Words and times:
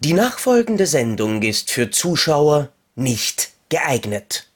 Die 0.00 0.12
nachfolgende 0.12 0.86
Sendung 0.86 1.42
ist 1.42 1.72
für 1.72 1.90
Zuschauer 1.90 2.72
nicht 2.94 3.50
geeignet. 3.68 4.48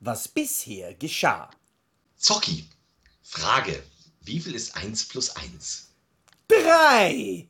Was 0.00 0.28
bisher 0.28 0.92
geschah. 0.92 1.50
Zocki, 2.18 2.68
Frage. 3.22 3.82
Wie 4.20 4.38
viel 4.38 4.54
ist 4.54 4.76
1 4.76 5.08
plus 5.08 5.30
1? 5.30 5.88
Drei! 6.46 7.48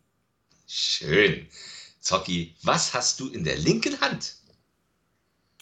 Schön. 0.68 1.48
Zocki, 1.98 2.54
was 2.62 2.94
hast 2.94 3.18
du 3.18 3.28
in 3.28 3.42
der 3.42 3.56
linken 3.56 4.00
Hand? 4.00 4.36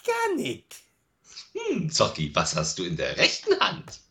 Gar 0.04 0.36
nicht. 0.36 0.82
Hm, 1.54 1.90
Zocki, 1.90 2.30
was 2.34 2.54
hast 2.54 2.78
du 2.78 2.84
in 2.84 2.98
der 2.98 3.16
rechten 3.16 3.58
Hand? 3.58 4.01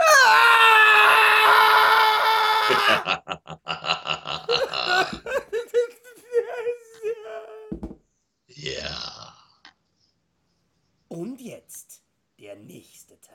ja. 8.46 9.34
Und 11.08 11.40
jetzt 11.40 12.02
der 12.38 12.56
nächste 12.56 13.20
Teil. 13.20 13.29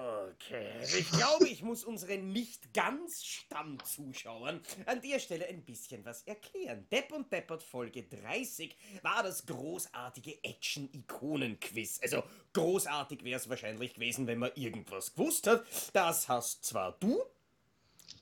Okay, 0.00 0.70
ich 0.98 1.10
glaube, 1.10 1.46
ich 1.48 1.62
muss 1.62 1.84
unseren 1.84 2.32
nicht 2.32 2.72
ganz 2.72 3.22
Stammzuschauern 3.22 4.62
an 4.86 5.02
der 5.02 5.18
Stelle 5.18 5.46
ein 5.46 5.62
bisschen 5.62 6.04
was 6.06 6.22
erklären. 6.22 6.86
Depp 6.90 7.12
und 7.12 7.30
Deppert 7.30 7.62
Folge 7.62 8.04
30 8.04 8.74
war 9.02 9.22
das 9.22 9.44
großartige 9.44 10.42
Action-Ikonen-Quiz. 10.42 12.00
Also 12.02 12.22
großartig 12.54 13.24
wäre 13.24 13.38
es 13.38 13.48
wahrscheinlich 13.50 13.92
gewesen, 13.92 14.26
wenn 14.26 14.38
man 14.38 14.52
irgendwas 14.54 15.12
gewusst 15.12 15.46
hat. 15.46 15.66
Das 15.92 16.28
hast 16.28 16.64
zwar 16.64 16.92
du, 16.92 17.22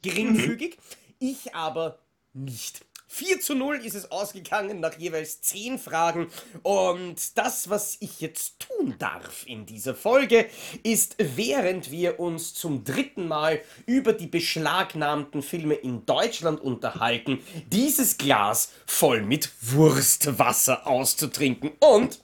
geringfügig, 0.03 0.79
ich 1.21 1.55
aber 1.55 2.01
nicht. 2.33 2.85
4 3.11 3.41
zu 3.41 3.55
0 3.55 3.85
ist 3.85 3.95
es 3.95 4.11
ausgegangen 4.11 4.81
nach 4.81 4.99
jeweils 4.99 5.41
10 5.41 5.79
Fragen. 5.79 6.29
Und 6.63 7.39
das, 7.39 7.71
was 7.71 7.97
ich 8.01 8.21
jetzt 8.21 8.61
tun 8.61 8.95
darf 8.99 9.45
in 9.47 9.65
dieser 9.65 9.95
Folge, 9.95 10.47
ist, 10.83 11.17
während 11.19 11.91
wir 11.91 12.21
uns 12.21 12.53
zum 12.53 12.85
dritten 12.85 13.27
Mal 13.27 13.61
über 13.87 14.13
die 14.13 14.27
beschlagnahmten 14.27 15.43
Filme 15.43 15.75
in 15.75 16.05
Deutschland 16.05 16.61
unterhalten, 16.61 17.41
dieses 17.73 18.19
Glas 18.19 18.73
voll 18.87 19.23
mit 19.23 19.51
Wurstwasser 19.63 20.87
auszutrinken. 20.87 21.71
Und 21.81 22.21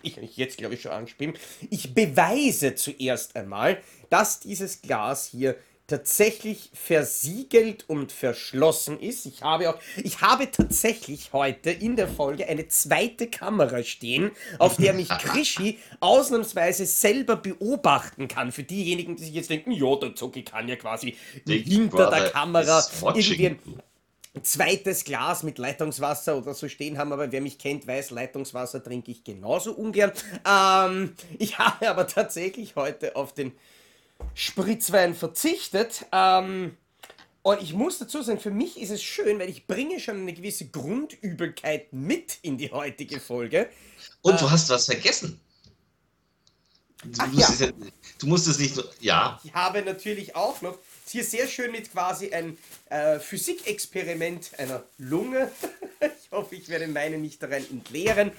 ich 0.00 0.16
mich 0.16 0.38
jetzt 0.38 0.56
glaube 0.56 0.74
ich 0.74 0.82
schon 0.82 0.92
angespielt, 0.92 1.38
ich 1.68 1.94
beweise 1.94 2.74
zuerst 2.74 3.36
einmal, 3.36 3.82
dass 4.08 4.40
dieses 4.40 4.80
Glas 4.80 5.26
hier 5.26 5.56
tatsächlich 5.86 6.70
versiegelt 6.72 7.88
und 7.88 8.12
verschlossen 8.12 9.00
ist. 9.00 9.26
Ich 9.26 9.42
habe 9.42 9.70
auch, 9.70 9.78
ich 10.02 10.20
habe 10.20 10.50
tatsächlich 10.50 11.32
heute 11.32 11.70
in 11.70 11.96
der 11.96 12.08
Folge 12.08 12.48
eine 12.48 12.68
zweite 12.68 13.26
Kamera 13.28 13.82
stehen, 13.82 14.30
auf 14.58 14.76
der 14.76 14.94
mich 14.94 15.08
Krischi 15.18 15.78
ausnahmsweise 16.00 16.86
selber 16.86 17.36
beobachten 17.36 18.28
kann. 18.28 18.52
Für 18.52 18.62
diejenigen, 18.62 19.16
die 19.16 19.24
sich 19.24 19.34
jetzt 19.34 19.50
denken, 19.50 19.72
ja, 19.72 19.96
der 19.96 20.14
Zucki 20.14 20.42
kann 20.44 20.68
ja 20.68 20.76
quasi 20.76 21.16
Big 21.44 21.66
hinter 21.66 22.10
der 22.10 22.30
Kamera 22.30 22.82
irgendwie 23.02 23.58
ein 24.34 24.44
zweites 24.44 25.04
Glas 25.04 25.42
mit 25.42 25.58
Leitungswasser 25.58 26.38
oder 26.38 26.54
so 26.54 26.68
stehen 26.68 26.96
haben, 26.96 27.12
aber 27.12 27.30
wer 27.32 27.42
mich 27.42 27.58
kennt, 27.58 27.86
weiß, 27.86 28.10
Leitungswasser 28.10 28.82
trinke 28.82 29.10
ich 29.10 29.24
genauso 29.24 29.72
ungern. 29.72 30.12
Ähm, 30.48 31.14
ich 31.38 31.58
habe 31.58 31.90
aber 31.90 32.06
tatsächlich 32.06 32.76
heute 32.76 33.14
auf 33.14 33.34
den 33.34 33.52
Spritzwein 34.34 35.14
verzichtet. 35.14 36.06
Ähm, 36.12 36.76
und 37.42 37.60
ich 37.60 37.72
muss 37.72 37.98
dazu 37.98 38.22
sagen, 38.22 38.38
für 38.38 38.52
mich 38.52 38.80
ist 38.80 38.90
es 38.90 39.02
schön, 39.02 39.38
weil 39.38 39.48
ich 39.48 39.66
bringe 39.66 39.98
schon 39.98 40.16
eine 40.16 40.32
gewisse 40.32 40.68
Grundübelkeit 40.68 41.92
mit 41.92 42.38
in 42.42 42.56
die 42.56 42.70
heutige 42.70 43.18
Folge. 43.18 43.68
Und 44.22 44.40
du 44.40 44.50
hast 44.50 44.68
was 44.70 44.86
vergessen. 44.86 45.40
Du, 47.04 47.10
Ach 47.18 47.26
musstest 47.32 47.60
ja. 47.60 47.66
ja. 47.66 47.72
du 48.20 48.26
musstest 48.28 48.60
nicht 48.60 48.74
so. 48.76 48.84
Ja, 49.00 49.40
Ich 49.42 49.52
habe 49.52 49.82
natürlich 49.82 50.36
auch 50.36 50.62
noch 50.62 50.78
hier 51.06 51.24
sehr 51.24 51.48
schön 51.48 51.72
mit 51.72 51.90
quasi 51.90 52.32
ein 52.32 52.56
äh, 52.90 53.18
Physikexperiment 53.18 54.52
einer 54.58 54.84
Lunge. 54.98 55.50
ich 56.00 56.30
hoffe, 56.30 56.54
ich 56.54 56.68
werde 56.68 56.86
meine 56.86 57.18
nicht 57.18 57.42
daran 57.42 57.64
entleeren. 57.70 58.30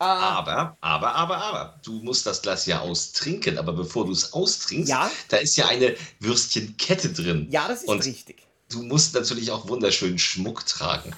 Äh, 0.00 0.04
aber, 0.04 0.76
aber, 0.80 1.14
aber, 1.14 1.36
aber. 1.36 1.80
Du 1.84 1.92
musst 2.02 2.26
das 2.26 2.42
Glas 2.42 2.66
ja 2.66 2.80
austrinken. 2.80 3.58
Aber 3.58 3.72
bevor 3.72 4.06
du 4.06 4.12
es 4.12 4.32
austrinkst, 4.32 4.88
Ja. 4.88 5.10
da 5.28 5.36
ist 5.38 5.56
ja 5.56 5.66
eine 5.68 5.94
Würstchenkette 6.20 7.12
drin. 7.12 7.48
ja, 7.50 7.68
das 7.68 7.82
ist 7.82 7.88
Und 7.88 8.04
richtig. 8.04 8.46
du 8.70 8.82
musst 8.82 9.14
natürlich 9.14 9.50
auch 9.50 9.68
wunderschönen 9.68 10.18
Schmuck 10.18 10.66
tragen. 10.66 11.14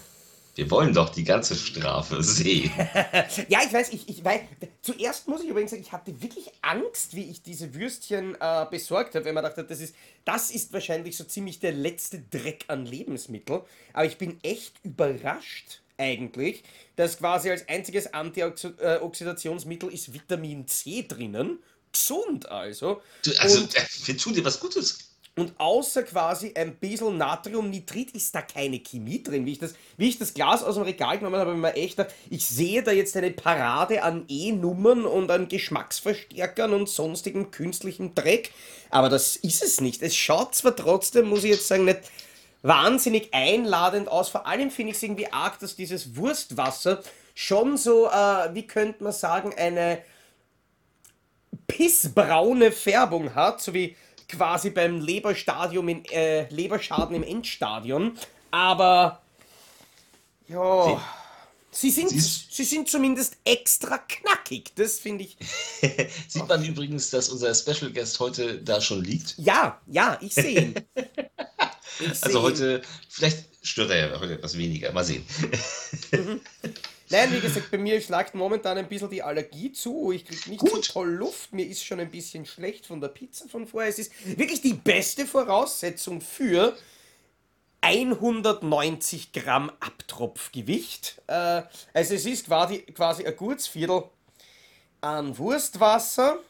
Wir 0.54 0.70
wollen 0.70 0.94
doch 0.94 1.10
die 1.10 1.24
ganze 1.24 1.54
Strafe 1.54 2.22
sehen. 2.22 2.70
Ja, 3.48 3.60
ich 3.66 3.72
weiß, 3.72 3.90
ich, 3.92 4.08
ich 4.08 4.24
weiß. 4.24 4.40
Zuerst 4.80 5.28
muss 5.28 5.42
ich 5.42 5.48
übrigens 5.50 5.70
sagen, 5.72 5.82
ich 5.82 5.92
hatte 5.92 6.22
wirklich 6.22 6.50
Angst, 6.62 7.14
wie 7.14 7.24
ich 7.30 7.42
diese 7.42 7.74
Würstchen 7.74 8.34
äh, 8.40 8.64
besorgt 8.70 9.14
habe, 9.14 9.26
weil 9.26 9.34
man 9.34 9.44
dachte, 9.44 9.64
das 9.64 9.80
ist, 9.80 9.94
das 10.24 10.50
ist 10.50 10.72
wahrscheinlich 10.72 11.14
so 11.16 11.24
ziemlich 11.24 11.58
der 11.60 11.72
letzte 11.72 12.20
Dreck 12.20 12.64
an 12.68 12.86
Lebensmittel. 12.86 13.62
Aber 13.92 14.06
ich 14.06 14.16
bin 14.16 14.38
echt 14.42 14.72
überrascht, 14.82 15.82
eigentlich, 15.98 16.62
dass 16.96 17.18
quasi 17.18 17.50
als 17.50 17.68
einziges 17.68 18.12
Antioxidationsmittel 18.12 19.92
ist 19.92 20.12
Vitamin 20.12 20.66
C 20.66 21.04
drinnen. 21.06 21.58
Gesund 21.92 22.48
also. 22.50 23.00
Du, 23.24 23.32
also, 23.38 23.60
Und- 23.60 23.74
äh, 23.76 23.80
wir 24.04 24.16
tun 24.18 24.34
dir 24.34 24.44
was 24.44 24.60
Gutes. 24.60 24.98
Und 25.38 25.52
außer 25.58 26.02
quasi 26.04 26.54
ein 26.54 26.76
bisschen 26.76 27.18
Natriumnitrit 27.18 28.12
ist 28.12 28.34
da 28.34 28.40
keine 28.40 28.78
Chemie 28.80 29.22
drin. 29.22 29.44
Wie 29.44 29.52
ich 29.52 29.58
das, 29.58 29.74
wie 29.98 30.08
ich 30.08 30.18
das 30.18 30.32
Glas 30.32 30.62
aus 30.62 30.76
dem 30.76 30.84
Regal 30.84 31.18
genommen 31.18 31.36
habe, 31.36 31.50
habe 31.50 31.58
ich 31.58 31.62
mir 31.62 31.74
echt 31.74 31.98
gedacht, 31.98 32.14
ich 32.30 32.46
sehe 32.46 32.82
da 32.82 32.90
jetzt 32.90 33.14
eine 33.18 33.30
Parade 33.32 34.02
an 34.02 34.24
E-Nummern 34.28 35.04
und 35.04 35.30
an 35.30 35.48
Geschmacksverstärkern 35.48 36.72
und 36.72 36.88
sonstigem 36.88 37.50
künstlichen 37.50 38.14
Dreck. 38.14 38.50
Aber 38.88 39.10
das 39.10 39.36
ist 39.36 39.62
es 39.62 39.82
nicht. 39.82 40.00
Es 40.00 40.16
schaut 40.16 40.54
zwar 40.54 40.74
trotzdem, 40.74 41.26
muss 41.28 41.44
ich 41.44 41.50
jetzt 41.50 41.68
sagen, 41.68 41.84
nicht 41.84 42.00
wahnsinnig 42.66 43.32
einladend 43.32 44.08
aus. 44.08 44.28
Vor 44.28 44.46
allem 44.46 44.70
finde 44.70 44.90
ich 44.90 44.96
es 44.96 45.02
irgendwie 45.02 45.32
arg, 45.32 45.58
dass 45.60 45.76
dieses 45.76 46.16
Wurstwasser 46.16 47.02
schon 47.34 47.76
so, 47.76 48.06
äh, 48.08 48.54
wie 48.54 48.66
könnte 48.66 49.04
man 49.04 49.12
sagen, 49.12 49.54
eine 49.56 50.02
pissbraune 51.66 52.72
Färbung 52.72 53.34
hat, 53.34 53.60
so 53.62 53.74
wie 53.74 53.96
quasi 54.28 54.70
beim 54.70 55.00
Leberstadium 55.00 55.88
in, 55.88 56.04
äh, 56.06 56.48
Leberschaden 56.48 57.14
im 57.16 57.22
Endstadion. 57.22 58.18
Aber 58.50 59.20
ja, 60.48 61.00
sie 61.70 61.90
sind, 61.90 62.10
Siehst- 62.10 62.52
sie 62.54 62.64
sind 62.64 62.88
zumindest 62.88 63.36
extra 63.44 63.98
knackig. 63.98 64.72
Das 64.76 64.98
finde 64.98 65.24
ich. 65.24 65.36
Sieht 66.28 66.48
man 66.48 66.64
übrigens, 66.64 67.10
dass 67.10 67.28
unser 67.28 67.54
Special 67.54 67.92
Guest 67.92 68.18
heute 68.20 68.58
da 68.62 68.80
schon 68.80 69.04
liegt. 69.04 69.34
Ja, 69.38 69.80
ja, 69.86 70.18
ich 70.20 70.34
sehe 70.34 70.60
ihn. 70.60 70.74
Also 72.20 72.42
heute, 72.42 72.82
vielleicht 73.08 73.46
stört 73.62 73.90
er 73.90 74.08
ja 74.10 74.20
heute 74.20 74.34
etwas 74.34 74.56
weniger. 74.58 74.92
Mal 74.92 75.04
sehen. 75.04 75.24
Nein, 77.08 77.32
wie 77.32 77.40
gesagt, 77.40 77.70
bei 77.70 77.78
mir 77.78 78.00
schlagt 78.00 78.34
momentan 78.34 78.76
ein 78.78 78.88
bisschen 78.88 79.10
die 79.10 79.22
Allergie 79.22 79.72
zu. 79.72 80.10
Ich 80.12 80.24
kriege 80.24 80.50
nicht 80.50 80.60
Gut. 80.60 80.84
so 80.84 80.92
toll 80.94 81.10
Luft. 81.10 81.52
Mir 81.52 81.66
ist 81.66 81.84
schon 81.84 82.00
ein 82.00 82.10
bisschen 82.10 82.44
schlecht 82.46 82.86
von 82.86 83.00
der 83.00 83.08
Pizza 83.08 83.48
von 83.48 83.66
vorher. 83.66 83.88
Es 83.90 83.98
ist 83.98 84.12
wirklich 84.24 84.60
die 84.60 84.74
beste 84.74 85.24
Voraussetzung 85.26 86.20
für 86.20 86.76
190 87.80 89.32
Gramm 89.32 89.70
Abtropfgewicht. 89.78 91.22
Äh, 91.28 91.62
also 91.94 92.14
es 92.14 92.26
ist 92.26 92.46
quasi, 92.46 92.78
quasi 92.82 93.24
ein 93.24 93.36
gutes 93.36 93.68
Viertel 93.68 94.02
an 95.00 95.38
Wurstwasser. 95.38 96.40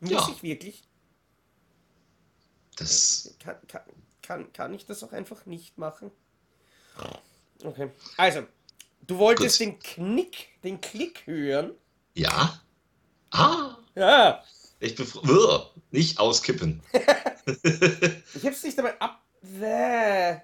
Muss 0.00 0.10
Ja. 0.10 0.28
ich 0.34 0.42
wirklich? 0.42 0.82
Das, 2.80 3.34
Kann, 3.38 3.56
kann, 3.68 3.82
kann, 4.22 4.52
kann 4.52 4.74
ich 4.74 4.86
das 4.86 5.02
auch 5.04 5.12
einfach 5.12 5.46
nicht 5.46 5.78
machen? 5.78 6.10
Okay. 7.62 7.90
Also, 8.16 8.46
du 9.06 9.18
wolltest 9.18 9.58
Gut. 9.58 9.66
den 9.66 9.78
Knick, 9.78 10.48
den 10.64 10.80
Klick 10.80 11.26
hören. 11.26 11.72
ja. 12.14 12.60
Ah, 13.32 13.76
Ja. 13.94 14.42
ich 14.80 14.96
befreue. 14.96 15.70
Nicht 15.92 16.18
auskippen. 16.18 16.82
Ich 18.34 18.44
hab's 18.46 18.62
nicht 18.62 18.78
einmal 18.78 18.94
ab. 19.00 19.22
Bäh. 19.42 20.40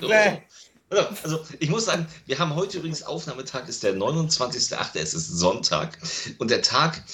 Bäh. 0.00 0.42
Also, 0.90 1.38
ich 1.60 1.70
muss 1.70 1.84
sagen, 1.84 2.08
wir 2.26 2.40
haben 2.40 2.56
heute 2.56 2.78
übrigens 2.78 3.04
Aufnahmetag, 3.04 3.68
ist 3.68 3.84
der 3.84 3.94
29.8., 3.94 4.98
es 4.98 5.14
ist 5.14 5.28
Sonntag. 5.28 5.96
Und 6.38 6.50
der 6.50 6.62
Tag 6.62 7.04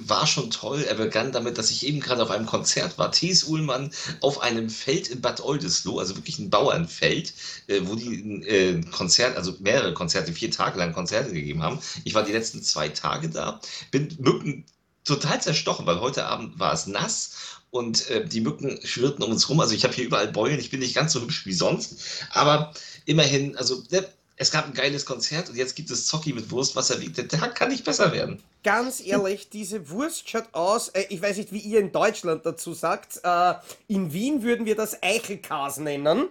war 0.00 0.26
schon 0.26 0.50
toll. 0.50 0.84
Er 0.86 0.96
begann 0.96 1.32
damit, 1.32 1.56
dass 1.56 1.70
ich 1.70 1.86
eben 1.86 2.00
gerade 2.00 2.22
auf 2.22 2.30
einem 2.30 2.44
Konzert 2.44 2.98
war. 2.98 3.12
Thies 3.12 3.44
Uhlmann 3.44 3.90
auf 4.20 4.42
einem 4.42 4.68
Feld 4.68 5.08
in 5.08 5.22
Bad 5.22 5.40
Oldesloe, 5.40 6.00
also 6.00 6.16
wirklich 6.16 6.38
ein 6.38 6.50
Bauernfeld, 6.50 7.32
äh, 7.68 7.80
wo 7.84 7.94
die 7.94 8.08
ein 8.08 8.42
äh, 8.42 8.80
Konzert, 8.90 9.38
also 9.38 9.54
mehrere 9.58 9.94
Konzerte, 9.94 10.34
vier 10.34 10.50
Tage 10.50 10.78
lang 10.78 10.92
Konzerte 10.92 11.32
gegeben 11.32 11.62
haben. 11.62 11.78
Ich 12.04 12.12
war 12.12 12.24
die 12.24 12.32
letzten 12.32 12.62
zwei 12.62 12.90
Tage 12.90 13.30
da, 13.30 13.58
bin 13.90 14.14
Mücken 14.18 14.66
total 15.04 15.40
zerstochen, 15.40 15.86
weil 15.86 16.00
heute 16.00 16.26
Abend 16.26 16.58
war 16.58 16.74
es 16.74 16.86
nass 16.86 17.60
und 17.74 18.08
äh, 18.08 18.24
die 18.24 18.40
Mücken 18.40 18.78
schwirrten 18.84 19.24
um 19.24 19.32
uns 19.32 19.48
rum. 19.48 19.58
Also 19.60 19.74
ich 19.74 19.82
habe 19.82 19.92
hier 19.92 20.04
überall 20.04 20.28
Beulen, 20.28 20.60
ich 20.60 20.70
bin 20.70 20.80
nicht 20.80 20.94
ganz 20.94 21.12
so 21.12 21.20
hübsch 21.20 21.44
wie 21.44 21.52
sonst, 21.52 21.96
aber 22.30 22.72
immerhin, 23.06 23.56
also 23.56 23.82
ne, 23.90 24.06
es 24.36 24.50
gab 24.50 24.66
ein 24.66 24.74
geiles 24.74 25.06
Konzert 25.06 25.48
und 25.48 25.56
jetzt 25.56 25.76
gibt 25.76 25.90
es 25.90 26.06
Zocki 26.06 26.32
mit 26.32 26.50
Wurstwasser. 26.50 26.96
Der 26.96 27.28
Tag 27.28 27.54
kann 27.54 27.68
nicht 27.68 27.84
besser 27.84 28.12
werden. 28.12 28.42
Ganz 28.64 29.00
ehrlich, 29.00 29.48
diese 29.50 29.90
Wurst 29.90 30.28
schaut 30.28 30.52
aus, 30.52 30.88
äh, 30.88 31.04
ich 31.10 31.20
weiß 31.22 31.36
nicht, 31.36 31.52
wie 31.52 31.58
ihr 31.58 31.78
in 31.80 31.92
Deutschland 31.92 32.44
dazu 32.44 32.72
sagt, 32.74 33.20
äh, 33.22 33.54
in 33.88 34.12
Wien 34.12 34.42
würden 34.42 34.66
wir 34.66 34.74
das 34.74 35.02
Eichelkas 35.02 35.76
nennen. 35.78 36.28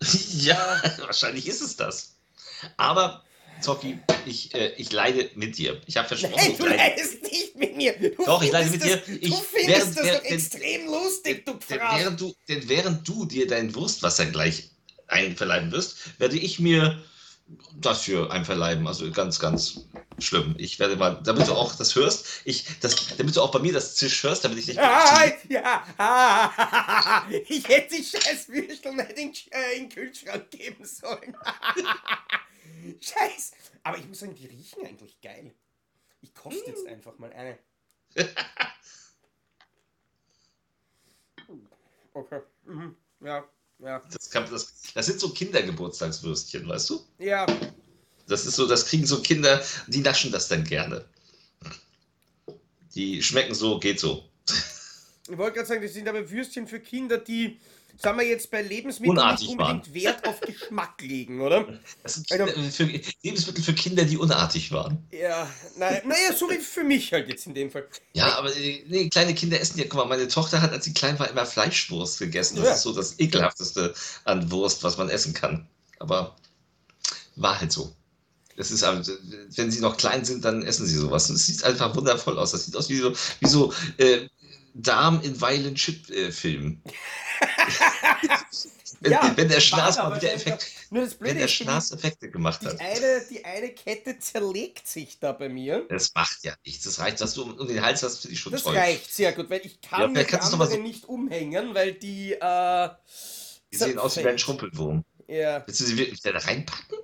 ja, 0.32 0.82
wahrscheinlich 0.98 1.46
ist 1.48 1.62
es 1.62 1.76
das. 1.76 2.10
Aber 2.76 3.22
Zocki, 3.62 3.98
ich, 4.26 4.54
äh, 4.54 4.72
ich 4.76 4.92
leide 4.92 5.30
mit 5.34 5.56
dir. 5.56 5.80
Ich 5.86 5.96
habe 5.96 6.06
versprochen, 6.08 6.34
Nein, 6.36 6.56
du 6.58 6.64
leide. 6.66 6.76
leidest 6.76 7.22
nicht 7.22 7.56
mit 7.56 7.76
mir. 7.76 7.92
Du 7.98 8.24
Doch, 8.24 8.42
ich 8.42 8.52
leide 8.52 8.70
mit 8.70 8.84
dir. 8.84 8.96
das- 8.98 9.08
Ich- 9.08 9.30
du 9.30 9.36
findest 9.36 9.66
während- 9.68 9.88
das 9.88 9.94
doch 9.94 10.04
während- 10.04 10.24
extrem 10.26 10.86
lustig, 10.86 11.46
du 11.46 11.52
Denn 11.54 11.78
Fraß. 11.78 11.98
während, 12.00 12.20
du, 12.20 12.34
denn 12.48 12.68
während 12.68 13.08
du 13.08 13.24
dir 13.24 13.46
dein 13.46 13.74
Wurstwasser 13.74 14.26
gleich 14.26 14.70
einverleiben 15.08 15.72
wirst, 15.72 16.18
werde 16.20 16.36
ich 16.36 16.60
mir 16.60 17.02
das 17.74 18.04
hier 18.04 18.30
einverleiben. 18.30 18.86
Also 18.86 19.10
ganz, 19.10 19.38
ganz 19.38 19.86
schlimm. 20.18 20.54
Ich 20.58 20.78
werde 20.78 20.96
mal, 20.96 21.20
damit 21.24 21.48
du 21.48 21.52
auch 21.54 21.74
das 21.74 21.94
hörst, 21.94 22.42
ich, 22.44 22.78
das, 22.80 23.16
damit 23.16 23.36
du 23.36 23.42
auch 23.42 23.50
bei 23.50 23.58
mir 23.58 23.72
das 23.72 23.94
Zisch 23.96 24.22
hörst, 24.22 24.44
damit 24.44 24.58
ich 24.58 24.66
nicht. 24.66 24.78
Ah, 24.78 25.32
ja, 25.48 25.84
ah, 25.96 27.26
ich 27.48 27.66
hätte 27.68 27.96
die 27.96 28.04
scheiß 28.04 28.48
Würstel 28.48 28.94
nicht 28.94 29.18
in, 29.18 29.32
äh, 29.52 29.76
in 29.76 29.82
den 29.84 29.88
Kühlschrank 29.88 30.50
geben 30.50 30.84
sollen. 30.84 31.36
Scheiß. 33.00 33.52
Aber 33.82 33.98
ich 33.98 34.06
muss 34.06 34.20
sagen, 34.20 34.34
die 34.34 34.46
riechen 34.46 34.86
eigentlich 34.86 35.20
geil. 35.20 35.54
Ich 36.20 36.34
koste 36.34 36.70
jetzt 36.70 36.86
einfach 36.86 37.18
mal 37.18 37.32
eine. 37.32 37.58
Okay. 42.14 42.40
Mhm. 42.64 42.96
Ja, 43.20 43.48
ja. 43.80 44.02
Das, 44.10 44.30
kann, 44.30 44.46
das, 44.50 44.72
das 44.94 45.06
sind 45.06 45.20
so 45.20 45.30
Kindergeburtstagswürstchen, 45.30 46.68
weißt 46.68 46.90
du? 46.90 47.00
Ja, 47.18 47.46
Das 48.26 48.46
ist 48.46 48.56
so, 48.56 48.66
das 48.66 48.86
kriegen 48.86 49.06
so 49.06 49.20
Kinder, 49.22 49.62
die 49.86 50.00
naschen 50.00 50.30
das 50.30 50.48
dann 50.48 50.64
gerne. 50.64 51.04
Die 52.94 53.22
schmecken 53.22 53.54
so, 53.54 53.78
geht 53.78 54.00
so. 54.00 54.24
ich 55.30 55.38
wollte 55.38 55.56
gerade 55.56 55.68
sagen, 55.68 55.82
das 55.82 55.94
sind 55.94 56.08
aber 56.08 56.28
Würstchen 56.30 56.66
für 56.66 56.80
Kinder, 56.80 57.18
die, 57.18 57.60
sagen 57.98 58.18
wir 58.18 58.26
jetzt, 58.26 58.50
bei 58.50 58.62
Lebensmitteln 58.62 59.18
Unartig 59.18 59.48
nicht 59.48 59.58
unbedingt 59.58 59.92
Wert 59.94 60.26
auf 60.26 60.40
Geschmack 60.40 61.00
legen, 61.02 61.40
oder? 61.40 61.78
Das 62.02 62.14
sind 62.14 62.30
Also- 62.32 62.52
für, 62.70 62.84
Lebensmittel 63.22 63.62
für 63.64 63.74
Kinder, 63.74 64.04
die 64.04 64.16
unartig 64.16 64.72
waren. 64.72 65.06
Ja, 65.10 65.50
naja, 65.76 66.00
naja, 66.04 66.32
so 66.34 66.48
wie 66.48 66.56
für 66.58 66.84
mich 66.84 67.12
halt 67.12 67.28
jetzt 67.28 67.46
in 67.46 67.54
dem 67.54 67.70
Fall. 67.70 67.86
Ja, 68.14 68.38
aber 68.38 68.54
äh, 68.56 68.84
nee, 68.88 69.08
kleine 69.08 69.34
Kinder 69.34 69.60
essen 69.60 69.78
ja, 69.78 69.84
guck 69.88 69.94
mal, 69.98 70.06
meine 70.06 70.28
Tochter 70.28 70.62
hat, 70.62 70.72
als 70.72 70.84
sie 70.84 70.94
klein 70.94 71.18
war, 71.18 71.28
immer 71.28 71.44
Fleischwurst 71.44 72.18
gegessen. 72.18 72.56
Das 72.56 72.66
Ja. 72.66 72.74
ist 72.74 72.82
so 72.82 72.92
das 72.92 73.18
ekelhafteste 73.18 73.94
an 74.24 74.50
Wurst, 74.50 74.82
was 74.84 74.96
man 74.96 75.08
essen 75.10 75.34
kann. 75.34 75.66
Aber 75.98 76.36
war 77.36 77.60
halt 77.60 77.72
so. 77.72 77.92
Das 78.56 78.70
ist, 78.72 78.82
aber, 78.82 79.04
wenn 79.54 79.70
sie 79.70 79.80
noch 79.80 79.96
klein 79.96 80.24
sind, 80.24 80.44
dann 80.44 80.62
essen 80.64 80.86
sie 80.86 80.96
sowas. 80.96 81.30
Und 81.30 81.36
es 81.36 81.46
sieht 81.46 81.62
einfach 81.62 81.94
wundervoll 81.94 82.38
aus. 82.38 82.50
Das 82.52 82.64
sieht 82.64 82.74
aus 82.74 82.88
wie 82.88 82.96
so, 82.96 83.12
wie 83.40 83.48
so 83.48 83.72
äh, 83.98 84.26
Darm 84.74 85.20
in 85.22 85.40
Violent 85.40 85.78
Chip-Filmen. 85.78 86.82
wenn, 89.00 89.12
Ja, 89.12 89.32
wenn 89.36 89.48
der 89.48 89.60
Schnaß 89.60 89.96
mal 89.98 90.16
wieder 90.16 90.32
einfach- 90.32 90.46
Effekt, 90.52 90.66
Nur 90.90 91.04
das 91.04 91.20
wenn 91.20 91.38
der 91.38 91.48
Schnaß 91.48 91.92
Effekte 91.92 92.30
gemacht 92.30 92.62
die 92.62 92.66
hat. 92.66 92.80
eine, 92.80 93.22
die 93.30 93.44
eine 93.44 93.70
Kette 93.70 94.18
zerlegt 94.18 94.86
sich 94.86 95.18
da 95.20 95.32
bei 95.32 95.48
mir. 95.48 95.86
Das 95.88 96.12
macht 96.14 96.38
ja 96.44 96.54
nichts. 96.64 96.84
Das 96.84 96.98
reicht, 96.98 97.20
was 97.20 97.34
du 97.34 97.42
um, 97.42 97.54
um 97.58 97.68
den 97.68 97.82
Hals 97.82 98.02
hast, 98.02 98.20
finde 98.20 98.34
ich 98.34 98.40
schon 98.40 98.52
Das 98.52 98.62
toll. 98.62 98.76
reicht 98.76 99.12
sehr 99.12 99.32
gut, 99.32 99.48
weil 99.50 99.60
ich 99.64 99.78
Ja, 99.84 99.98
kann 99.98 100.12
vielleicht 100.14 100.32
die 100.32 100.36
andere 100.36 100.66
so- 100.70 100.76
nicht 100.78 101.04
umhängen, 101.04 101.74
weil 101.74 101.92
die, 101.94 102.32
äh, 102.32 102.88
Die 103.72 103.76
sehen 103.76 103.98
aus 103.98 104.16
wie 104.16 104.26
ein 104.26 104.38
Schrumpelwurm. 104.38 105.04
Ja. 105.26 105.62
Willst 105.66 105.80
du 105.80 105.84
sie 105.84 105.96
wirklich 105.98 106.20
da 106.22 106.30
reinpacken? 106.30 106.98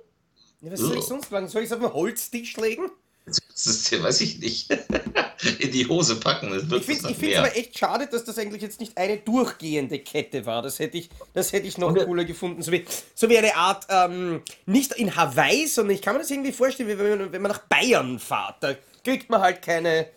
Ja, 0.61 0.71
Was 0.71 0.79
soll 0.79 0.97
ich 0.97 1.03
sonst 1.05 1.31
machen? 1.31 1.47
Soll 1.47 1.61
ich 1.61 1.67
es 1.67 1.73
auf 1.73 1.79
den 1.79 1.93
Holztisch 1.93 2.57
legen? 2.57 2.89
Das 3.25 3.65
ist, 3.65 3.89
ja, 3.89 4.03
weiß 4.03 4.21
ich 4.21 4.39
nicht. 4.39 4.69
In 5.59 5.71
die 5.71 5.87
Hose 5.87 6.19
packen. 6.19 6.53
Ich 6.53 6.85
finde 6.85 7.09
es 7.09 7.37
aber 7.37 7.55
echt 7.55 7.77
schade, 7.77 8.07
dass 8.07 8.23
das 8.23 8.37
eigentlich 8.37 8.61
jetzt 8.61 8.79
nicht 8.79 8.97
eine 8.97 9.17
durchgehende 9.17 9.99
Kette 9.99 10.45
war. 10.45 10.61
Das 10.61 10.79
hätte 10.79 10.97
ich, 10.97 11.09
das 11.33 11.51
hätte 11.51 11.67
ich 11.67 11.77
noch 11.77 11.89
Und, 11.89 12.05
cooler 12.05 12.25
gefunden. 12.25 12.61
So 12.61 12.71
wie, 12.71 12.85
so 13.13 13.29
wie 13.29 13.37
eine 13.37 13.55
Art, 13.55 13.87
ähm, 13.89 14.41
nicht 14.65 14.93
in 14.93 15.15
Hawaii, 15.15 15.67
sondern 15.67 15.95
ich 15.95 16.01
kann 16.01 16.15
mir 16.15 16.21
das 16.21 16.31
irgendwie 16.31 16.51
vorstellen, 16.51 16.89
wie 16.89 16.97
wenn 16.97 17.19
man, 17.19 17.31
wenn 17.31 17.41
man 17.41 17.51
nach 17.51 17.61
Bayern 17.67 18.19
fährt. 18.19 18.55
Da 18.61 18.75
kriegt 19.03 19.29
man 19.29 19.41
halt 19.41 19.61
keine. 19.61 20.07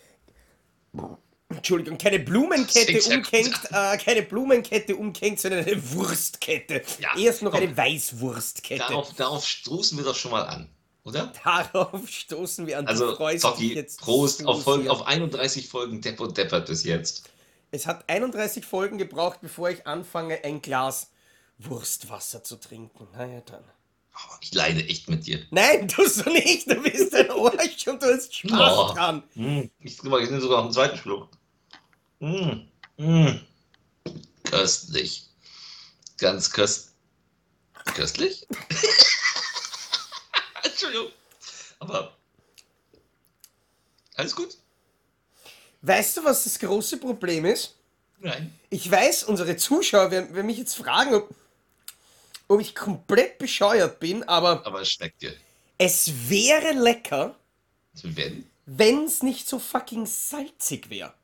Entschuldigung, 1.50 1.96
keine 1.96 2.19
Blumenkette 2.19 3.14
umkenkt, 3.14 3.60
äh, 3.70 3.96
keine 3.96 4.22
Blumenkette 4.22 4.94
umkenkt, 4.94 5.40
sondern 5.40 5.64
eine 5.64 5.93
Wurstkette. 5.93 6.82
Ja, 7.00 7.16
Erst 7.19 7.43
noch 7.43 7.52
komm. 7.52 7.62
eine 7.62 7.75
Weißwurstkette. 7.76 8.84
Darauf, 8.87 9.14
darauf 9.14 9.46
stoßen 9.46 9.96
wir 9.96 10.05
doch 10.05 10.14
schon 10.14 10.31
mal 10.31 10.43
an, 10.43 10.69
oder? 11.08 11.32
Darauf 11.44 12.08
stoßen 12.08 12.66
wir 12.66 12.78
an. 12.78 12.87
Also, 12.87 13.16
Zocki, 13.37 13.75
jetzt 13.75 14.00
Prost 14.00 14.46
auf, 14.46 14.62
Folgen, 14.62 14.88
auf 14.88 15.06
31 15.06 15.69
Folgen 15.69 16.00
Depp 16.00 16.20
und 16.20 16.37
Deppert 16.37 16.69
bis 16.69 16.84
jetzt. 16.84 17.28
Es 17.70 17.87
hat 17.87 18.08
31 18.08 18.64
Folgen 18.64 18.99
gebraucht, 18.99 19.40
bevor 19.43 19.70
ich 19.70 19.87
anfange, 19.87 20.43
ein 20.44 20.62
Glas 20.62 21.10
Wurstwasser 21.58 22.44
zu 22.44 22.56
trinken. 22.56 23.08
Na 23.12 23.26
ja, 23.26 23.40
dann. 23.40 23.64
Oh, 24.14 24.34
ich 24.40 24.52
leide 24.55 24.84
echt 24.84 25.08
mit 25.08 25.26
dir. 25.26 25.44
Nein, 25.50 25.88
tust 25.88 26.25
du 26.25 26.31
nicht. 26.31 26.70
Du 26.70 26.81
bist 26.82 27.14
ein 27.14 27.31
Arsch 27.31 27.87
und 27.87 28.02
du 28.02 28.06
hast 28.06 28.34
Spaß 28.34 28.78
Oh. 28.78 28.93
dran. 28.93 29.22
Mm, 29.34 29.62
ich, 29.81 30.02
nehme 30.02 30.40
sogar 30.40 30.58
noch 30.58 30.64
einen 30.64 30.72
zweiten 30.72 30.96
Schluck. 30.99 31.28
Mm, 32.20 32.66
mm. 32.96 33.40
Köstlich. 34.44 35.25
Ganz 36.19 36.50
köst 36.50 36.94
köstlich? 37.94 38.46
Entschuldigung. 38.50 39.05
Aber 41.79 42.17
alles 44.15 44.35
gut? 44.35 44.57
Weißt 45.83 46.17
du, 46.17 46.25
was 46.25 46.45
das 46.45 46.59
große 46.59 46.97
Problem 46.99 47.45
ist? 47.45 47.77
Nein. 48.19 48.53
Ich 48.71 48.91
weiß, 48.91 49.25
unsere 49.25 49.57
Zuschauer 49.57 50.11
werden, 50.11 50.35
werden 50.35 50.47
mich 50.47 50.59
jetzt 50.59 50.75
fragen, 50.75 51.15
ob, 51.15 51.31
ob 52.49 52.61
ich 52.61 52.75
komplett 52.75 53.39
bescheuert 53.39 54.01
bin, 54.01 54.25
aber 54.25 54.67
Aber 54.67 54.81
es 54.81 54.91
schmeckt 54.91 55.23
dir. 55.23 55.35
es 55.79 56.11
wäre 56.29 56.73
lecker, 56.73 57.37
Wenn? 58.03 58.45
wenn 58.67 59.05
es 59.05 59.23
nicht 59.23 59.49
so 59.49 59.61
fucking 59.61 60.05
salzig 60.07 60.91
wäre. 60.91 61.15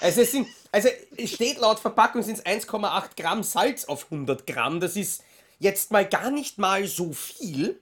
Also 0.00 0.22
es 0.22 0.30
sind, 0.32 0.48
also 0.72 0.88
es 1.16 1.32
steht 1.32 1.58
laut 1.58 1.78
Verpackung 1.80 2.22
sind 2.22 2.38
es 2.38 2.44
1,8 2.46 3.10
Gramm 3.16 3.42
Salz 3.42 3.84
auf 3.84 4.04
100 4.04 4.46
Gramm. 4.46 4.80
Das 4.80 4.96
ist 4.96 5.22
jetzt 5.58 5.90
mal 5.90 6.06
gar 6.08 6.30
nicht 6.30 6.58
mal 6.58 6.86
so 6.86 7.12
viel, 7.12 7.80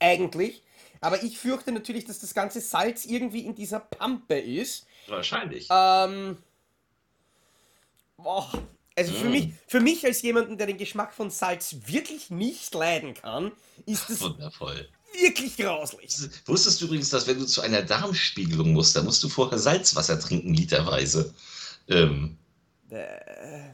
eigentlich. 0.00 0.62
Aber 1.04 1.22
ich 1.22 1.38
fürchte 1.38 1.70
natürlich, 1.70 2.06
dass 2.06 2.18
das 2.18 2.32
ganze 2.32 2.60
Salz 2.60 3.04
irgendwie 3.04 3.40
in 3.44 3.54
dieser 3.54 3.78
Pampe 3.80 4.38
ist. 4.38 4.86
Wahrscheinlich. 5.06 5.68
Ähm, 5.70 6.38
boah, 8.16 8.50
also 8.96 9.12
für 9.12 9.26
Mm. 9.28 9.30
mich, 9.32 9.48
für 9.66 9.80
mich 9.80 10.04
als 10.06 10.22
jemanden, 10.22 10.56
der 10.56 10.66
den 10.66 10.78
Geschmack 10.78 11.12
von 11.12 11.30
Salz 11.30 11.76
wirklich 11.86 12.30
nicht 12.30 12.72
leiden 12.74 13.12
kann, 13.14 13.52
ist 13.86 14.08
es 14.08 14.20
Wundervoll. 14.22 14.88
wirklich 15.20 15.56
grauslich. 15.58 16.16
Wusstest 16.46 16.80
du 16.80 16.86
übrigens, 16.86 17.10
dass 17.10 17.26
wenn 17.26 17.38
du 17.38 17.44
zu 17.44 17.60
einer 17.60 17.82
Darmspiegelung 17.82 18.72
musst, 18.72 18.96
dann 18.96 19.04
musst 19.04 19.22
du 19.22 19.28
vorher 19.28 19.58
Salzwasser 19.58 20.18
trinken, 20.18 20.54
literweise. 20.54 21.34
Ähm, 21.88 22.38
Äh, 22.90 23.72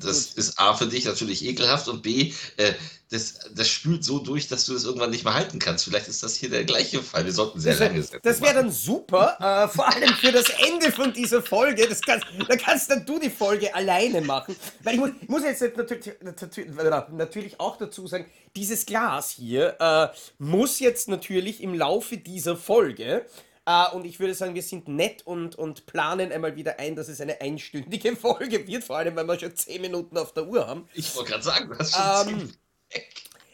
das 0.00 0.32
ist 0.32 0.58
A 0.58 0.74
für 0.74 0.86
dich 0.86 1.04
natürlich 1.04 1.44
ekelhaft 1.44 1.88
und 1.88 2.02
B, 2.02 2.32
äh, 2.56 2.72
das, 3.10 3.38
das 3.54 3.68
spült 3.68 4.04
so 4.04 4.18
durch, 4.18 4.48
dass 4.48 4.66
du 4.66 4.74
das 4.74 4.84
irgendwann 4.84 5.10
nicht 5.10 5.24
mehr 5.24 5.32
halten 5.32 5.58
kannst. 5.58 5.84
Vielleicht 5.84 6.08
ist 6.08 6.22
das 6.22 6.36
hier 6.36 6.50
der 6.50 6.64
gleiche 6.64 7.02
Fall. 7.02 7.24
Wir 7.24 7.32
sollten 7.32 7.58
sehr 7.58 7.72
Das, 7.72 7.80
lange 7.80 8.02
Sätze 8.02 8.20
das 8.22 8.40
wäre 8.42 8.54
dann 8.54 8.70
super, 8.70 9.36
äh, 9.40 9.74
vor 9.74 9.88
allem 9.88 10.12
für 10.14 10.30
das 10.30 10.46
Ende 10.50 10.92
von 10.92 11.12
dieser 11.12 11.42
Folge. 11.42 11.88
Das 11.88 12.02
kannst, 12.02 12.26
da 12.46 12.56
kannst 12.56 12.90
dann 12.90 13.06
du 13.06 13.18
die 13.18 13.30
Folge 13.30 13.74
alleine 13.74 14.20
machen. 14.20 14.54
Weil 14.82 14.94
ich 14.94 15.00
muss, 15.00 15.10
ich 15.22 15.28
muss 15.28 15.42
jetzt 15.42 15.62
natürlich, 15.76 16.14
natürlich, 16.20 16.70
natürlich 17.12 17.60
auch 17.60 17.78
dazu 17.78 18.06
sagen, 18.06 18.26
dieses 18.56 18.84
Glas 18.84 19.30
hier 19.30 19.76
äh, 19.80 20.08
muss 20.38 20.78
jetzt 20.78 21.08
natürlich 21.08 21.62
im 21.62 21.74
Laufe 21.74 22.18
dieser 22.18 22.56
Folge, 22.56 23.24
äh, 23.68 23.94
und 23.94 24.06
ich 24.06 24.18
würde 24.18 24.32
sagen, 24.34 24.54
wir 24.54 24.62
sind 24.62 24.88
nett 24.88 25.26
und, 25.26 25.56
und 25.56 25.84
planen 25.84 26.32
einmal 26.32 26.56
wieder 26.56 26.78
ein, 26.78 26.96
dass 26.96 27.08
es 27.08 27.20
eine 27.20 27.38
einstündige 27.42 28.16
Folge 28.16 28.66
wird, 28.66 28.82
vor 28.82 28.96
allem, 28.96 29.14
weil 29.14 29.26
wir 29.26 29.38
schon 29.38 29.54
10 29.54 29.82
Minuten 29.82 30.16
auf 30.16 30.32
der 30.32 30.46
Uhr 30.46 30.66
haben. 30.66 30.88
Ich 30.94 31.14
wollte 31.14 31.32
gerade 31.32 31.44
sagen, 31.44 31.78
hast 31.78 31.94
schon 31.94 32.40
Ähm, 32.40 32.52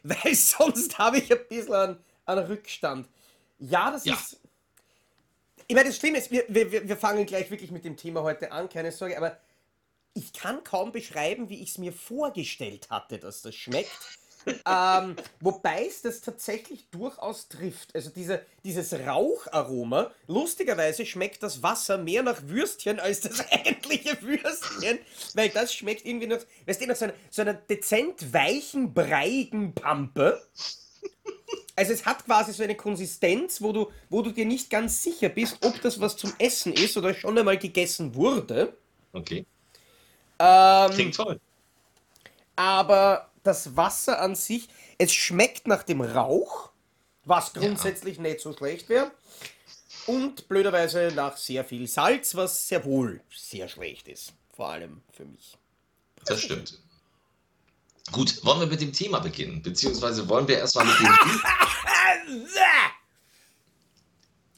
weil 0.04 0.34
sonst 0.36 0.96
habe 0.98 1.18
ich 1.18 1.32
ein 1.32 1.40
bisschen 1.48 1.74
einen, 1.74 1.98
einen 2.26 2.46
Rückstand. 2.46 3.08
Ja, 3.58 3.90
das 3.90 4.04
Ja. 4.04 4.14
ist. 4.14 4.38
Ich 5.66 5.74
meine, 5.74 5.88
das 5.88 5.96
Schlimme 5.96 6.18
ist, 6.18 6.30
wir, 6.30 6.44
wir, 6.46 6.86
wir 6.86 6.96
fangen 6.96 7.26
gleich 7.26 7.50
wirklich 7.50 7.70
mit 7.72 7.84
dem 7.84 7.96
Thema 7.96 8.22
heute 8.22 8.52
an, 8.52 8.68
keine 8.68 8.92
Sorge, 8.92 9.16
aber 9.16 9.38
ich 10.12 10.32
kann 10.32 10.62
kaum 10.62 10.92
beschreiben, 10.92 11.48
wie 11.48 11.60
ich 11.60 11.70
es 11.70 11.78
mir 11.78 11.92
vorgestellt 11.92 12.88
hatte, 12.90 13.18
dass 13.18 13.42
das 13.42 13.54
schmeckt. 13.56 13.90
Ähm, 14.46 15.16
wobei 15.40 15.86
es 15.86 16.02
das 16.02 16.20
tatsächlich 16.20 16.86
durchaus 16.90 17.48
trifft. 17.48 17.94
Also 17.94 18.10
diese, 18.10 18.44
dieses 18.64 18.92
Raucharoma, 18.92 20.10
lustigerweise 20.26 21.06
schmeckt 21.06 21.42
das 21.42 21.62
Wasser 21.62 21.98
mehr 21.98 22.22
nach 22.22 22.42
Würstchen 22.46 23.00
als 23.00 23.20
das 23.20 23.40
eigentliche 23.50 24.20
Würstchen, 24.22 24.98
weil 25.34 25.48
das 25.50 25.74
schmeckt 25.74 26.06
irgendwie 26.06 26.26
nach, 26.26 26.40
weißt 26.66 26.82
du, 26.82 26.86
nach 26.86 26.96
so 26.96 27.04
einer, 27.06 27.14
so 27.30 27.42
einer 27.42 27.54
dezent 27.54 28.32
weichen, 28.32 28.92
breiigen 28.94 29.74
Pampe. 29.74 30.42
Also 31.76 31.92
es 31.92 32.06
hat 32.06 32.24
quasi 32.24 32.52
so 32.52 32.62
eine 32.62 32.76
Konsistenz, 32.76 33.60
wo 33.60 33.72
du, 33.72 33.90
wo 34.08 34.22
du 34.22 34.30
dir 34.30 34.46
nicht 34.46 34.70
ganz 34.70 35.02
sicher 35.02 35.28
bist, 35.28 35.58
ob 35.64 35.80
das 35.82 36.00
was 36.00 36.16
zum 36.16 36.32
Essen 36.38 36.72
ist 36.72 36.96
oder 36.96 37.12
schon 37.14 37.36
einmal 37.36 37.58
gegessen 37.58 38.14
wurde. 38.14 38.74
Okay. 39.12 39.44
Ähm, 40.38 40.90
Klingt 40.90 41.16
toll. 41.16 41.40
aber 42.56 43.30
das 43.44 43.76
Wasser 43.76 44.20
an 44.20 44.34
sich, 44.34 44.68
es 44.98 45.12
schmeckt 45.12 45.68
nach 45.68 45.84
dem 45.84 46.00
Rauch, 46.00 46.70
was 47.24 47.52
grundsätzlich 47.52 48.18
nicht 48.18 48.40
so 48.40 48.52
schlecht 48.52 48.88
wäre. 48.88 49.12
Und 50.06 50.48
blöderweise 50.48 51.12
nach 51.14 51.36
sehr 51.36 51.64
viel 51.64 51.86
Salz, 51.86 52.34
was 52.34 52.68
sehr 52.68 52.84
wohl 52.84 53.22
sehr 53.34 53.68
schlecht 53.68 54.08
ist. 54.08 54.32
Vor 54.54 54.68
allem 54.68 55.02
für 55.12 55.24
mich. 55.24 55.56
Das 56.26 56.42
stimmt. 56.42 56.78
Gut, 58.12 58.44
wollen 58.44 58.60
wir 58.60 58.66
mit 58.66 58.82
dem 58.82 58.92
Thema 58.92 59.20
beginnen? 59.20 59.62
Beziehungsweise 59.62 60.28
wollen 60.28 60.46
wir 60.46 60.58
erstmal 60.58 60.84
mit 60.84 60.98
dem. 60.98 61.08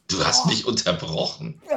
Du 0.09 0.23
hast 0.25 0.45
mich 0.45 0.65
unterbrochen. 0.65 1.61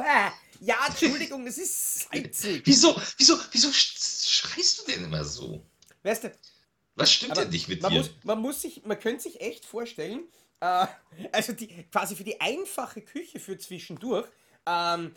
Ja, 0.63 0.77
Entschuldigung, 0.87 1.47
es 1.47 1.57
ist 1.57 2.07
salzig. 2.11 2.61
Wieso, 2.65 2.95
wieso, 3.17 3.35
wieso 3.51 3.69
sch- 3.69 4.29
schreist 4.29 4.79
du 4.81 4.91
denn 4.91 5.05
immer 5.05 5.25
so? 5.25 5.65
Weißt 6.03 6.25
du, 6.25 6.31
Was 6.95 7.11
stimmt 7.11 7.37
denn 7.37 7.49
nicht 7.49 7.67
mit 7.67 7.81
man 7.81 7.91
dir? 7.91 7.97
muss, 7.99 8.11
man 8.23 8.39
muss 8.41 8.61
sich, 8.61 8.85
man 8.85 8.99
könnte 8.99 9.23
sich 9.23 9.41
echt 9.41 9.65
vorstellen, 9.65 10.21
äh, 10.59 10.87
also 11.31 11.53
die, 11.53 11.67
quasi 11.91 12.15
für 12.15 12.23
die 12.23 12.39
einfache 12.39 13.01
Küche 13.01 13.39
für 13.39 13.57
zwischendurch, 13.57 14.27
ähm, 14.65 15.13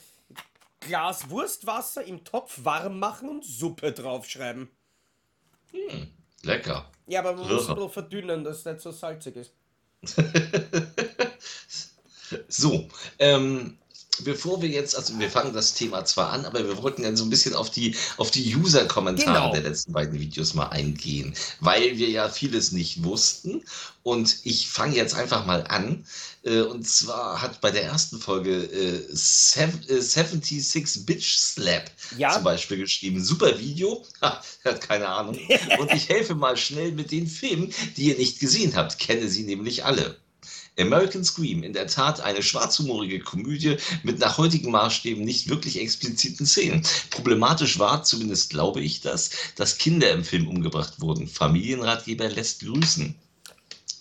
Glas 0.81 1.31
Wurstwasser 1.31 2.04
im 2.04 2.25
Topf 2.25 2.61
warm 2.62 2.99
machen 2.99 3.28
und 3.28 3.45
Suppe 3.45 3.93
draufschreiben. 3.93 4.69
Lecker. 6.43 6.90
Ja, 7.07 7.21
aber 7.21 7.35
man 7.35 7.49
muss 7.49 7.69
ein 7.69 7.75
bisschen 7.75 7.90
verdünnen, 7.90 8.45
dass 8.45 8.59
es 8.59 8.64
nicht 8.64 8.81
so 8.81 8.90
salzig 8.90 9.37
ist. 9.37 9.54
So, 12.49 12.88
ähm, 13.19 13.78
bevor 14.23 14.62
wir 14.62 14.68
jetzt, 14.68 14.97
also 14.97 15.18
wir 15.18 15.30
fangen 15.30 15.52
das 15.52 15.75
Thema 15.75 16.04
zwar 16.04 16.30
an, 16.30 16.44
aber 16.44 16.64
wir 16.66 16.83
wollten 16.83 17.02
dann 17.02 17.16
so 17.16 17.25
ein 17.25 17.30
bisschen 17.30 17.54
auf 17.54 17.71
die, 17.71 17.97
auf 18.16 18.30
die 18.30 18.54
User-Kommentare 18.56 19.35
Genau. 19.38 19.52
der 19.52 19.62
letzten 19.62 19.92
beiden 19.92 20.18
Videos 20.21 20.54
mal 20.54 20.68
eingehen, 20.68 21.35
weil 21.61 21.99
wir 21.99 22.09
ja 22.11 22.28
vieles 22.28 22.73
nicht 22.73 23.02
wussten. 23.04 23.62
Und 24.02 24.37
ich 24.44 24.68
fange 24.68 24.97
jetzt 24.97 25.14
einfach 25.14 25.47
mal 25.47 25.64
an. 25.66 26.04
Äh, 26.42 26.61
und 26.61 26.87
zwar 26.87 27.40
hat 27.40 27.62
bei 27.62 27.71
der 27.71 27.85
ersten 27.85 28.21
Folge 28.21 28.64
äh, 28.64 29.09
Sev- 29.14 29.88
äh, 29.88 29.99
76 30.02 31.06
Bitch 31.06 31.37
Slap 31.38 31.90
Ja. 32.18 32.35
zum 32.35 32.44
Beispiel 32.44 32.76
geschrieben. 32.76 33.25
Super 33.25 33.59
Video. 33.59 34.04
Ha, 34.21 34.42
er 34.62 34.73
hat 34.73 34.80
keine 34.83 35.09
Ahnung. 35.09 35.38
Und 35.78 35.92
ich 35.92 36.09
helfe 36.11 36.35
mal 36.35 36.56
schnell 36.56 36.92
mit 36.92 37.11
den 37.12 37.26
Filmen, 37.26 37.73
die 37.97 38.04
ihr 38.11 38.16
nicht 38.18 38.40
gesehen 38.40 38.76
habt. 38.76 38.99
Kenne 38.99 39.28
sie 39.28 39.42
nämlich 39.44 39.85
alle. 39.87 40.16
American 40.78 41.25
Scream, 41.25 41.62
in 41.62 41.73
der 41.73 41.87
Tat 41.87 42.21
eine 42.21 42.43
schwarzhumorige 42.43 43.21
Komödie 43.21 43.76
mit 44.02 44.19
nach 44.19 44.38
heutigen 44.38 44.71
Maßstäben 44.71 45.25
nicht 45.25 45.49
wirklich 45.49 45.81
expliziten 45.81 46.47
Szenen. 46.47 46.83
Problematisch 47.11 47.78
war, 47.78 48.02
zumindest 48.02 48.50
glaube 48.50 48.81
ich 48.81 49.00
das, 49.00 49.31
dass 49.57 49.78
Kinder 49.78 50.11
im 50.11 50.25
Film 50.25 50.49
umgebracht 50.49 51.00
wurden. 51.00 51.28
Familienratgeber 51.28 52.28
lässt 52.28 52.61
grüßen. 52.61 53.14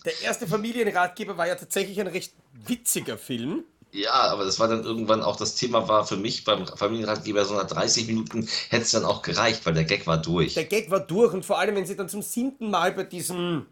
Der 0.05 0.21
erste 0.21 0.47
Familienratgeber 0.47 1.37
war 1.37 1.47
ja 1.47 1.55
tatsächlich 1.55 1.99
ein 1.99 2.07
recht 2.07 2.33
witziger 2.65 3.17
Film. 3.17 3.63
Ja, 3.93 4.11
aber 4.11 4.43
das 4.43 4.59
war 4.59 4.67
dann 4.67 4.83
irgendwann 4.83 5.21
auch 5.21 5.35
das 5.35 5.53
Thema 5.53 5.87
war 5.87 6.05
für 6.05 6.17
mich 6.17 6.43
beim 6.43 6.65
Familienratgeber 6.65 7.45
so 7.45 7.53
nach 7.53 7.67
30 7.67 8.07
Minuten 8.07 8.49
hätte 8.69 8.83
es 8.83 8.91
dann 8.91 9.05
auch 9.05 9.21
gereicht, 9.21 9.63
weil 9.65 9.75
der 9.75 9.83
Gag 9.83 10.07
war 10.07 10.17
durch. 10.17 10.55
Der 10.55 10.65
Gag 10.65 10.89
war 10.89 10.99
durch 10.99 11.31
und 11.31 11.45
vor 11.45 11.59
allem, 11.59 11.75
wenn 11.75 11.85
sie 11.85 11.95
dann 11.95 12.09
zum 12.09 12.23
siebten 12.23 12.71
Mal 12.71 12.91
bei 12.93 13.03
diesem 13.03 13.67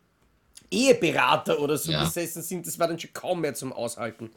Eheberater 0.71 1.59
oder 1.59 1.77
so 1.77 1.91
Ja. 1.91 2.03
gesessen 2.05 2.41
sind, 2.41 2.65
das 2.65 2.79
war 2.79 2.87
dann 2.87 2.99
schon 2.99 3.13
kaum 3.13 3.41
mehr 3.41 3.53
zum 3.53 3.73
Aushalten. 3.73 4.31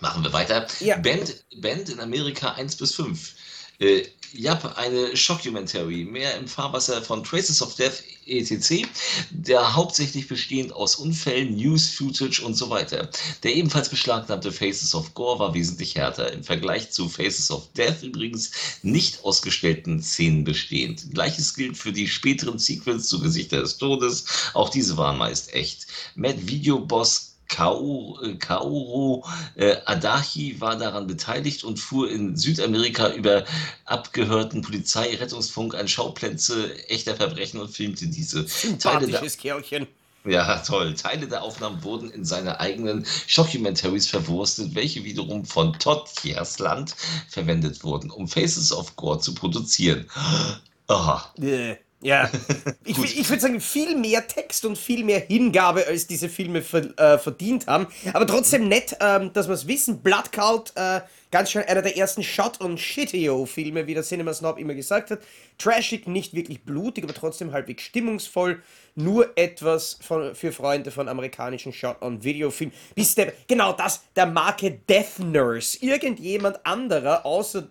Machen 0.00 0.22
wir 0.24 0.32
weiter. 0.32 0.66
Ja. 0.80 0.96
Band, 0.96 1.44
Band 1.60 1.88
in 1.90 2.00
Amerika 2.00 2.52
1 2.52 2.76
bis 2.76 2.94
5. 2.94 3.34
Äh, 3.80 4.06
Jap, 4.34 4.76
eine 4.76 5.16
Shockumentary, 5.16 6.04
mehr 6.04 6.36
im 6.36 6.46
Fahrwasser 6.46 7.02
von 7.02 7.24
Traces 7.24 7.62
of 7.62 7.74
Death 7.76 8.02
etc., 8.26 8.86
der 9.30 9.74
hauptsächlich 9.74 10.28
bestehend 10.28 10.72
aus 10.72 10.96
Unfällen, 10.96 11.56
News, 11.56 11.90
Footage 11.90 12.42
und 12.44 12.54
so 12.54 12.68
weiter. 12.68 13.08
Der 13.42 13.54
ebenfalls 13.54 13.88
beschlagnahmte 13.88 14.52
Faces 14.52 14.94
of 14.94 15.14
Gore 15.14 15.38
war 15.38 15.54
wesentlich 15.54 15.94
härter. 15.94 16.32
Im 16.32 16.44
Vergleich 16.44 16.90
zu 16.90 17.08
Faces 17.08 17.50
of 17.50 17.72
Death 17.72 18.02
übrigens 18.02 18.50
nicht 18.82 19.24
ausgestellten 19.24 20.02
Szenen 20.02 20.44
bestehend. 20.44 21.12
Gleiches 21.12 21.54
gilt 21.54 21.76
für 21.76 21.92
die 21.92 22.08
späteren 22.08 22.58
Sequels 22.58 23.08
zu 23.08 23.20
Gesichter 23.20 23.60
des 23.60 23.78
Todes. 23.78 24.24
Auch 24.54 24.68
diese 24.68 24.96
waren 24.96 25.18
meist 25.18 25.54
echt. 25.54 25.86
Mad 26.14 26.38
Video 26.46 26.78
Boss 26.78 27.27
Kaoru 27.48 29.24
äh, 29.56 29.76
Adachi 29.86 30.60
war 30.60 30.76
daran 30.76 31.06
beteiligt 31.06 31.64
und 31.64 31.78
fuhr 31.78 32.10
in 32.10 32.36
Südamerika 32.36 33.08
über 33.10 33.44
abgehörten 33.84 34.62
Polizei, 34.62 35.16
Rettungsfunk 35.16 35.74
an 35.74 35.88
Schauplätze 35.88 36.72
echter 36.88 37.16
Verbrechen 37.16 37.60
und 37.60 37.70
filmte 37.70 38.06
diese. 38.06 38.46
Teile 38.46 39.06
der, 39.06 39.18
Sympathisches 39.18 39.36
Kerlchen. 39.38 39.86
ja, 40.24 40.58
toll. 40.58 40.94
Teile 40.94 41.26
der 41.26 41.42
Aufnahmen 41.42 41.82
wurden 41.82 42.10
in 42.10 42.24
seine 42.24 42.60
eigenen 42.60 43.06
Shockumentaries 43.26 44.08
verwurstet, 44.08 44.74
welche 44.74 45.04
wiederum 45.04 45.44
von 45.44 45.72
Todd 45.78 46.08
Kiersland 46.16 46.94
verwendet 47.28 47.82
wurden, 47.82 48.10
um 48.10 48.28
Faces 48.28 48.72
of 48.72 48.94
Gore 48.96 49.20
zu 49.20 49.34
produzieren. 49.34 50.06
Aha. 50.86 51.32
Äh, 51.40 51.76
Ja, 52.00 52.30
ich, 52.84 52.96
ich 53.18 53.28
würde 53.28 53.42
sagen, 53.42 53.60
viel 53.60 53.96
mehr 53.96 54.26
Text 54.26 54.64
und 54.64 54.78
viel 54.78 55.02
mehr 55.02 55.18
Hingabe, 55.18 55.84
als 55.86 56.06
diese 56.06 56.28
Filme 56.28 56.62
ver, 56.62 56.96
äh, 56.96 57.18
verdient 57.18 57.66
haben. 57.66 57.88
Aber 58.12 58.24
trotzdem 58.26 58.68
nett, 58.68 58.96
ähm, 59.00 59.32
dass 59.32 59.48
wir 59.48 59.54
es 59.54 59.66
wissen. 59.66 60.00
Blood 60.00 60.30
Cult, 60.30 60.72
äh, 60.76 61.00
ganz 61.32 61.50
schön 61.50 61.62
einer 61.62 61.82
der 61.82 61.96
ersten 61.96 62.22
Shot- 62.22 62.60
und 62.60 62.78
Shitio-Filme, 62.78 63.88
wie 63.88 63.94
der 63.94 64.04
Cinema 64.04 64.32
Snob 64.32 64.58
immer 64.58 64.74
gesagt 64.74 65.10
hat. 65.10 65.20
Trashig, 65.58 66.06
nicht 66.06 66.34
wirklich 66.34 66.62
blutig, 66.62 67.02
aber 67.02 67.14
trotzdem 67.14 67.50
halbwegs 67.50 67.82
stimmungsvoll. 67.82 68.62
Nur 68.94 69.36
etwas 69.36 69.98
von, 70.00 70.36
für 70.36 70.52
Freunde 70.52 70.92
von 70.92 71.08
amerikanischen 71.08 71.72
Shot-on-Video-Filmen. 71.72 72.74
Bis 72.94 73.16
der, 73.16 73.32
genau 73.48 73.72
das, 73.72 74.02
der 74.14 74.26
Marke 74.26 74.70
Death 74.88 75.18
Nurse. 75.18 75.78
Irgendjemand 75.80 76.64
anderer, 76.64 77.26
außer 77.26 77.68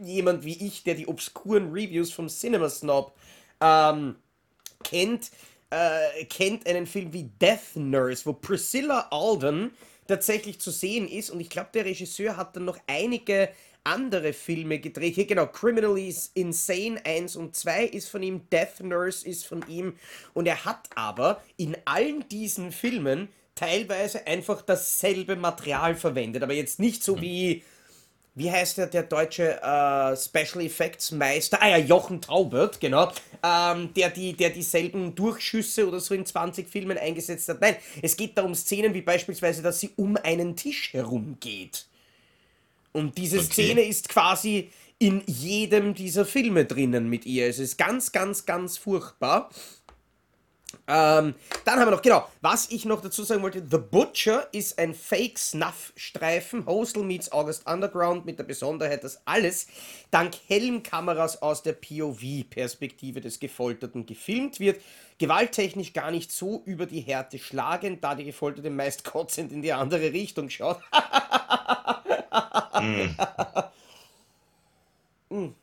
jemand 0.00 0.44
wie 0.44 0.66
ich, 0.66 0.84
der 0.84 0.94
die 0.94 1.06
obskuren 1.06 1.70
Reviews 1.70 2.12
vom 2.12 2.28
Cinema 2.28 2.70
Snob 2.70 3.12
ähm, 3.60 4.16
kennt, 4.84 5.30
äh, 5.70 6.24
kennt 6.24 6.66
einen 6.66 6.86
Film 6.86 7.12
wie 7.12 7.30
Death 7.40 7.76
Nurse, 7.76 8.26
wo 8.26 8.32
Priscilla 8.32 9.08
Alden 9.10 9.72
tatsächlich 10.06 10.60
zu 10.60 10.70
sehen 10.70 11.08
ist. 11.08 11.30
Und 11.30 11.40
ich 11.40 11.50
glaube, 11.50 11.70
der 11.74 11.84
Regisseur 11.84 12.36
hat 12.36 12.56
dann 12.56 12.64
noch 12.64 12.78
einige 12.86 13.50
andere 13.84 14.32
Filme 14.32 14.78
gedreht. 14.80 15.14
Hier 15.14 15.26
genau, 15.26 15.46
Criminally 15.46 16.14
Insane 16.34 17.00
1 17.04 17.36
und 17.36 17.56
2 17.56 17.84
ist 17.84 18.08
von 18.08 18.22
ihm, 18.22 18.48
Death 18.50 18.80
Nurse 18.80 19.26
ist 19.26 19.46
von 19.46 19.64
ihm. 19.68 19.96
Und 20.34 20.46
er 20.46 20.64
hat 20.64 20.88
aber 20.94 21.42
in 21.56 21.76
allen 21.84 22.28
diesen 22.28 22.72
Filmen 22.72 23.28
teilweise 23.54 24.26
einfach 24.26 24.62
dasselbe 24.62 25.36
Material 25.36 25.94
verwendet. 25.94 26.42
Aber 26.42 26.54
jetzt 26.54 26.78
nicht 26.78 27.02
so 27.02 27.20
wie 27.20 27.62
wie 28.38 28.50
heißt 28.50 28.78
der, 28.78 28.86
der 28.86 29.02
deutsche 29.02 29.60
äh, 29.60 30.16
Special 30.16 30.64
Effects 30.64 31.10
Meister? 31.10 31.60
Ah 31.60 31.70
ja, 31.70 31.78
Jochen 31.78 32.20
Taubert, 32.20 32.80
genau. 32.80 33.12
Ähm, 33.42 33.92
der, 33.94 34.10
die, 34.10 34.32
der 34.32 34.50
dieselben 34.50 35.14
Durchschüsse 35.14 35.86
oder 35.88 35.98
so 36.00 36.14
in 36.14 36.24
20 36.24 36.68
Filmen 36.68 36.96
eingesetzt 36.96 37.48
hat. 37.48 37.60
Nein, 37.60 37.76
es 38.00 38.16
geht 38.16 38.38
da 38.38 38.42
um 38.42 38.54
Szenen 38.54 38.94
wie 38.94 39.02
beispielsweise, 39.02 39.60
dass 39.60 39.80
sie 39.80 39.90
um 39.96 40.16
einen 40.16 40.54
Tisch 40.56 40.92
herumgeht. 40.92 41.86
Und 42.92 43.18
diese 43.18 43.38
Okay. 43.38 43.46
Szene 43.46 43.82
ist 43.82 44.08
quasi 44.08 44.70
in 44.98 45.22
jedem 45.26 45.94
dieser 45.94 46.24
Filme 46.24 46.64
drinnen 46.64 47.08
mit 47.08 47.26
ihr. 47.26 47.46
Es 47.46 47.58
ist 47.58 47.76
ganz, 47.76 48.12
ganz, 48.12 48.46
ganz 48.46 48.78
furchtbar. 48.78 49.50
Ähm, 50.86 51.34
dann 51.64 51.80
haben 51.80 51.86
wir 51.86 51.92
noch, 51.92 52.02
genau, 52.02 52.28
was 52.42 52.70
ich 52.70 52.84
noch 52.84 53.00
dazu 53.00 53.22
sagen 53.22 53.42
wollte, 53.42 53.62
The 53.70 53.78
Butcher 53.78 54.48
ist 54.52 54.78
ein 54.78 54.94
Fake-Snuff-Streifen, 54.94 56.66
Hostel 56.66 57.04
meets 57.04 57.32
August 57.32 57.66
Underground, 57.66 58.26
mit 58.26 58.38
der 58.38 58.44
Besonderheit, 58.44 59.02
dass 59.02 59.20
alles 59.26 59.66
dank 60.10 60.34
Helmkameras 60.46 61.40
aus 61.40 61.62
der 61.62 61.72
POV-Perspektive 61.72 63.20
des 63.20 63.40
Gefolterten 63.40 64.04
gefilmt 64.04 64.60
wird. 64.60 64.80
Gewalttechnisch 65.18 65.94
gar 65.94 66.10
nicht 66.10 66.30
so 66.32 66.62
über 66.64 66.86
die 66.86 67.00
Härte 67.00 67.38
schlagend, 67.38 68.04
da 68.04 68.14
die 68.14 68.24
Gefolterte 68.24 68.70
meist 68.70 69.04
kotzend 69.04 69.52
in 69.52 69.62
die 69.62 69.72
andere 69.72 70.12
Richtung 70.12 70.50
schaut. 70.50 70.80
mm. 72.80 73.08
Mm. 75.34 75.54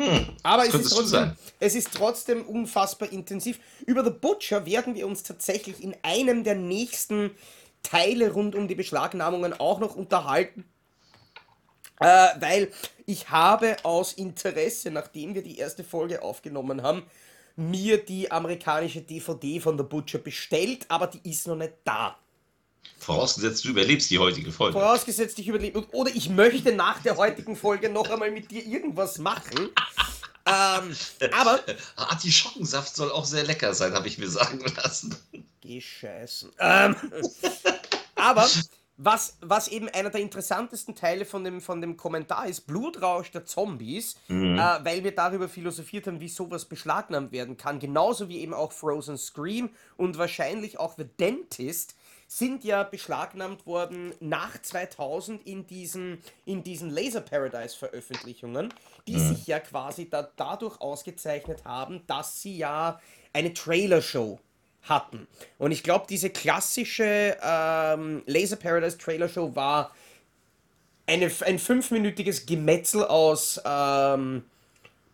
Hm, 0.00 0.28
Aber 0.42 0.66
es 0.66 0.74
ist, 0.74 0.90
trotzdem, 0.90 1.32
es 1.58 1.74
ist 1.74 1.92
trotzdem 1.92 2.42
unfassbar 2.46 3.12
intensiv. 3.12 3.58
Über 3.84 4.02
The 4.02 4.10
Butcher 4.10 4.64
werden 4.64 4.94
wir 4.94 5.06
uns 5.06 5.22
tatsächlich 5.22 5.82
in 5.82 5.94
einem 6.02 6.42
der 6.42 6.54
nächsten 6.54 7.32
Teile 7.82 8.32
rund 8.32 8.54
um 8.54 8.66
die 8.66 8.74
Beschlagnahmungen 8.74 9.52
auch 9.52 9.78
noch 9.78 9.94
unterhalten. 9.96 10.64
Äh, 12.00 12.28
weil 12.40 12.72
ich 13.04 13.28
habe 13.28 13.76
aus 13.82 14.14
Interesse, 14.14 14.90
nachdem 14.90 15.34
wir 15.34 15.42
die 15.42 15.58
erste 15.58 15.84
Folge 15.84 16.22
aufgenommen 16.22 16.82
haben, 16.82 17.02
mir 17.56 18.02
die 18.02 18.30
amerikanische 18.30 19.02
DVD 19.02 19.60
von 19.60 19.76
The 19.76 19.84
Butcher 19.84 20.18
bestellt, 20.18 20.86
aber 20.88 21.08
die 21.08 21.30
ist 21.30 21.46
noch 21.46 21.56
nicht 21.56 21.74
da. 21.84 22.16
Vorausgesetzt, 22.98 23.64
du 23.64 23.68
überlebst 23.70 24.10
die 24.10 24.18
heutige 24.18 24.52
Folge. 24.52 24.78
Vorausgesetzt, 24.78 25.38
ich 25.38 25.48
überlebe. 25.48 25.86
Oder 25.92 26.10
ich 26.14 26.28
möchte 26.28 26.72
nach 26.72 27.00
der 27.02 27.16
heutigen 27.16 27.56
Folge 27.56 27.88
noch 27.88 28.10
einmal 28.10 28.30
mit 28.30 28.50
dir 28.50 28.64
irgendwas 28.64 29.18
machen. 29.18 29.70
ähm, 30.46 30.96
aber. 31.32 31.60
Artischockensaft 31.96 32.94
soll 32.94 33.10
auch 33.10 33.24
sehr 33.24 33.44
lecker 33.44 33.74
sein, 33.74 33.94
habe 33.94 34.08
ich 34.08 34.18
mir 34.18 34.28
sagen 34.28 34.60
lassen. 34.76 35.16
Geh 35.60 35.80
scheißen. 35.80 36.52
Ähm, 36.58 36.96
aber. 38.14 38.46
Was, 39.02 39.38
was 39.40 39.68
eben 39.68 39.88
einer 39.88 40.10
der 40.10 40.20
interessantesten 40.20 40.94
Teile 40.94 41.24
von 41.24 41.42
dem, 41.42 41.62
von 41.62 41.80
dem 41.80 41.96
Kommentar 41.96 42.46
ist, 42.46 42.66
Blutrausch 42.66 43.30
der 43.30 43.46
Zombies, 43.46 44.16
mhm. 44.28 44.58
äh, 44.58 44.84
weil 44.84 45.02
wir 45.02 45.14
darüber 45.14 45.48
philosophiert 45.48 46.06
haben, 46.06 46.20
wie 46.20 46.28
sowas 46.28 46.66
beschlagnahmt 46.66 47.32
werden 47.32 47.56
kann. 47.56 47.78
Genauso 47.78 48.28
wie 48.28 48.40
eben 48.40 48.52
auch 48.52 48.72
Frozen 48.72 49.16
Scream 49.16 49.70
und 49.96 50.18
wahrscheinlich 50.18 50.78
auch 50.78 50.96
The 50.98 51.06
Dentist, 51.18 51.94
sind 52.32 52.62
ja 52.62 52.84
beschlagnahmt 52.84 53.66
worden 53.66 54.14
nach 54.20 54.62
2000 54.62 55.44
in 55.48 55.66
diesen, 55.66 56.22
in 56.44 56.62
diesen 56.62 56.88
Laser 56.88 57.22
Paradise 57.22 57.76
Veröffentlichungen, 57.76 58.72
die 59.08 59.16
mhm. 59.16 59.34
sich 59.34 59.48
ja 59.48 59.58
quasi 59.58 60.08
da, 60.08 60.30
dadurch 60.36 60.80
ausgezeichnet 60.80 61.64
haben, 61.64 62.06
dass 62.06 62.40
sie 62.40 62.56
ja 62.56 63.00
eine 63.32 63.52
Trailer-Show 63.52 64.38
hatten. 64.82 65.26
Und 65.58 65.72
ich 65.72 65.82
glaube, 65.82 66.06
diese 66.08 66.30
klassische 66.30 67.36
ähm, 67.42 68.22
Laser 68.26 68.56
Paradise 68.56 68.96
Trailer 68.96 69.28
Show 69.28 69.56
war 69.56 69.90
eine, 71.06 71.32
ein 71.40 71.58
fünfminütiges 71.58 72.46
Gemetzel 72.46 73.04
aus 73.06 73.60
ähm, 73.64 74.44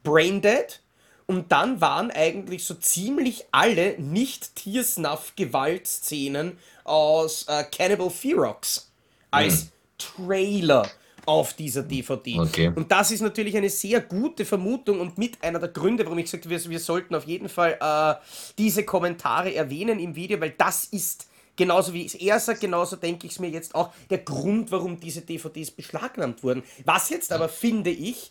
Braindead 0.03 0.83
und 1.27 1.53
dann 1.53 1.81
waren 1.81 2.11
eigentlich 2.11 2.65
so 2.65 2.75
ziemlich 2.75 3.47
alle 3.51 3.99
nicht-Tiersnuff-Gewaltszenen 3.99 6.59
aus 6.85 7.47
äh, 7.49 7.65
Cannibal 7.65 8.11
Ferox 8.11 8.93
als 9.31 9.63
hm. 9.63 9.71
Trailer 9.99 10.87
auf 11.27 11.55
dieser 11.55 11.83
DVD. 11.83 12.39
Okay. 12.39 12.71
Und 12.75 12.93
das 12.93 13.11
ist 13.11 13.21
natürlich 13.21 13.55
eine 13.57 13.71
sehr 13.71 14.01
gute 14.01 14.45
Vermutung 14.45 15.01
und 15.01 15.19
mit 15.19 15.43
einer 15.43 15.59
der 15.59 15.71
Gründe, 15.71 16.05
warum 16.05 16.19
ich 16.19 16.31
sagte, 16.31 16.49
wir, 16.49 16.65
wir 16.65 16.79
sollten 16.79 17.17
auf 17.17 17.25
jeden 17.25 17.49
Fall 17.49 17.77
äh, 17.81 18.15
diese 18.57 18.85
Kommentare 18.85 19.53
erwähnen 19.53 19.99
im 19.99 20.15
Video, 20.15 20.41
weil 20.41 20.55
das 20.57 20.85
ist 20.85 21.27
genauso 21.57 21.93
wie 21.93 22.07
es 22.07 22.15
er 22.15 22.39
sagt, 22.39 22.61
genauso 22.61 22.95
denke 22.97 23.27
ich 23.27 23.33
es 23.33 23.41
mir 23.41 23.51
jetzt 23.51 23.75
auch, 23.75 23.93
der 24.11 24.19
Grund, 24.19 24.71
warum 24.71 25.01
diese 25.01 25.23
DVDs 25.23 25.73
beschlagnahmt 25.73 26.45
wurden. 26.45 26.63
Was 26.85 27.11
jetzt 27.11 27.33
aber, 27.33 27.49
finde 27.49 27.91
ich, 27.91 28.31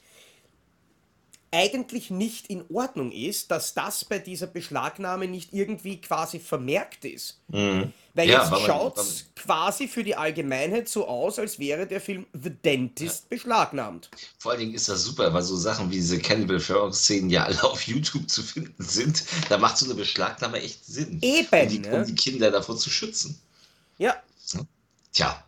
eigentlich 1.56 2.12
nicht 2.12 2.48
in 2.48 2.66
Ordnung 2.70 3.12
ist, 3.12 3.50
dass 3.50 3.74
das 3.74 4.04
bei 4.04 4.20
dieser 4.20 4.48
Beschlagnahme 4.48 5.28
nicht 5.28 5.54
irgendwie 5.54 6.02
quasi 6.02 6.40
vermerkt 6.40 7.06
ist. 7.06 7.40
Mhm. 7.48 7.94
Weil 8.14 8.30
ja, 8.30 8.50
jetzt 8.50 8.66
schaut 8.66 8.98
es 8.98 9.26
quasi 9.36 9.88
für 9.88 10.04
die 10.04 10.16
Allgemeinheit 10.16 10.90
so 10.90 11.08
aus, 11.08 11.40
als 11.40 11.60
wäre 11.60 11.88
der 11.88 12.02
Film 12.02 12.26
The 12.34 12.50
Dentist 12.50 13.24
ja. 13.24 13.28
beschlagnahmt. 13.30 14.10
Vor 14.38 14.52
allen 14.52 14.62
Dingen 14.62 14.74
ist 14.74 14.90
das 14.90 15.04
super, 15.04 15.34
weil 15.34 15.42
so 15.42 15.56
Sachen 15.56 15.90
wie 15.90 15.96
diese 15.96 16.20
Cannibal 16.20 16.60
Ferox-Szenen 16.60 17.30
ja 17.30 17.46
alle 17.46 17.64
auf 17.70 17.82
YouTube 17.84 18.30
zu 18.30 18.44
finden 18.44 18.84
sind. 18.84 19.24
Da 19.50 19.58
macht 19.58 19.78
so 19.78 19.86
eine 19.86 19.96
Beschlagnahme 19.96 20.62
echt 20.62 20.86
Sinn. 20.86 21.20
Eben. 21.22 21.62
Um 21.62 21.70
die, 21.70 21.90
um 21.90 22.06
die 22.06 22.16
Kinder 22.16 22.52
davor 22.52 22.78
zu 22.78 22.90
schützen. 22.90 23.40
Ja. 23.98 24.16
Tja. 25.14 25.44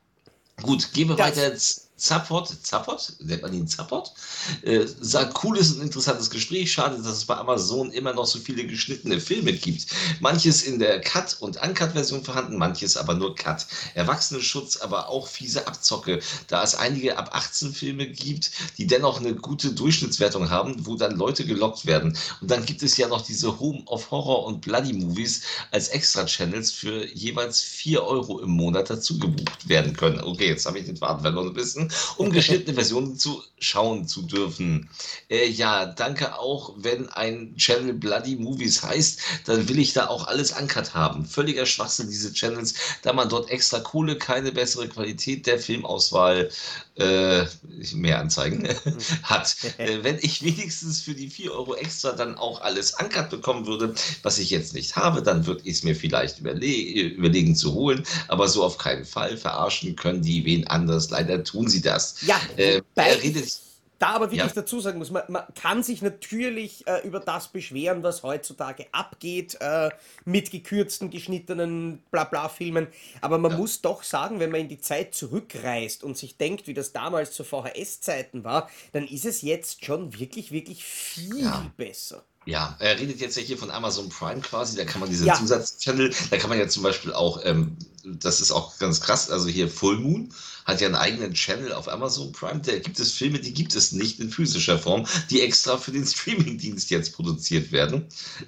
Gut, 0.62 0.92
gehen 0.94 1.10
wir 1.10 1.16
das, 1.16 1.28
weiter 1.28 1.52
jetzt 1.52 1.87
Zapport, 1.98 2.56
Zapport, 2.62 3.14
nennt 3.22 3.42
man 3.42 3.54
ihn 3.54 3.68
Zapport, 3.68 4.14
äh, 4.62 4.86
sagt, 5.02 5.34
cooles 5.34 5.72
und 5.72 5.82
interessantes 5.82 6.30
Gespräch. 6.30 6.72
Schade, 6.72 6.98
dass 6.98 7.18
es 7.18 7.26
bei 7.26 7.36
Amazon 7.36 7.92
immer 7.92 8.14
noch 8.14 8.28
so 8.28 8.38
viele 8.38 8.68
geschnittene 8.68 9.20
Filme 9.20 9.52
gibt. 9.52 9.88
Manches 10.20 10.62
in 10.62 10.78
der 10.78 11.02
Cut- 11.02 11.38
und 11.40 11.60
Uncut-Version 11.60 12.24
vorhanden, 12.24 12.58
manches 12.58 12.98
aber 12.98 13.16
nur 13.16 13.36
Cut. 13.36 13.66
Erwachsenenschutz, 13.96 14.78
aber 14.78 15.10
auch 15.10 15.28
fiese 15.28 15.66
Abzocke, 15.66 16.20
da 16.48 16.62
es 16.64 16.76
einige 16.76 17.18
ab 17.18 17.32
18 17.34 17.74
Filme 17.74 18.08
gibt, 18.08 18.52
die 18.78 18.86
dennoch 18.86 19.20
eine 19.20 19.34
gute 19.34 19.72
Durchschnittswertung 19.72 20.52
haben, 20.52 20.86
wo 20.86 20.96
dann 20.96 21.16
Leute 21.16 21.46
gelockt 21.46 21.88
werden. 21.88 22.16
Und 22.42 22.52
dann 22.52 22.64
gibt 22.64 22.84
es 22.84 22.96
ja 22.98 23.08
noch 23.08 23.26
diese 23.26 23.60
Home 23.60 23.84
of 23.88 24.12
Horror 24.12 24.46
und 24.46 24.62
Bloody 24.62 24.94
Movies 24.94 25.42
als 25.72 25.88
Extra-Channels 25.88 26.72
für 26.72 27.08
jeweils 27.08 27.62
4 27.62 28.04
Euro 28.04 28.40
im 28.40 28.52
Monat 28.52 28.92
dazu 28.92 29.18
gebucht 29.18 29.68
werden 29.68 29.94
können. 29.94 30.22
Okay, 30.22 30.50
jetzt 30.50 30.68
habe 30.68 30.78
ich 30.78 30.86
den 30.86 30.98
Faden 30.98 31.22
verloren 31.22 31.48
ein 31.48 31.54
bisschen 31.54 31.87
um 32.18 32.32
geschnittene 32.32 32.74
Versionen 32.74 33.18
zu 33.18 33.44
schauen 33.60 34.08
zu 34.08 34.22
dürfen. 34.22 34.90
Äh, 35.30 35.48
ja, 35.48 35.86
danke 35.86 36.38
auch, 36.38 36.74
wenn 36.78 37.10
ein 37.10 37.56
Channel 37.58 37.94
Bloody 37.94 38.36
Movies 38.36 38.84
heißt, 38.84 39.20
dann 39.46 39.68
will 39.68 39.80
ich 39.80 39.94
da 39.94 40.08
auch 40.08 40.28
alles 40.28 40.54
ankert 40.54 40.94
haben. 40.94 41.26
Völliger 41.26 41.66
Schwachsinn, 41.66 42.10
diese 42.10 42.34
Channels, 42.34 42.76
da 43.02 43.14
man 43.14 43.30
dort 43.30 43.50
extra 43.50 43.80
Kohle, 43.80 44.18
keine 44.18 44.52
bessere 44.52 44.88
Qualität 44.88 45.48
der 45.48 45.60
Filmauswahl, 45.60 46.50
äh, 46.96 47.46
mehr 47.94 48.20
Anzeigen, 48.20 48.68
hat. 49.24 49.56
Äh, 49.78 50.00
wenn 50.04 50.18
ich 50.22 50.44
wenigstens 50.44 51.02
für 51.02 51.14
die 51.14 51.30
4 51.30 51.52
Euro 51.52 51.76
extra 51.76 52.12
dann 52.12 52.36
auch 52.36 52.62
alles 52.62 52.94
ankert 52.96 53.30
bekommen 53.30 53.66
würde, 53.66 53.94
was 54.24 54.40
ich 54.40 54.50
jetzt 54.50 54.74
nicht 54.74 54.96
habe, 54.96 55.22
dann 55.22 55.46
würde 55.46 55.62
ich 55.64 55.78
es 55.78 55.84
mir 55.84 55.96
vielleicht 55.96 56.40
überle 56.40 56.66
überlegen 56.66 57.56
zu 57.56 57.74
holen, 57.74 58.04
aber 58.28 58.48
so 58.48 58.64
auf 58.64 58.78
keinen 58.78 59.06
Fall 59.06 59.38
verarschen 59.38 59.96
können 59.96 60.22
die 60.22 60.46
wen 60.46 60.68
anders. 60.68 61.10
Leider 61.10 61.44
tun 61.44 61.68
sie 61.68 61.77
das. 61.82 62.22
Ja, 62.22 62.40
äh, 62.56 62.82
er 62.96 63.24
redet 63.24 63.62
da 64.00 64.10
aber 64.10 64.26
wirklich 64.32 64.54
ja. 64.56 64.62
dazu 64.62 64.80
sagen 64.80 65.00
muss, 65.00 65.10
man, 65.10 65.24
man 65.28 65.44
kann 65.56 65.82
sich 65.82 66.02
natürlich 66.02 66.86
äh, 66.88 67.06
über 67.08 67.20
das 67.20 67.48
beschweren, 67.48 68.04
was 68.04 68.22
heutzutage 68.24 68.86
abgeht 68.92 69.58
äh, 69.60 69.90
mit 70.24 70.52
gekürzten, 70.52 71.10
geschnittenen 71.10 72.04
Blabla-Filmen. 72.12 72.88
Aber 73.22 73.40
man 73.40 73.52
ja. 73.52 73.58
muss 73.58 73.82
doch 73.82 74.04
sagen, 74.04 74.40
wenn 74.40 74.52
man 74.52 74.62
in 74.62 74.70
die 74.70 74.80
Zeit 74.80 75.16
zurückreist 75.16 76.04
und 76.04 76.18
sich 76.18 76.38
denkt, 76.38 76.68
wie 76.68 76.74
das 76.74 76.94
damals 76.94 77.32
zu 77.32 77.44
VHS-Zeiten 77.44 78.44
war, 78.44 78.70
dann 78.92 79.08
ist 79.08 79.26
es 79.26 79.42
jetzt 79.42 79.84
schon 79.84 80.20
wirklich, 80.20 80.52
wirklich 80.52 80.84
viel 80.84 81.42
ja. 81.42 81.72
besser. 81.76 82.24
Ja, 82.46 82.78
er 82.80 82.98
redet 82.98 83.20
jetzt 83.20 83.36
ja 83.36 83.44
hier 83.44 83.58
von 83.58 83.72
Amazon 83.72 84.08
Prime 84.08 84.40
quasi, 84.40 84.78
da 84.78 84.86
kann 84.86 85.02
man 85.02 85.10
diese 85.10 85.26
ja. 85.26 85.34
Zusatzchannel, 85.34 86.14
da 86.30 86.38
kann 86.38 86.50
man 86.50 86.58
ja 86.58 86.70
zum 86.70 86.82
Beispiel 86.82 87.12
auch, 87.12 87.42
ähm, 87.44 87.76
das 88.06 88.40
ist 88.40 88.52
auch 88.52 88.78
ganz 88.78 89.02
krass, 89.02 89.30
also 89.30 89.50
hier 89.50 89.68
Full 89.68 90.00
Moon 90.00 90.34
hat 90.68 90.82
ja 90.82 90.88
einen 90.88 90.96
eigenen 90.96 91.34
Channel 91.34 91.72
auf 91.72 91.88
Amazon 91.88 92.34
Prime, 92.34 92.60
da 92.60 92.78
gibt 92.78 93.00
es 93.00 93.14
Filme, 93.14 93.40
die 93.40 93.54
gibt 93.54 93.74
es 93.74 93.94
nicht 93.94 94.20
in 94.20 94.30
physischer 94.30 94.78
Form, 94.78 95.08
die 95.32 95.42
extra 95.42 95.78
für 95.78 95.92
den 95.92 96.06
Streamingdienst 96.06 96.90
jetzt 96.90 97.14
produziert 97.14 97.72
werden. 97.72 98.06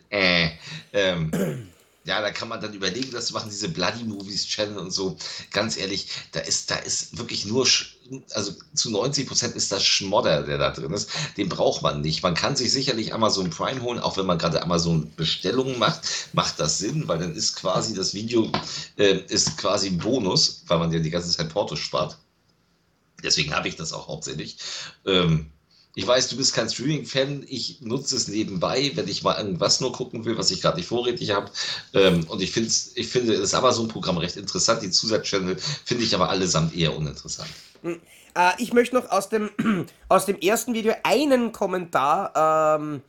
Äh, 0.10 0.50
ähm, 0.92 1.32
ja, 2.06 2.22
da 2.22 2.32
kann 2.32 2.48
man 2.48 2.62
dann 2.62 2.74
überlegen, 2.74 3.12
das 3.12 3.28
zu 3.28 3.34
machen, 3.34 3.50
diese 3.50 3.70
Bloody 3.70 4.04
Movies 4.04 4.48
Channel 4.48 4.78
und 4.78 4.92
so. 4.92 5.18
Ganz 5.52 5.78
ehrlich, 5.78 6.08
da 6.32 6.40
ist, 6.40 6.72
da 6.72 6.76
ist 6.76 7.18
wirklich 7.18 7.46
nur, 7.46 7.68
also 8.32 8.54
zu 8.74 8.90
90 8.90 9.28
Prozent 9.28 9.56
ist 9.56 9.72
das 9.72 9.84
Schmodder, 9.84 10.44
der 10.44 10.58
da 10.58 10.72
drin 10.72 10.94
ist. 10.94 11.10
Den 11.38 11.50
braucht 11.50 11.82
man 11.82 12.02
nicht. 12.02 12.24
Man 12.24 12.36
kann 12.36 12.56
sich 12.56 12.72
sicherlich 12.72 13.14
Amazon 13.14 13.50
Prime 13.50 13.82
holen, 13.82 14.00
auch 14.00 14.18
wenn 14.18 14.26
man 14.26 14.38
gerade 14.38 14.62
Amazon 14.64 15.12
Bestellungen 15.16 15.78
macht, 15.78 16.02
macht 16.34 16.60
das 16.60 16.80
Sinn, 16.80 17.08
weil 17.08 17.20
dann 17.20 17.36
ist 17.36 17.58
quasi 17.58 17.94
das 17.94 18.14
Video, 18.14 18.50
äh, 18.98 19.20
ist 19.28 19.58
quasi 19.58 19.88
ein 19.88 19.98
Bonus, 19.98 20.64
weil 20.68 20.80
man 20.80 20.92
ja 20.92 21.00
die 21.00 21.10
ganze 21.10 21.30
Zeit 21.30 21.50
Porto 21.50 21.76
spart. 21.76 22.18
Deswegen 23.24 23.54
habe 23.54 23.68
ich 23.68 23.76
das 23.76 23.92
auch 23.92 24.08
hauptsächlich. 24.08 24.58
Ähm, 25.06 25.52
ich 25.96 26.06
weiß, 26.06 26.30
du 26.30 26.38
bist 26.38 26.54
kein 26.54 26.70
Streaming-Fan. 26.70 27.46
Ich 27.48 27.82
nutze 27.82 28.16
es 28.16 28.28
nebenbei, 28.28 28.92
wenn 28.96 29.08
ich 29.08 29.24
mal 29.24 29.38
irgendwas 29.38 29.82
nur 29.82 29.92
gucken 29.92 30.24
will, 30.24 30.38
was 30.38 30.52
ich 30.52 30.62
gerade 30.62 30.78
nicht 30.78 30.88
vorrätig 30.88 31.32
habe. 31.32 31.52
Ähm, 31.94 32.26
und 32.30 32.42
ich, 32.42 32.56
ich 32.56 33.08
finde 33.08 33.38
das 33.38 33.54
Amazon-Programm 33.54 34.18
recht 34.18 34.38
interessant. 34.38 34.84
Die 34.84 34.92
Zusatzchannel 34.92 35.58
finde 35.58 36.04
ich 36.04 36.14
aber 36.14 36.30
allesamt 36.30 36.76
eher 36.76 36.96
uninteressant. 36.96 37.50
Hm. 37.82 38.00
Äh, 38.36 38.52
ich 38.60 38.72
möchte 38.72 38.96
noch 38.96 39.10
aus 39.10 39.30
dem, 39.30 39.50
aus 40.10 40.26
dem 40.26 40.38
ersten 40.40 40.74
Video 40.74 40.94
einen 41.04 41.52
Kommentar 41.52 42.78
ähm, 42.80 43.02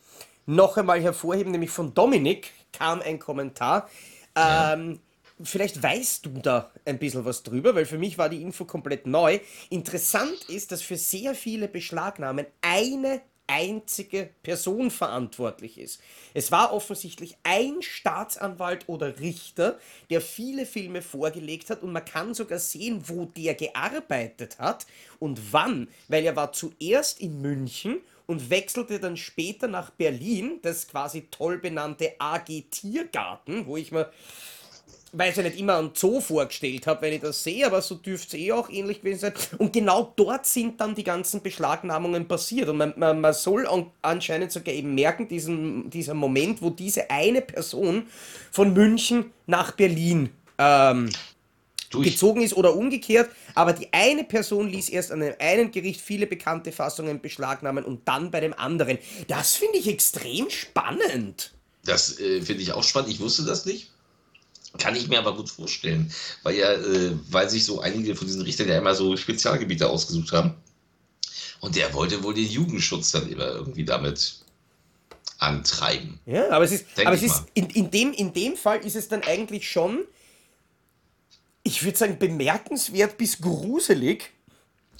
noch 0.46 0.76
einmal 0.76 1.00
hervorheben, 1.00 1.52
nämlich 1.52 1.70
von 1.70 1.92
Dominik. 1.94 2.52
kam 2.72 3.02
ein 3.02 3.18
Kommentar. 3.18 3.88
Ähm, 4.34 5.00
vielleicht 5.42 5.82
weißt 5.82 6.26
du 6.26 6.30
da 6.40 6.70
ein 6.84 6.98
bisschen 6.98 7.24
was 7.24 7.42
drüber, 7.42 7.74
weil 7.74 7.86
für 7.86 7.98
mich 7.98 8.18
war 8.18 8.28
die 8.28 8.42
Info 8.42 8.64
komplett 8.64 9.06
neu. 9.06 9.40
Interessant 9.68 10.48
ist, 10.48 10.72
dass 10.72 10.82
für 10.82 10.96
sehr 10.96 11.34
viele 11.34 11.68
Beschlagnahmen 11.68 12.46
eine 12.60 13.22
einzige 13.50 14.30
Person 14.44 14.92
verantwortlich 14.92 15.76
ist. 15.76 16.00
Es 16.34 16.52
war 16.52 16.72
offensichtlich 16.72 17.36
ein 17.42 17.82
Staatsanwalt 17.82 18.88
oder 18.88 19.18
Richter, 19.18 19.78
der 20.08 20.20
viele 20.20 20.66
Filme 20.66 21.02
vorgelegt 21.02 21.68
hat 21.68 21.82
und 21.82 21.90
man 21.90 22.04
kann 22.04 22.32
sogar 22.32 22.60
sehen, 22.60 23.02
wo 23.08 23.24
der 23.24 23.54
gearbeitet 23.54 24.60
hat 24.60 24.86
und 25.18 25.52
wann, 25.52 25.88
weil 26.06 26.24
er 26.24 26.36
war 26.36 26.52
zuerst 26.52 27.20
in 27.20 27.42
München 27.42 28.00
und 28.26 28.50
wechselte 28.50 29.00
dann 29.00 29.16
später 29.16 29.66
nach 29.66 29.90
Berlin, 29.90 30.60
das 30.62 30.86
quasi 30.86 31.26
toll 31.32 31.58
benannte 31.58 32.12
AG 32.20 32.46
Tiergarten, 32.70 33.66
wo 33.66 33.76
ich 33.76 33.90
mir 33.90 34.12
weil 35.12 35.30
ich 35.30 35.36
ja 35.36 35.42
nicht 35.42 35.58
immer 35.58 35.76
einen 35.76 35.90
Zoo 35.94 36.20
vorgestellt 36.20 36.86
habe, 36.86 37.02
wenn 37.02 37.12
ich 37.12 37.20
das 37.20 37.42
sehe, 37.42 37.66
aber 37.66 37.82
so 37.82 37.96
dürfte 37.96 38.36
es 38.36 38.42
eh 38.42 38.52
auch 38.52 38.70
ähnlich 38.70 39.02
gewesen 39.02 39.20
sein. 39.20 39.32
Und 39.58 39.72
genau 39.72 40.12
dort 40.14 40.46
sind 40.46 40.80
dann 40.80 40.94
die 40.94 41.04
ganzen 41.04 41.42
Beschlagnahmungen 41.42 42.28
passiert. 42.28 42.68
Und 42.68 42.76
man, 42.76 42.94
man, 42.96 43.20
man 43.20 43.34
soll 43.34 43.66
an, 43.66 43.90
anscheinend 44.02 44.52
sogar 44.52 44.74
eben 44.74 44.94
merken, 44.94 45.26
diesen, 45.26 45.90
dieser 45.90 46.14
Moment, 46.14 46.62
wo 46.62 46.70
diese 46.70 47.10
eine 47.10 47.42
Person 47.42 48.04
von 48.52 48.72
München 48.72 49.32
nach 49.46 49.72
Berlin 49.72 50.30
ähm, 50.58 51.10
gezogen 51.90 52.42
ist 52.42 52.54
oder 52.54 52.76
umgekehrt, 52.76 53.30
aber 53.54 53.72
die 53.72 53.88
eine 53.92 54.22
Person 54.22 54.68
ließ 54.68 54.90
erst 54.90 55.10
an 55.10 55.20
dem 55.20 55.34
einen 55.40 55.72
Gericht 55.72 56.00
viele 56.00 56.26
bekannte 56.26 56.70
Fassungen 56.70 57.20
beschlagnahmen 57.20 57.84
und 57.84 58.06
dann 58.06 58.30
bei 58.30 58.40
dem 58.40 58.52
anderen. 58.52 58.98
Das 59.26 59.56
finde 59.56 59.78
ich 59.78 59.88
extrem 59.88 60.48
spannend. 60.50 61.52
Das 61.84 62.20
äh, 62.20 62.42
finde 62.42 62.62
ich 62.62 62.72
auch 62.72 62.84
spannend. 62.84 63.10
Ich 63.10 63.20
wusste 63.20 63.44
das 63.44 63.66
nicht. 63.66 63.90
Kann 64.78 64.94
ich 64.94 65.08
mir 65.08 65.18
aber 65.18 65.34
gut 65.34 65.50
vorstellen, 65.50 66.12
weil 66.42 66.56
ja, 66.56 66.72
äh, 66.72 67.12
weil 67.28 67.50
sich 67.50 67.64
so 67.64 67.80
einige 67.80 68.14
von 68.14 68.26
diesen 68.26 68.42
Richtern 68.42 68.68
ja 68.68 68.78
immer 68.78 68.94
so 68.94 69.16
Spezialgebiete 69.16 69.88
ausgesucht 69.88 70.32
haben. 70.32 70.54
Und 71.60 71.76
der 71.76 71.92
wollte 71.92 72.22
wohl 72.22 72.34
den 72.34 72.48
Jugendschutz 72.48 73.10
dann 73.10 73.30
immer 73.30 73.46
irgendwie 73.46 73.84
damit 73.84 74.40
antreiben. 75.38 76.20
Ja, 76.26 76.50
aber 76.50 76.64
es 76.64 76.72
ist, 76.72 76.86
aber 77.04 77.14
es 77.14 77.22
ist 77.22 77.44
in, 77.54 77.68
in, 77.70 77.90
dem, 77.90 78.12
in 78.12 78.32
dem 78.32 78.56
Fall 78.56 78.84
ist 78.84 78.96
es 78.96 79.08
dann 79.08 79.22
eigentlich 79.22 79.70
schon, 79.70 80.04
ich 81.62 81.82
würde 81.82 81.98
sagen, 81.98 82.18
bemerkenswert 82.18 83.18
bis 83.18 83.40
gruselig, 83.40 84.30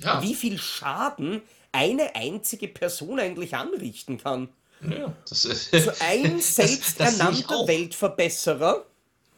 ja. 0.01 0.23
wie 0.23 0.35
viel 0.35 0.59
Schaden 0.59 1.43
eine 1.73 2.15
einzige 2.17 2.69
Person 2.69 3.21
eigentlich 3.21 3.55
anrichten 3.55 4.19
kann. 4.19 4.49
Ja, 4.83 5.15
das 5.29 5.45
ist, 5.45 5.71
so 5.71 5.93
ein 6.01 6.41
selbsternannter 6.41 7.67
Weltverbesserer 7.67 8.87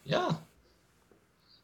ja. 0.05 0.43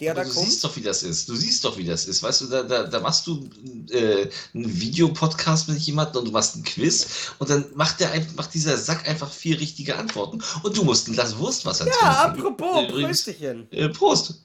Der 0.01 0.13
Aber 0.13 0.23
da 0.23 0.29
du 0.29 0.35
kommt. 0.35 0.47
siehst 0.47 0.63
doch, 0.63 0.77
wie 0.77 0.81
das 0.81 1.03
ist. 1.03 1.29
Du 1.29 1.35
siehst 1.35 1.65
doch, 1.65 1.77
wie 1.77 1.85
das 1.85 2.07
ist. 2.07 2.23
Weißt 2.23 2.43
du, 2.43 2.47
da, 2.47 2.63
da, 2.63 2.85
da 2.85 3.01
machst 3.01 3.27
du 3.27 3.51
äh, 3.91 4.31
einen 4.55 4.81
Videopodcast 4.81 5.69
mit 5.69 5.79
jemandem 5.79 6.21
und 6.21 6.29
du 6.29 6.33
machst 6.33 6.55
ein 6.55 6.63
Quiz 6.63 7.33
und 7.39 7.51
dann 7.51 7.65
macht, 7.75 7.99
der, 7.99 8.13
macht 8.37 8.55
dieser 8.55 8.77
Sack 8.77 9.09
einfach 9.09 9.33
vier 9.33 9.59
richtige 9.59 9.97
Antworten 9.97 10.41
und 10.63 10.77
du 10.77 10.85
musst 10.85 11.09
ein 11.09 11.15
Glas 11.15 11.37
Wurstwasser 11.37 11.87
trinken. 11.87 12.05
Ja, 12.05 12.25
apropos, 12.27 12.87
Prösterchen. 12.93 13.67
Äh, 13.73 13.89
Prost. 13.89 14.45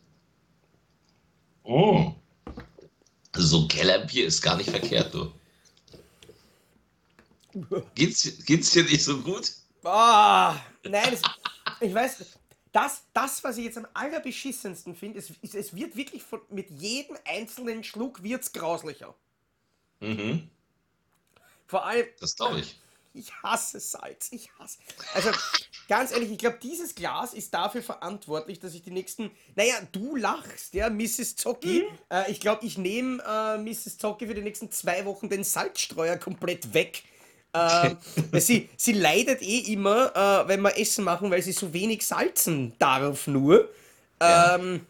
Oh. 1.63 2.13
So 3.35 3.67
Kellerbier 3.67 4.25
ist 4.25 4.41
gar 4.41 4.57
nicht 4.57 4.71
verkehrt, 4.71 5.13
du. 5.13 5.31
Geht's, 7.95 8.27
geht's 8.45 8.71
dir 8.71 8.83
nicht 8.83 9.03
so 9.03 9.19
gut? 9.19 9.51
Ah, 9.83 10.55
nein, 10.83 11.11
das, 11.11 11.21
ich 11.79 11.93
weiß, 11.93 12.17
das, 12.73 13.03
das, 13.13 13.43
was 13.43 13.57
ich 13.57 13.65
jetzt 13.65 13.77
am 13.77 13.87
allerbeschissensten 13.93 14.95
finde, 14.95 15.19
ist, 15.19 15.31
ist, 15.41 15.55
es 15.55 15.75
wird 15.75 15.95
wirklich 15.95 16.23
von, 16.23 16.41
mit 16.49 16.69
jedem 16.71 17.15
einzelnen 17.23 17.83
Schluck 17.83 18.23
wird's 18.23 18.51
grauslicher. 18.51 19.15
Mhm. 19.99 20.49
Vor 21.67 21.85
allem. 21.85 22.07
Das 22.19 22.35
glaube 22.35 22.59
ich. 22.59 22.79
Ich 23.15 23.31
hasse 23.43 23.79
Salz. 23.79 24.29
Ich 24.31 24.49
hasse. 24.57 24.79
Also, 25.13 25.29
ganz 25.87 26.11
ehrlich, 26.11 26.31
ich 26.31 26.39
glaube, 26.39 26.57
dieses 26.59 26.95
Glas 26.95 27.35
ist 27.35 27.53
dafür 27.53 27.83
verantwortlich, 27.83 28.59
dass 28.59 28.73
ich 28.73 28.81
die 28.81 28.89
nächsten. 28.89 29.29
Naja, 29.53 29.75
du 29.91 30.15
lachst, 30.15 30.73
ja, 30.73 30.89
Mrs. 30.89 31.35
Zocki. 31.35 31.83
Mhm. 31.87 31.97
Äh, 32.09 32.31
ich 32.31 32.39
glaube, 32.39 32.65
ich 32.65 32.79
nehme 32.79 33.21
äh, 33.23 33.59
Mrs. 33.59 33.99
Zocki 33.99 34.25
für 34.25 34.33
die 34.33 34.41
nächsten 34.41 34.71
zwei 34.71 35.05
Wochen 35.05 35.29
den 35.29 35.43
Salzstreuer 35.43 36.17
komplett 36.17 36.73
weg 36.73 37.03
äh, 37.53 37.95
sie, 38.39 38.69
sie 38.75 38.93
leidet 38.93 39.41
eh 39.41 39.59
immer, 39.73 40.11
äh, 40.15 40.47
wenn 40.47 40.61
wir 40.61 40.77
Essen 40.77 41.03
machen, 41.03 41.29
weil 41.31 41.41
sie 41.41 41.51
so 41.51 41.73
wenig 41.73 42.05
salzen 42.05 42.73
darf 42.79 43.27
nur. 43.27 43.69
Ja. 44.21 44.55
Ähm, 44.55 44.81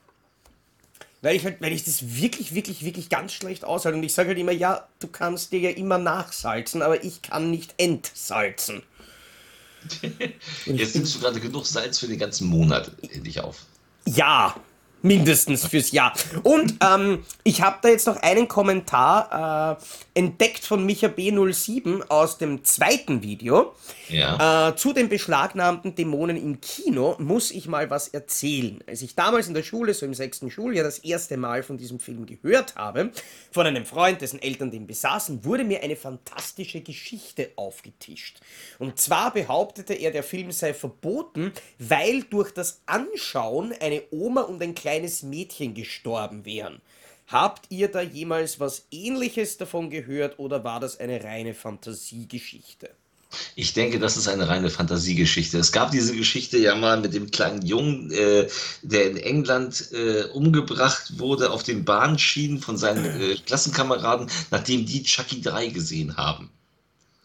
weil 1.22 1.38
ich 1.38 1.46
halt, 1.46 1.62
weil 1.62 1.72
ich 1.72 1.86
das 1.86 2.18
wirklich, 2.18 2.54
wirklich, 2.54 2.84
wirklich 2.84 3.10
ganz 3.10 3.32
schlecht 3.32 3.64
aushalte. 3.64 3.98
Und 3.98 4.04
ich 4.04 4.14
sage 4.14 4.30
halt 4.30 4.38
immer, 4.38 4.52
ja, 4.52 4.88
du 5.00 5.08
kannst 5.08 5.54
dir 5.54 5.60
ja 5.60 5.70
immer 5.70 5.98
nachsalzen, 5.98 6.82
aber 6.82 7.04
ich 7.04 7.22
kann 7.22 7.50
nicht 7.50 7.74
entsalzen. 7.78 8.84
Jetzt 10.66 10.96
nimmst 10.96 11.16
du 11.16 11.20
gerade 11.20 11.40
genug 11.40 11.66
Salz 11.66 12.00
für 12.00 12.08
den 12.08 12.20
ganzen 12.20 12.48
Monat 12.48 12.92
in 13.02 13.24
dich 13.24 13.40
auf. 13.40 13.60
Ja, 14.06 14.56
Mindestens 15.06 15.68
fürs 15.68 15.92
Jahr. 15.92 16.14
Und 16.44 16.76
ähm, 16.82 17.26
ich 17.44 17.62
habe 17.62 17.80
da 17.82 17.90
jetzt 17.90 18.08
noch 18.08 18.16
einen 18.22 18.48
Kommentar 18.48 19.78
äh, 19.78 20.20
entdeckt 20.20 20.64
von 20.64 20.86
Micha 20.86 21.08
B07 21.08 22.08
aus 22.08 22.38
dem 22.38 22.64
zweiten 22.64 23.22
Video. 23.22 23.76
Ja. 24.08 24.70
Äh, 24.70 24.76
zu 24.78 24.94
den 24.94 25.10
beschlagnahmten 25.10 25.94
Dämonen 25.96 26.38
im 26.38 26.62
Kino 26.62 27.18
muss 27.20 27.52
ich 27.52 27.68
mal 27.68 27.90
was 27.90 28.08
erzählen. 28.08 28.82
Als 28.88 29.02
ich 29.02 29.14
damals 29.14 29.50
in 29.50 29.54
der 29.54 29.64
Schule, 29.64 29.94
so 29.94 30.06
im 30.06 30.14
sechsten 30.14 30.50
Schuljahr, 30.50 30.86
das 30.86 31.00
erste 31.00 31.36
Mal 31.36 31.64
von 31.64 31.78
diesem 31.78 32.00
Film 32.00 32.26
gehört 32.26 32.76
habe, 32.76 33.12
von 33.52 33.68
einem 33.68 33.86
Freund, 33.86 34.22
dessen 34.22 34.42
Eltern 34.42 34.72
den 34.72 34.88
besaßen, 34.88 35.44
wurde 35.44 35.66
mir 35.66 35.84
eine 35.84 35.98
fantastische 35.98 36.80
Geschichte 36.80 37.52
aufgetischt. 37.58 38.40
Und 38.80 39.02
zwar 39.02 39.34
behauptete 39.34 39.96
er, 39.96 40.12
der 40.12 40.24
Film 40.24 40.54
sei 40.54 40.74
verboten, 40.74 41.52
weil 41.78 42.24
durch 42.24 42.52
das 42.52 42.84
Anschauen 42.86 43.74
eine 43.82 44.04
Oma 44.10 44.44
und 44.44 44.64
ein 44.64 44.74
kleines 44.74 44.93
kleines 44.94 45.24
Mädchen 45.24 45.74
gestorben 45.74 46.46
wären. 46.46 46.80
Habt 47.28 47.66
ihr 47.70 47.88
da 47.88 48.02
jemals 48.02 48.60
was 48.60 48.86
ähnliches 48.92 49.58
davon 49.58 49.90
gehört 49.90 50.38
oder 50.38 50.64
war 50.64 50.80
das 50.80 51.00
eine 51.00 51.24
reine 51.24 51.56
Fantasiegeschichte? 51.56 52.92
Ich 53.56 53.74
denke, 53.74 53.98
das 53.98 54.18
ist 54.18 54.28
eine 54.28 54.48
reine 54.48 54.70
Fantasiegeschichte. 54.70 55.58
Es 55.58 55.72
gab 55.72 55.90
diese 55.90 56.16
Geschichte 56.16 56.60
ja 56.60 56.76
mal 56.76 57.02
mit 57.02 57.16
dem 57.16 57.32
kleinen 57.32 57.66
Jungen, 57.66 58.12
äh, 58.12 58.48
der 58.84 59.10
in 59.10 59.18
England 59.18 59.92
äh, 59.94 60.26
umgebracht 60.26 61.18
wurde 61.18 61.50
auf 61.50 61.64
den 61.64 61.84
Bahnschienen 61.86 62.60
von 62.60 62.78
seinen 62.78 63.06
äh, 63.06 63.36
Klassenkameraden, 63.48 64.30
nachdem 64.52 64.86
die 64.86 65.02
Chucky 65.02 65.42
3 65.42 65.70
gesehen 65.70 66.18
haben. 66.18 66.52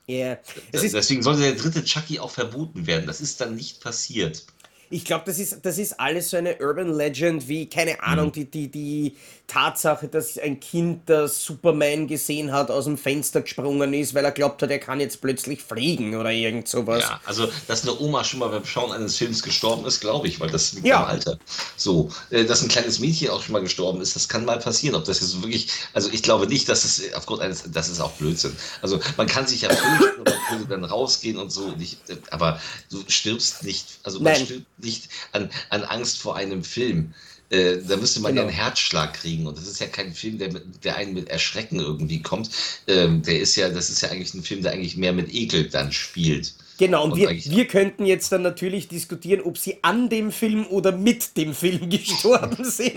Yeah. 0.09 0.39
Deswegen 0.73 1.23
sollte 1.23 1.43
der 1.43 1.53
dritte 1.53 1.85
Chucky 1.85 2.19
auch 2.19 2.31
verboten 2.31 2.87
werden. 2.87 3.07
Das 3.07 3.21
ist 3.21 3.43
dann 3.43 3.57
nicht 3.57 3.83
passiert. 3.83 4.47
Ich 4.91 5.05
glaube, 5.05 5.25
das 5.27 5.39
ist, 5.39 5.59
das 5.63 5.79
ist 5.79 5.99
alles 5.99 6.31
so 6.31 6.37
eine 6.37 6.57
Urban 6.61 6.93
Legend, 6.93 7.47
wie, 7.49 7.69
keine 7.69 8.03
Ahnung, 8.03 8.27
mhm. 8.29 8.33
die, 8.33 8.45
die, 8.51 8.69
die 8.69 9.17
Tatsache, 9.47 10.09
dass 10.09 10.39
ein 10.39 10.61
Kind 10.61 11.09
das 11.09 11.43
Superman 11.43 12.07
gesehen 12.07 12.53
hat, 12.53 12.71
aus 12.71 12.85
dem 12.85 12.99
Fenster 12.99 13.41
gesprungen 13.41 13.95
ist, 13.95 14.15
weil 14.15 14.25
er 14.25 14.33
glaubt 14.33 14.63
hat, 14.63 14.71
er 14.71 14.79
kann 14.79 15.01
jetzt 15.01 15.23
plötzlich 15.23 15.63
fliegen 15.63 16.15
oder 16.17 16.31
irgend 16.31 16.69
sowas. 16.69 17.03
Ja, 17.03 17.21
also, 17.25 17.49
dass 17.67 17.83
eine 17.83 17.99
Oma 17.99 18.25
schon 18.25 18.41
mal 18.41 18.49
beim 18.49 18.67
Schauen 18.67 18.93
eines 18.93 19.17
Films 19.17 19.43
gestorben 19.43 19.87
ist, 19.87 20.01
glaube 20.01 20.29
ich, 20.29 20.39
weil 20.39 20.51
das 20.51 20.75
liegt 20.75 20.87
ja. 20.87 21.03
im 21.03 21.09
Alter. 21.09 21.39
So, 21.77 22.11
äh, 22.31 22.45
dass 22.45 22.63
ein 22.63 22.69
kleines 22.69 22.99
Mädchen 22.99 23.31
auch 23.31 23.43
schon 23.43 23.55
mal 23.55 23.63
gestorben 23.63 24.03
ist, 24.03 24.17
das 24.17 24.29
kann 24.29 24.45
mal 24.45 24.59
passieren. 24.59 24.95
Ob 24.95 25.05
das 25.05 25.21
jetzt 25.21 25.41
wirklich, 25.43 25.71
also 25.95 26.11
ich 26.13 26.23
glaube 26.23 26.47
nicht, 26.47 26.69
dass 26.69 26.85
es 26.85 27.15
aufgrund 27.15 27.41
eines, 27.41 27.65
das 27.73 27.89
ist 27.89 28.01
auch 28.01 28.13
Blödsinn. 28.13 28.55
Also, 28.83 29.01
man 29.17 29.27
kann 29.27 29.47
sich 29.47 29.63
ja 29.63 29.71
fürchten 29.71 30.25
und 30.61 30.71
dann 30.71 30.85
rausgehen 30.85 31.39
und 31.39 31.51
so, 31.51 31.69
nicht, 31.73 31.99
aber 32.31 32.61
du 32.91 33.03
stirbst 33.09 33.65
nicht, 33.65 33.99
also 34.03 34.21
man 34.21 34.35
Nein. 34.35 34.45
stirbt 34.45 34.67
nicht 34.79 35.09
an, 35.33 35.51
an 35.71 35.83
Angst 35.85 36.19
vor 36.19 36.37
einem 36.37 36.65
Film. 36.65 37.15
Äh, 37.51 37.79
da 37.87 37.97
müsste 37.97 38.21
man 38.21 38.33
genau. 38.33 38.43
ja 38.43 38.49
einen 38.49 38.57
Herzschlag 38.57 39.15
kriegen. 39.15 39.47
Und 39.47 39.57
das 39.57 39.67
ist 39.67 39.81
ja 39.81 39.87
kein 39.87 40.13
Film, 40.13 40.39
der, 40.39 40.53
mit, 40.53 40.85
der 40.85 40.97
einen 40.97 41.15
mit 41.15 41.29
Erschrecken 41.29 41.81
irgendwie 41.81 42.23
kommt. 42.23 42.51
Ähm, 42.87 43.23
der 43.23 43.41
ist 43.41 43.57
ja, 43.57 43.69
das 43.71 43.91
ist 43.91 44.03
ja 44.03 44.11
eigentlich 44.11 44.35
ein 44.35 44.43
Film, 44.43 44.63
der 44.63 44.73
eigentlich 44.73 44.97
mehr 44.97 45.13
mit 45.13 45.33
Ekel 45.33 45.69
dann 45.69 45.93
spielt. 45.93 46.55
Genau, 46.79 47.05
und, 47.05 47.13
und 47.13 47.19
wir, 47.19 47.31
wir 47.31 47.67
könnten 47.67 48.07
jetzt 48.07 48.31
dann 48.31 48.43
natürlich 48.43 48.87
diskutieren, 48.87 49.43
ob 49.43 49.59
sie 49.59 49.83
an 49.83 50.09
dem 50.09 50.31
Film 50.31 50.65
oder 50.69 50.93
mit 50.93 51.37
dem 51.37 51.53
Film 51.53 51.91
gestorben 51.91 52.65
sind. 52.65 52.97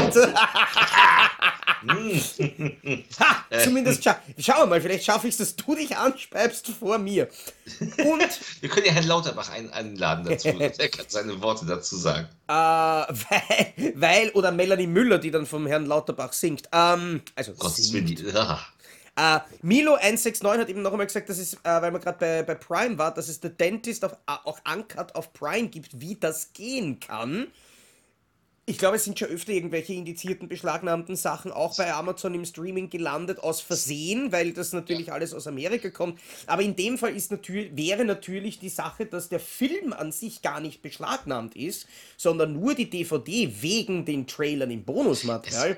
ha, 3.20 3.46
zumindest 3.64 4.04
scha 4.04 4.22
schau 4.38 4.68
mal, 4.68 4.80
vielleicht 4.80 5.04
schaffe 5.04 5.28
ich 5.28 5.34
es, 5.34 5.38
dass 5.38 5.56
du 5.56 5.74
dich 5.76 5.98
anspeibst 5.98 6.68
vor 6.68 7.00
mir. 7.00 7.28
Und 7.80 8.40
wir 8.62 8.70
können 8.70 8.86
ja 8.86 8.92
Herrn 8.92 9.08
Lauterbach 9.08 9.50
ein 9.50 9.74
einladen 9.74 10.26
dazu. 10.26 10.48
er 10.60 10.90
kann 10.90 11.06
seine 11.08 11.42
Worte 11.42 11.66
dazu 11.66 11.96
sagen. 11.96 12.28
Äh, 12.48 12.52
weil, 12.54 13.94
weil, 13.96 14.30
oder 14.32 14.52
Melanie 14.52 14.86
Müller, 14.86 15.18
die 15.18 15.32
dann 15.32 15.48
vom 15.48 15.66
Herrn 15.66 15.88
Lauterbach 15.88 16.34
singt. 16.34 16.70
Ähm, 16.72 17.22
also 17.34 17.54
Gott 17.54 17.76
singt. 17.76 18.20
Ja. 18.32 18.60
Äh, 19.16 19.40
Milo169 19.64 20.58
hat 20.58 20.70
eben 20.70 20.82
noch 20.82 20.92
einmal 20.92 21.08
gesagt, 21.08 21.30
dass 21.30 21.38
es, 21.38 21.54
äh, 21.56 21.60
weil 21.64 21.92
man 21.92 22.02
gerade 22.02 22.18
bei, 22.18 22.44
bei 22.44 22.56
Prime 22.56 22.98
war, 22.98 23.14
dass 23.14 23.28
es 23.28 23.40
The 23.42 23.50
Dentist 23.50 24.06
auf, 24.06 24.14
äh, 24.14 24.34
auch 24.46 24.60
Uncut 24.72 25.16
auf 25.16 25.34
Prime 25.34 25.68
gibt, 25.68 26.00
wie 26.00 26.16
das 26.16 26.54
gehen 26.54 27.00
kann. 27.00 27.48
Ich 28.68 28.78
glaube, 28.78 28.96
es 28.96 29.04
sind 29.04 29.20
schon 29.20 29.28
öfter 29.28 29.52
irgendwelche 29.52 29.94
indizierten, 29.94 30.48
beschlagnahmten 30.48 31.18
Sachen 31.18 31.52
auch 31.52 31.76
bei 31.76 31.92
Amazon 31.92 32.36
im 32.36 32.46
Streaming 32.46 32.90
gelandet, 32.90 33.40
aus 33.40 33.60
Versehen, 33.60 34.32
weil 34.32 34.54
das 34.54 34.72
natürlich 34.72 35.12
alles 35.12 35.34
aus 35.34 35.48
Amerika 35.48 35.90
kommt. 35.90 36.20
Aber 36.46 36.62
in 36.62 36.76
dem 36.76 36.98
Fall 36.98 37.14
ist 37.14 37.32
natürlich, 37.32 37.76
wäre 37.76 38.06
natürlich 38.06 38.60
die 38.60 38.70
Sache, 38.70 39.08
dass 39.08 39.28
der 39.28 39.42
Film 39.42 39.92
an 39.92 40.12
sich 40.12 40.42
gar 40.42 40.62
nicht 40.62 40.82
beschlagnahmt 40.82 41.56
ist, 41.56 41.88
sondern 42.16 42.54
nur 42.54 42.76
die 42.76 42.90
DVD 42.90 43.52
wegen 43.62 44.06
den 44.06 44.26
Trailern 44.28 44.72
im 44.72 44.86
Bonusmaterial. 44.86 45.78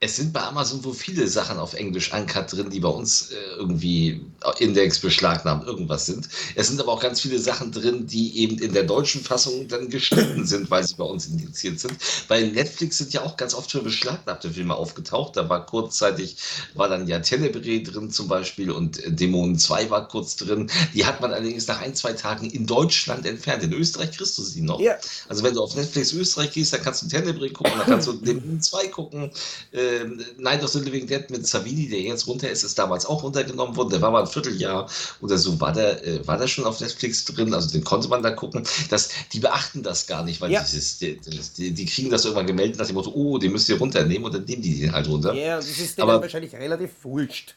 Es 0.00 0.14
sind 0.14 0.32
bei 0.32 0.40
Amazon 0.42 0.84
wohl 0.84 0.94
viele 0.94 1.26
Sachen 1.26 1.58
auf 1.58 1.74
Englisch 1.74 2.12
uncut 2.12 2.52
drin, 2.52 2.70
die 2.70 2.78
bei 2.78 2.88
uns 2.88 3.32
äh, 3.32 3.34
irgendwie 3.56 4.24
Index 4.60 5.00
beschlagnahmt 5.00 5.66
irgendwas 5.66 6.06
sind. 6.06 6.28
Es 6.54 6.68
sind 6.68 6.80
aber 6.80 6.92
auch 6.92 7.00
ganz 7.00 7.20
viele 7.20 7.40
Sachen 7.40 7.72
drin, 7.72 8.06
die 8.06 8.38
eben 8.38 8.58
in 8.60 8.72
der 8.72 8.84
deutschen 8.84 9.24
Fassung 9.24 9.66
dann 9.66 9.88
geschnitten 9.90 10.46
sind, 10.46 10.70
weil 10.70 10.86
sie 10.86 10.94
bei 10.94 11.02
uns 11.02 11.26
indiziert 11.26 11.80
sind. 11.80 11.94
Bei 12.28 12.42
Netflix 12.42 12.98
sind 12.98 13.12
ja 13.12 13.22
auch 13.22 13.36
ganz 13.36 13.54
oft 13.54 13.72
schon 13.72 13.82
beschlagnahmte 13.82 14.52
Filme 14.52 14.76
aufgetaucht. 14.76 15.36
Da 15.36 15.48
war 15.48 15.66
kurzzeitig, 15.66 16.36
war 16.74 16.88
dann 16.88 17.08
ja 17.08 17.18
Tenebre 17.18 17.82
drin 17.82 18.12
zum 18.12 18.28
Beispiel 18.28 18.70
und 18.70 19.02
Dämonen 19.04 19.58
2 19.58 19.90
war 19.90 20.06
kurz 20.06 20.36
drin. 20.36 20.70
Die 20.94 21.06
hat 21.06 21.20
man 21.20 21.32
allerdings 21.32 21.66
nach 21.66 21.80
ein, 21.80 21.96
zwei 21.96 22.12
Tagen 22.12 22.48
in 22.50 22.68
Deutschland 22.68 23.26
entfernt. 23.26 23.64
In 23.64 23.72
Österreich 23.72 24.12
kriegst 24.12 24.38
du 24.38 24.42
sie 24.42 24.60
noch. 24.60 24.78
Ja. 24.78 24.96
Also 25.28 25.42
wenn 25.42 25.54
du 25.54 25.60
auf 25.60 25.74
Netflix 25.74 26.12
Österreich 26.12 26.52
gehst, 26.52 26.72
dann 26.72 26.82
kannst 26.82 27.02
du 27.02 27.08
Tenebre 27.08 27.50
gucken, 27.50 27.72
dann 27.78 27.86
kannst 27.86 28.06
du 28.06 28.12
Dämonen 28.12 28.62
2 28.62 28.86
gucken. 28.86 29.32
Äh, 29.72 29.87
äh, 29.88 30.04
Night 30.38 30.62
of 30.62 30.70
the 30.70 30.80
Living 30.80 31.06
Dead 31.06 31.28
mit 31.30 31.46
Savini, 31.46 31.88
der 31.88 32.00
jetzt 32.00 32.26
runter 32.26 32.50
ist, 32.50 32.62
ist 32.62 32.78
damals 32.78 33.06
auch 33.06 33.22
runtergenommen 33.22 33.76
worden. 33.76 33.90
Der 33.90 34.02
war 34.02 34.10
mal 34.10 34.22
ein 34.22 34.26
Vierteljahr 34.26 34.88
oder 35.20 35.38
so, 35.38 35.60
war 35.60 35.72
der, 35.72 36.06
äh, 36.06 36.26
war 36.26 36.38
der 36.38 36.48
schon 36.48 36.64
auf 36.64 36.80
Netflix 36.80 37.24
drin, 37.24 37.54
also 37.54 37.70
den 37.70 37.84
konnte 37.84 38.08
man 38.08 38.22
da 38.22 38.30
gucken. 38.30 38.64
Das, 38.90 39.10
die 39.32 39.40
beachten 39.40 39.82
das 39.82 40.06
gar 40.06 40.24
nicht, 40.24 40.40
weil 40.40 40.50
ja. 40.50 40.60
dieses, 40.60 40.98
die, 40.98 41.18
die, 41.56 41.72
die, 41.72 41.86
kriegen 41.86 42.10
das 42.10 42.24
irgendwann 42.24 42.46
gemeldet 42.46 42.78
nach 42.78 42.86
dem 42.86 42.94
Motto, 42.94 43.10
oh, 43.14 43.38
den 43.38 43.52
müsst 43.52 43.68
ihr 43.68 43.78
runternehmen 43.78 44.24
und 44.24 44.34
dann 44.34 44.44
nehmen 44.44 44.62
die 44.62 44.80
den 44.80 44.92
halt 44.92 45.08
runter. 45.08 45.34
Ja, 45.34 45.56
das 45.56 45.66
ist 45.68 45.98
denen 45.98 46.08
Aber, 46.08 46.22
wahrscheinlich 46.22 46.54
relativ 46.54 46.90
wurscht. 47.02 47.54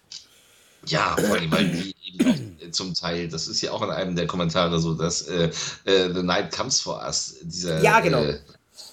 Ja, 0.88 1.15
vor 1.17 1.36
allem, 1.36 1.52
weil 1.52 1.70
die 1.70 1.96
eben 2.08 2.32
auch 2.32 2.72
zum 2.72 2.94
Teil, 2.94 3.28
das 3.28 3.48
ist 3.48 3.62
ja 3.62 3.72
auch 3.72 3.82
in 3.84 3.91
einem 3.91 4.15
der 4.15 4.26
Kommentare 4.28 4.80
so, 4.80 4.94
dass 4.94 5.24
äh, 5.24 5.52
äh, 5.86 6.12
The 6.13 6.24
Night 6.24 6.56
Comes 6.56 6.80
for 6.80 7.02
Us, 7.06 7.36
dieser 7.41 7.82
ja, 7.84 8.00
genau. 8.00 8.24
äh, 8.24 8.39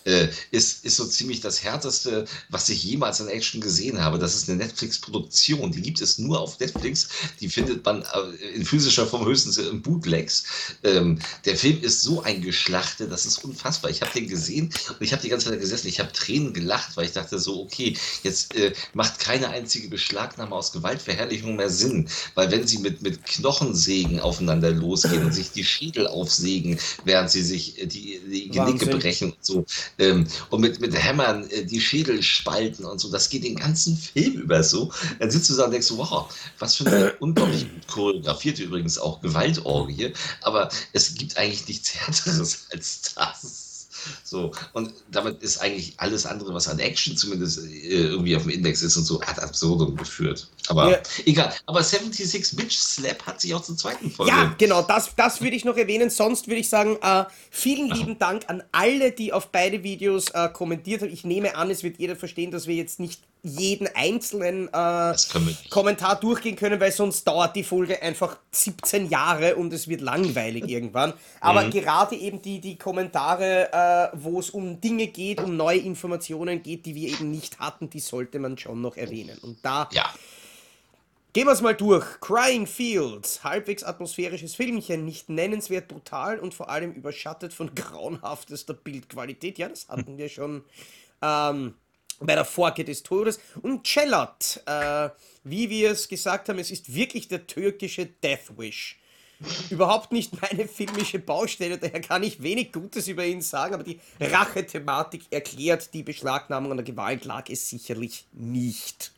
äh, 0.09 0.29
ist, 0.51 0.85
ist 0.85 0.97
so 0.97 1.05
ziemlich 1.05 1.41
das 1.41 1.63
Härteste, 1.63 2.25
was 2.49 2.69
ich 2.69 2.83
jemals 2.83 3.21
an 3.21 3.29
Action 3.29 3.61
gesehen 3.61 4.01
habe. 4.01 4.19
Das 4.19 4.35
ist 4.35 4.49
eine 4.49 4.59
Netflix-Produktion. 4.59 5.71
Die 5.71 5.83
gibt 5.83 6.01
es 6.01 6.19
nur 6.19 6.41
auf 6.41 6.59
Netflix. 6.59 7.09
Die 7.41 7.49
findet 7.49 7.85
man 7.85 8.03
äh, 8.03 8.47
in 8.55 8.65
physischer 8.65 9.07
Form 9.07 9.27
höchstens 9.27 9.59
in 9.59 9.83
Bootlegs. 9.83 10.45
Ähm, 10.83 11.19
der 11.45 11.57
Film 11.57 11.83
ist 11.83 12.01
so 12.01 12.23
eingeschlachtet, 12.23 13.13
das 13.13 13.27
ist 13.27 13.45
unfassbar. 13.45 13.91
Ich 13.91 14.01
habe 14.01 14.13
den 14.13 14.29
gesehen 14.29 14.73
und 14.89 15.03
ich 15.03 15.13
habe 15.13 15.23
die 15.23 15.29
ganze 15.29 15.51
Zeit 15.51 15.61
gesessen. 15.61 15.89
Ich 15.89 16.01
habe 16.01 16.13
Tränen 16.13 16.55
gelacht, 16.55 16.97
weil 16.97 17.05
ich 17.05 17.13
dachte 17.13 17.39
so, 17.39 17.63
okay, 17.63 17.97
jetzt 18.23 18.55
äh, 18.57 18.73
macht 18.95 19.19
keine 19.19 19.51
einzige 19.51 19.89
Beschlagnahme 19.89 20.55
aus 20.55 20.73
Gewaltverherrlichung 20.73 21.57
mehr 21.57 21.71
Sinn. 21.71 22.09
Weil 22.35 22.51
wenn 22.51 22.67
sie 22.67 22.79
mit, 22.79 23.03
mit 23.03 23.25
Knochensägen 23.25 24.21
aufeinander 24.21 24.71
losgehen 24.71 25.25
und 25.25 25.35
sich 25.35 25.51
die 25.51 25.65
Schädel 25.65 26.07
aufsägen, 26.07 26.79
während 27.05 27.31
sie 27.31 27.43
sich 27.43 27.79
äh, 27.79 27.87
die, 27.87 28.21
die 28.31 28.49
Genicke 28.49 28.87
brechen 28.87 29.33
und 29.33 29.45
so, 29.45 29.67
ähm, 29.99 30.27
und 30.51 30.61
mit, 30.61 30.81
mit 30.81 30.95
Hämmern 30.95 31.49
äh, 31.51 31.65
die 31.65 31.81
Schädel 31.81 32.23
spalten 32.23 32.85
und 32.85 32.99
so. 33.01 33.11
Das 33.11 33.29
geht 33.29 33.45
den 33.45 33.57
ganzen 33.57 33.97
Film 33.97 34.35
über 34.35 34.63
so. 34.63 34.93
Dann 35.19 35.31
sitzt 35.31 35.51
du 35.51 35.57
da 35.57 35.65
und 35.65 35.73
denkst, 35.73 35.91
wow, 35.91 36.33
was 36.59 36.77
für 36.77 36.87
eine 36.87 37.13
unglaublich 37.21 37.67
choreografierte 37.87 38.63
übrigens 38.63 38.99
auch 38.99 39.21
Gewaltorgie. 39.21 40.13
Aber 40.43 40.69
es 40.93 41.15
gibt 41.15 41.37
eigentlich 41.37 41.67
nichts 41.69 41.95
Härteres 41.95 42.67
als 42.73 43.15
das. 43.15 43.68
So, 44.25 44.53
und 44.73 44.93
damit 45.11 45.43
ist 45.43 45.59
eigentlich 45.59 45.95
alles 45.97 46.27
andere, 46.27 46.55
was 46.55 46.69
an 46.69 46.79
Action 46.79 47.17
zumindest 47.17 47.59
äh, 47.67 47.89
irgendwie 47.89 48.37
auf 48.37 48.43
dem 48.43 48.51
Index 48.51 48.83
ist 48.83 48.97
und 48.97 49.05
so, 49.05 49.21
ad 49.21 49.41
absurdum 49.41 49.97
geführt. 49.97 50.49
Aber 50.69 50.91
ja. 50.91 50.99
egal. 51.25 51.53
Aber 51.67 51.83
76 51.83 52.57
Bitch 52.57 52.77
Slap 52.77 53.27
hat 53.27 53.41
sich 53.41 53.55
auch 53.55 53.63
zur 53.63 53.77
zweiten 53.77 54.11
Folge. 54.11 54.33
Ja, 54.33 54.55
genau, 54.59 54.83
das, 54.83 55.15
das 55.17 55.41
würde 55.41 55.57
ich 55.57 55.65
noch 55.65 55.77
erwähnen. 55.77 56.11
Sonst 56.11 56.47
würde 56.47 56.61
ich 56.61 56.69
sagen, 56.69 56.97
äh, 57.03 57.25
vielen 57.51 57.91
lieben 57.91 58.13
Aha. 58.13 58.19
Dank 58.19 58.45
an 58.49 58.63
alle, 58.73 59.13
die 59.13 59.33
auf 59.33 59.49
beide 59.49 59.83
Videos 59.83 60.29
äh, 60.31 60.49
kommentiert 60.53 61.03
haben. 61.03 61.13
Ich 61.13 61.25
nehme 61.25 61.57
an, 61.57 61.71
es 61.71 61.83
wird 61.83 61.99
jeder 61.99 62.17
verstehen, 62.17 62.51
dass 62.51 62.67
wir 62.67 62.75
jetzt 62.75 63.01
nicht 63.01 63.23
jeden 63.43 63.89
einzelnen 63.95 64.69
äh, 64.73 65.15
Kommentar 65.71 66.19
durchgehen 66.19 66.57
können, 66.57 66.81
weil 66.81 66.93
sonst 66.93 67.27
dauert 67.27 67.55
die 67.55 67.65
Folge 67.65 68.03
einfach 68.03 68.39
17 68.51 69.09
Jahre 69.09 69.57
und 69.57 69.73
es 69.73 69.89
wird 69.89 70.01
langweilig 70.01 70.65
irgendwann. 70.69 71.15
Aber 71.41 71.65
mhm. 71.65 71.71
gerade 71.71 72.17
eben 72.17 72.43
die, 72.43 72.61
die 72.61 72.77
Kommentare, 72.77 73.73
äh, 73.73 74.17
wo 74.19 74.41
es 74.41 74.51
um 74.51 74.81
Dinge 74.81 75.07
geht, 75.09 75.41
um 75.41 75.57
neue 75.57 75.79
Informationen 75.79 76.63
geht, 76.63 76.87
die 76.87 76.95
wir 76.95 77.09
eben 77.09 77.31
nicht 77.31 77.59
hatten, 77.61 77.89
die 77.91 78.01
sollte 78.01 78.39
man 78.39 78.59
schon 78.59 78.81
noch 78.81 78.97
erwähnen. 78.97 79.39
Und 79.39 79.59
da 79.63 79.89
ja. 79.93 80.13
gehen 81.33 81.47
wir 81.47 81.53
es 81.53 81.63
mal 81.63 81.75
durch. 81.75 82.05
Crying 82.21 82.67
Fields, 82.67 83.45
halbwegs 83.45 83.85
atmosphärisches 83.85 84.57
Filmchen, 84.57 85.05
nicht 85.05 85.29
nennenswert 85.29 85.89
brutal 85.89 86.41
und 86.41 86.55
vor 86.55 86.71
allem 86.71 86.93
überschattet 86.93 87.55
von 87.55 87.75
grauenhaftester 87.75 88.75
Bildqualität. 88.75 89.59
Ja, 89.59 89.69
das 89.69 89.89
hatten 89.89 90.19
wir 90.19 90.29
schon. 90.29 90.65
Ähm, 91.23 91.75
bei 92.21 92.35
der 92.35 92.45
Forke 92.45 92.85
des 92.85 93.03
Todes. 93.03 93.39
Und 93.63 93.87
Cellat, 93.87 94.63
äh, 94.67 95.11
wie 95.45 95.71
wir 95.71 95.93
es 95.93 96.09
gesagt 96.09 96.49
haben, 96.49 96.59
es 96.59 96.71
ist 96.71 96.95
wirklich 96.95 97.29
der 97.29 97.47
türkische 97.47 98.07
Death 98.07 98.57
Wish. 98.57 98.99
Überhaupt 99.71 100.11
nicht 100.11 100.33
meine 100.43 100.67
filmische 100.67 101.21
Baustelle, 101.21 101.79
daher 101.79 102.01
kann 102.01 102.25
ich 102.25 102.43
wenig 102.43 102.73
Gutes 102.73 103.07
über 103.07 103.25
ihn 103.25 103.41
sagen, 103.41 103.75
aber 103.75 103.85
die 103.85 104.01
Rache-Thematik 104.21 105.27
erklärt 105.31 105.95
die 105.95 106.03
Beschlagnahmung 106.03 106.73
an 106.73 106.79
der 106.79 106.85
Gewalt 106.85 107.25
lag 107.25 107.49
es 107.49 107.71
sicherlich 107.71 108.27
nicht. 108.33 109.13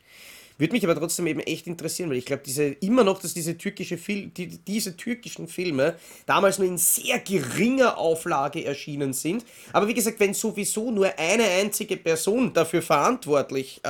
Würde 0.61 0.73
mich 0.73 0.83
aber 0.83 0.93
trotzdem 0.93 1.25
eben 1.25 1.39
echt 1.39 1.65
interessieren, 1.65 2.11
weil 2.11 2.17
ich 2.17 2.25
glaube, 2.25 2.43
diese 2.45 2.65
immer 2.65 3.03
noch, 3.03 3.19
dass 3.19 3.33
diese 3.33 3.57
türkische 3.57 3.97
Fil 3.97 4.27
die, 4.27 4.59
diese 4.59 4.95
türkischen 4.95 5.47
Filme 5.47 5.95
damals 6.27 6.59
nur 6.59 6.67
in 6.67 6.77
sehr 6.77 7.17
geringer 7.17 7.97
Auflage 7.97 8.63
erschienen 8.63 9.11
sind. 9.13 9.43
Aber 9.73 9.87
wie 9.87 9.95
gesagt, 9.95 10.19
wenn 10.19 10.35
sowieso 10.35 10.91
nur 10.91 11.17
eine 11.17 11.45
einzige 11.45 11.97
Person 11.97 12.53
dafür 12.53 12.83
verantwortlich 12.83 13.81
äh, 13.83 13.89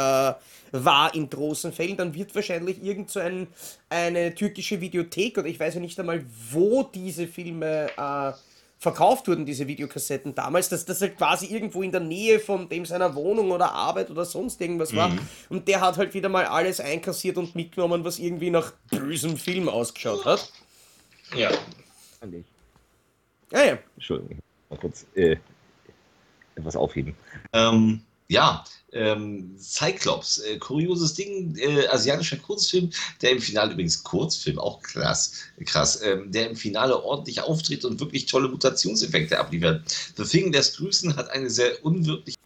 war 0.72 1.14
in 1.14 1.30
großen 1.30 1.74
Fällen, 1.74 1.98
dann 1.98 2.14
wird 2.14 2.34
wahrscheinlich 2.34 2.82
irgend 2.82 3.10
so 3.10 3.20
ein, 3.20 3.48
eine 3.90 4.34
türkische 4.34 4.80
Videothek 4.80 5.40
oder 5.40 5.48
ich 5.48 5.60
weiß 5.60 5.74
ja 5.74 5.82
nicht 5.82 6.00
einmal, 6.00 6.24
wo 6.52 6.84
diese 6.84 7.28
Filme 7.28 7.90
äh, 7.98 8.32
verkauft 8.82 9.28
wurden, 9.28 9.46
diese 9.46 9.68
Videokassetten 9.68 10.34
damals, 10.34 10.68
dass 10.68 10.86
das 10.86 11.00
halt 11.02 11.16
quasi 11.16 11.46
irgendwo 11.46 11.84
in 11.84 11.92
der 11.92 12.02
Nähe 12.02 12.40
von 12.40 12.68
dem 12.68 12.84
seiner 12.84 13.14
Wohnung 13.14 13.52
oder 13.52 13.72
Arbeit 13.72 14.10
oder 14.10 14.26
sonst 14.26 14.60
irgendwas 14.60 14.96
war. 14.96 15.10
Mhm. 15.10 15.20
Und 15.50 15.68
der 15.68 15.82
hat 15.82 15.98
halt 15.98 16.16
wieder 16.16 16.30
mal 16.30 16.46
alles 16.46 16.80
einkassiert 16.80 17.38
und 17.38 17.54
mitgenommen, 17.54 18.04
was 18.04 18.18
irgendwie 18.18 18.50
nach 18.50 18.74
bösem 18.90 19.38
Film 19.38 19.70
ausgeschaut 19.70 20.26
hat. 20.26 20.52
Ja. 21.36 21.52
Ja, 23.52 23.64
ja. 23.64 23.78
Entschuldigung, 23.96 24.40
mal 24.72 24.80
kurz 24.80 25.06
äh, 25.14 25.38
etwas 26.56 26.76
aufheben. 26.76 27.16
Ähm, 27.54 28.02
ja, 28.30 28.64
ähm, 28.94 29.56
Cyclops, 29.58 30.40
äh, 30.40 30.58
kurioses 30.58 31.14
Ding, 31.14 31.56
äh, 31.58 31.88
asiatischer 31.88 32.38
Kurzfilm, 32.38 32.92
der 33.22 33.32
im 33.32 33.42
Finale 33.42 33.74
übrigens 33.74 34.04
Kurzfilm, 34.04 34.60
auch 34.60 34.82
krass, 34.82 35.34
krass, 35.66 36.02
ähm, 36.04 36.32
der 36.32 36.50
im 36.50 36.56
Finale 36.56 37.04
ordentlich 37.04 37.42
auftritt 37.42 37.86
und 37.86 38.00
wirklich 38.00 38.26
tolle 38.26 38.50
Mutationseffekte 38.50 39.40
abliefert. 39.40 39.84
The 40.18 40.24
Thing 40.24 40.52
lässt 40.52 40.78
grüßen, 40.78 41.16
hat 41.16 41.30
eine 41.30 41.50
sehr 41.50 41.84
unwirkliche 41.86 42.38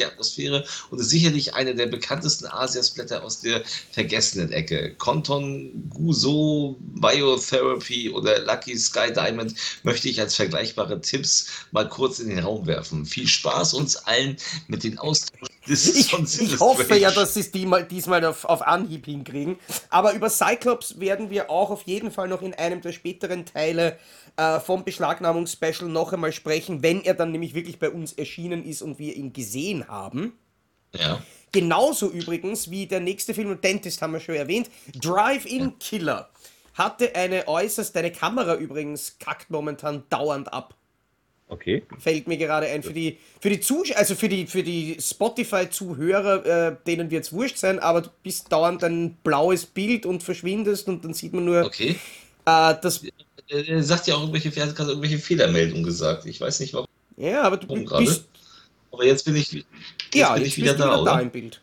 Atmosphäre 0.00 0.64
und 0.90 1.00
ist 1.00 1.10
sicherlich 1.10 1.54
eine 1.54 1.74
der 1.74 1.86
bekanntesten 1.86 2.46
Asiasblätter 2.46 3.24
aus 3.24 3.40
der 3.40 3.64
vergessenen 3.90 4.52
Ecke. 4.52 4.94
Konton, 4.96 5.90
Guzo, 5.90 6.76
Biotherapy 6.80 8.10
oder 8.10 8.38
Lucky 8.44 8.78
Sky 8.78 9.12
Diamond 9.12 9.54
möchte 9.82 10.08
ich 10.08 10.20
als 10.20 10.36
vergleichbare 10.36 11.00
Tipps 11.00 11.48
mal 11.72 11.88
kurz 11.88 12.20
in 12.20 12.28
den 12.30 12.38
Raum 12.38 12.66
werfen. 12.66 13.04
Viel 13.06 13.26
Spaß 13.26 13.74
uns 13.74 13.96
allen 13.96 14.36
mit 14.68 14.84
den 14.84 14.98
Austausch 14.98 15.48
ich, 15.68 16.12
ich 16.40 16.60
hoffe 16.60 16.96
ja, 16.96 17.10
dass 17.10 17.34
sie 17.34 17.40
es 17.40 17.50
diesmal 17.50 18.24
auf, 18.24 18.44
auf 18.44 18.62
Anhieb 18.62 19.06
hinkriegen. 19.06 19.58
Aber 19.90 20.12
über 20.12 20.30
Cyclops 20.30 20.98
werden 21.00 21.30
wir 21.30 21.50
auch 21.50 21.70
auf 21.70 21.82
jeden 21.82 22.10
Fall 22.10 22.28
noch 22.28 22.42
in 22.42 22.54
einem 22.54 22.80
der 22.80 22.92
späteren 22.92 23.44
Teile 23.44 23.98
äh, 24.36 24.60
vom 24.60 24.84
Beschlagnahmungsspecial 24.84 25.88
noch 25.88 26.12
einmal 26.12 26.32
sprechen, 26.32 26.82
wenn 26.82 27.02
er 27.04 27.14
dann 27.14 27.32
nämlich 27.32 27.54
wirklich 27.54 27.78
bei 27.78 27.90
uns 27.90 28.12
erschienen 28.12 28.64
ist 28.64 28.82
und 28.82 28.98
wir 28.98 29.14
ihn 29.14 29.32
gesehen 29.32 29.88
haben. 29.88 30.38
Ja. 30.94 31.22
Genauso 31.52 32.10
übrigens 32.10 32.70
wie 32.70 32.86
der 32.86 33.00
nächste 33.00 33.34
Film, 33.34 33.60
Dentist 33.60 34.02
haben 34.02 34.12
wir 34.12 34.20
schon 34.20 34.34
erwähnt, 34.34 34.70
Drive-In 35.00 35.78
Killer. 35.78 36.30
Hatte 36.74 37.14
eine 37.14 37.48
äußerst, 37.48 37.96
deine 37.96 38.12
Kamera 38.12 38.54
übrigens 38.54 39.18
kackt 39.18 39.50
momentan 39.50 40.04
dauernd 40.10 40.52
ab. 40.52 40.74
Okay. 41.48 41.82
Fällt 41.98 42.28
mir 42.28 42.36
gerade 42.36 42.66
ein. 42.66 42.82
Für 42.82 42.92
die, 42.92 43.18
für 43.40 43.48
die 43.48 43.60
Zusch 43.60 43.92
also 43.92 44.14
für 44.14 44.28
die, 44.28 44.46
für 44.46 44.62
die 44.62 44.98
Spotify-Zuhörer, 45.00 46.46
äh, 46.46 46.76
denen 46.86 47.10
wird 47.10 47.24
es 47.24 47.32
wurscht 47.32 47.56
sein, 47.56 47.78
aber 47.78 48.02
du 48.02 48.10
bist 48.22 48.52
dauernd 48.52 48.84
ein 48.84 49.14
blaues 49.24 49.64
Bild 49.64 50.04
und 50.06 50.22
verschwindest 50.22 50.88
und 50.88 51.04
dann 51.04 51.14
sieht 51.14 51.32
man 51.32 51.44
nur 51.46 51.64
Okay. 51.64 51.96
äh, 52.44 52.74
das. 52.82 53.02
Äh, 53.48 53.82
sagt 53.82 54.06
ja 54.06 54.14
auch 54.16 54.20
irgendwelche, 54.20 54.54
er 54.60 54.66
hat 54.68 54.76
gerade 54.76 54.90
irgendwelche 54.90 55.18
Fehlermeldungen 55.18 55.84
gesagt. 55.84 56.26
Ich 56.26 56.40
weiß 56.40 56.60
nicht 56.60 56.74
warum 56.74 56.86
Ja, 57.16 57.42
aber 57.42 57.56
du 57.56 57.66
gerade. 57.84 58.04
bist. 58.04 58.24
Aber 58.92 59.04
jetzt 59.04 59.24
bin 59.24 59.36
ich, 59.36 59.52
jetzt 59.52 59.64
Ja, 60.14 60.34
bin 60.34 60.42
jetzt 60.42 60.52
ich 60.52 60.56
wieder 60.58 60.74
da, 60.74 60.84
wieder 60.86 61.04
da 61.04 61.16
oder? 61.16 61.22
im 61.22 61.30
Bild. 61.30 61.60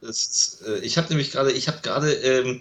Das, 0.00 0.62
äh, 0.66 0.78
ich 0.80 0.98
habe 0.98 1.08
nämlich 1.08 1.30
gerade, 1.30 1.52
ich 1.52 1.68
habe 1.68 1.78
gerade 1.82 2.12
ähm, 2.14 2.60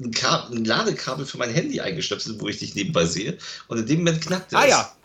ein, 0.00 0.12
ein 0.50 0.64
Ladekabel 0.64 1.26
für 1.26 1.38
mein 1.38 1.50
Handy 1.50 1.80
eingestöpselt, 1.80 2.40
wo 2.40 2.48
ich 2.48 2.58
dich 2.58 2.74
nebenbei 2.74 3.04
sehe. 3.06 3.38
Und 3.68 3.78
in 3.78 3.86
dem 3.86 3.98
Moment 3.98 4.20
knackte 4.22 4.56
Ah 4.56 4.64
es. 4.64 4.68
ja, 4.68 4.96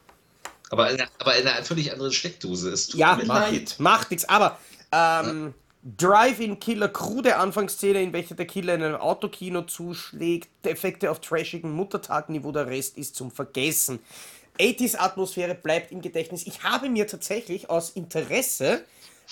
Aber 0.70 0.90
in, 0.92 1.00
einer- 1.00 1.10
aber 1.20 1.36
in 1.38 1.48
einer 1.48 1.64
völlig 1.64 1.92
anderen 1.92 2.12
Steckdose. 2.12 2.70
Es 2.72 2.88
tut 2.88 3.00
ja, 3.00 3.16
mir 3.16 3.26
macht, 3.26 3.52
leid. 3.52 3.76
macht 3.80 4.12
nichts. 4.12 4.28
Aber 4.28 4.58
ähm, 4.92 5.54
Drive-In-Killer, 5.98 6.90
krude 6.90 7.38
Anfangsszene, 7.38 8.02
in 8.02 8.12
welcher 8.14 8.36
der 8.36 8.46
Killer 8.48 8.76
in 8.76 8.84
einem 8.84 8.96
Autokino 8.96 9.62
zuschlägt, 9.62 10.50
Effekte 10.64 11.10
auf 11.12 11.22
trashigen 11.22 11.72
Muttertagniveau, 11.72 12.52
der 12.52 12.68
Rest 12.68 12.98
ist 12.98 13.16
zum 13.16 13.32
Vergessen. 13.32 14.00
80s-Atmosphäre 14.60 15.56
bleibt 15.56 15.92
im 15.92 16.02
Gedächtnis. 16.02 16.46
Ich 16.48 16.64
habe 16.64 16.90
mir 16.90 17.08
tatsächlich 17.08 17.70
aus 17.70 17.92
Interesse, 17.92 18.84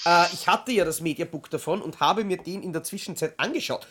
äh, 0.06 0.26
ich 0.34 0.48
hatte 0.48 0.72
ja 0.72 0.86
das 0.86 1.02
Mediabook 1.02 1.50
davon 1.50 1.82
und 1.82 2.00
habe 2.00 2.24
mir 2.24 2.38
den 2.38 2.64
in 2.64 2.72
der 2.74 2.84
Zwischenzeit 2.84 3.34
angeschaut. 3.38 3.88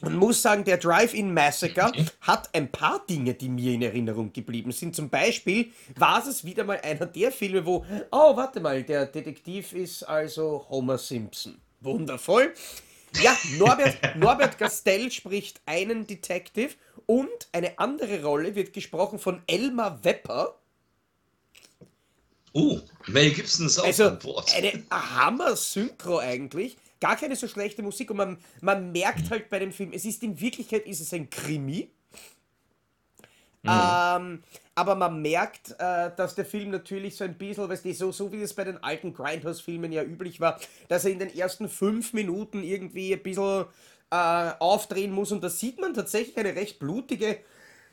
Man 0.00 0.16
muss 0.16 0.40
sagen, 0.40 0.64
der 0.64 0.78
Drive-In 0.78 1.32
Massacre 1.34 1.92
hat 2.22 2.48
ein 2.54 2.70
paar 2.72 3.04
Dinge, 3.06 3.34
die 3.34 3.48
mir 3.48 3.72
in 3.74 3.82
Erinnerung 3.82 4.32
geblieben 4.32 4.72
sind. 4.72 4.96
Zum 4.96 5.10
Beispiel 5.10 5.72
war 5.96 6.26
es 6.26 6.44
wieder 6.44 6.64
mal 6.64 6.80
einer 6.80 7.06
der 7.06 7.30
Filme, 7.32 7.66
wo, 7.66 7.84
oh, 8.10 8.36
warte 8.36 8.60
mal, 8.60 8.82
der 8.82 9.06
Detektiv 9.06 9.72
ist 9.72 10.02
also 10.04 10.66
Homer 10.68 10.98
Simpson. 10.98 11.58
Wundervoll. 11.80 12.54
Ja, 13.22 13.36
Norbert, 13.58 13.98
Norbert 14.16 14.58
Gastel 14.58 15.10
spricht 15.10 15.60
einen 15.66 16.06
Detective 16.06 16.70
und 17.06 17.48
eine 17.52 17.78
andere 17.78 18.22
Rolle 18.22 18.54
wird 18.54 18.72
gesprochen 18.72 19.18
von 19.18 19.42
Elmar 19.46 20.04
Wepper. 20.04 20.54
Oh, 22.52 22.80
Mel 23.06 23.30
Gibson 23.32 23.66
ist 23.66 23.78
auch 23.78 23.84
Also 23.84 24.08
an 24.08 24.18
Bord. 24.18 24.52
eine 24.54 24.84
Hammer-Synchro 24.90 26.18
eigentlich. 26.18 26.76
Gar 27.00 27.16
keine 27.16 27.36
so 27.36 27.48
schlechte 27.48 27.82
Musik 27.82 28.10
und 28.10 28.18
man, 28.18 28.38
man 28.60 28.92
merkt 28.92 29.30
halt 29.30 29.48
bei 29.48 29.58
dem 29.58 29.72
Film, 29.72 29.92
es 29.92 30.04
ist 30.04 30.22
in 30.22 30.40
Wirklichkeit 30.40 30.86
ist 30.86 31.00
es 31.00 31.12
ein 31.12 31.30
Krimi. 31.30 31.90
Ähm, 33.62 34.42
aber 34.74 34.94
man 34.94 35.20
merkt, 35.20 35.72
äh, 35.78 36.10
dass 36.16 36.34
der 36.34 36.46
Film 36.46 36.70
natürlich 36.70 37.16
so 37.16 37.24
ein 37.24 37.36
bisschen, 37.36 37.68
weißt 37.68 37.84
du, 37.84 37.92
so, 37.92 38.12
so 38.12 38.32
wie 38.32 38.40
es 38.40 38.54
bei 38.54 38.64
den 38.64 38.82
alten 38.82 39.12
Grindhouse-Filmen 39.12 39.92
ja 39.92 40.02
üblich 40.02 40.40
war, 40.40 40.58
dass 40.88 41.04
er 41.04 41.10
in 41.10 41.18
den 41.18 41.34
ersten 41.34 41.68
fünf 41.68 42.14
Minuten 42.14 42.62
irgendwie 42.62 43.12
ein 43.12 43.22
bisschen 43.22 43.66
äh, 44.10 44.52
aufdrehen 44.58 45.12
muss 45.12 45.32
und 45.32 45.44
da 45.44 45.50
sieht 45.50 45.80
man 45.80 45.94
tatsächlich 45.94 46.36
eine 46.38 46.54
recht 46.54 46.78
blutige, 46.78 47.38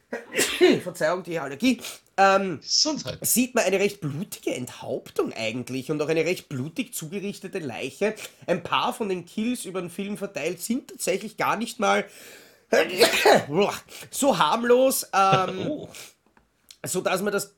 Verzeihung, 0.84 1.24
die 1.24 1.38
Allergie, 1.38 1.82
ähm, 2.18 2.60
Gesundheit. 2.62 3.20
sieht 3.26 3.56
man 3.56 3.66
eine 3.66 3.80
recht 3.80 4.00
blutige 4.02 4.56
Enthauptung 4.56 5.34
eigentlich 5.34 5.92
und 5.92 6.02
auch 6.02 6.08
eine 6.08 6.26
recht 6.26 6.50
blutig 6.50 6.94
zugerichtete 6.94 7.60
Leiche. 7.60 8.16
Ein 8.46 8.64
paar 8.64 8.94
von 8.94 9.10
den 9.10 9.26
Kills 9.26 9.66
über 9.66 9.82
den 9.82 9.90
Film 9.90 10.18
verteilt 10.18 10.62
sind 10.62 10.90
tatsächlich 10.90 11.38
gar 11.38 11.58
nicht 11.58 11.80
mal 11.80 12.06
so 14.12 14.38
harmlos, 14.38 15.08
ähm, 15.14 15.68
Oh, 15.68 15.90
so 16.86 17.02
dass 17.02 17.22
man 17.22 17.34
das. 17.34 17.56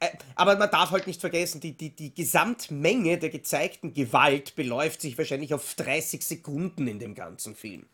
äh, 0.00 0.08
Aber 0.34 0.56
man 0.56 0.70
darf 0.70 0.90
halt 0.90 1.06
nicht 1.06 1.20
vergessen, 1.20 1.60
die, 1.60 1.76
die, 1.76 1.94
die 1.94 2.14
Gesamtmenge 2.14 3.18
der 3.18 3.30
gezeigten 3.30 3.94
Gewalt 3.94 4.54
beläuft 4.54 5.00
sich 5.00 5.16
wahrscheinlich 5.18 5.54
auf 5.54 5.74
30 5.74 6.22
Sekunden 6.22 6.86
in 6.86 6.98
dem 6.98 7.14
ganzen 7.14 7.54
Film. 7.54 7.86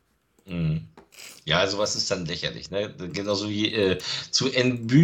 Ja, 1.48 1.66
sowas 1.66 1.96
ist 1.96 2.10
dann 2.10 2.26
lächerlich. 2.26 2.70
Ne? 2.70 2.94
Genauso 3.10 3.48
wie 3.48 3.72
äh, 3.72 3.96
zu 4.30 4.48
Nbüjumruk 4.48 4.94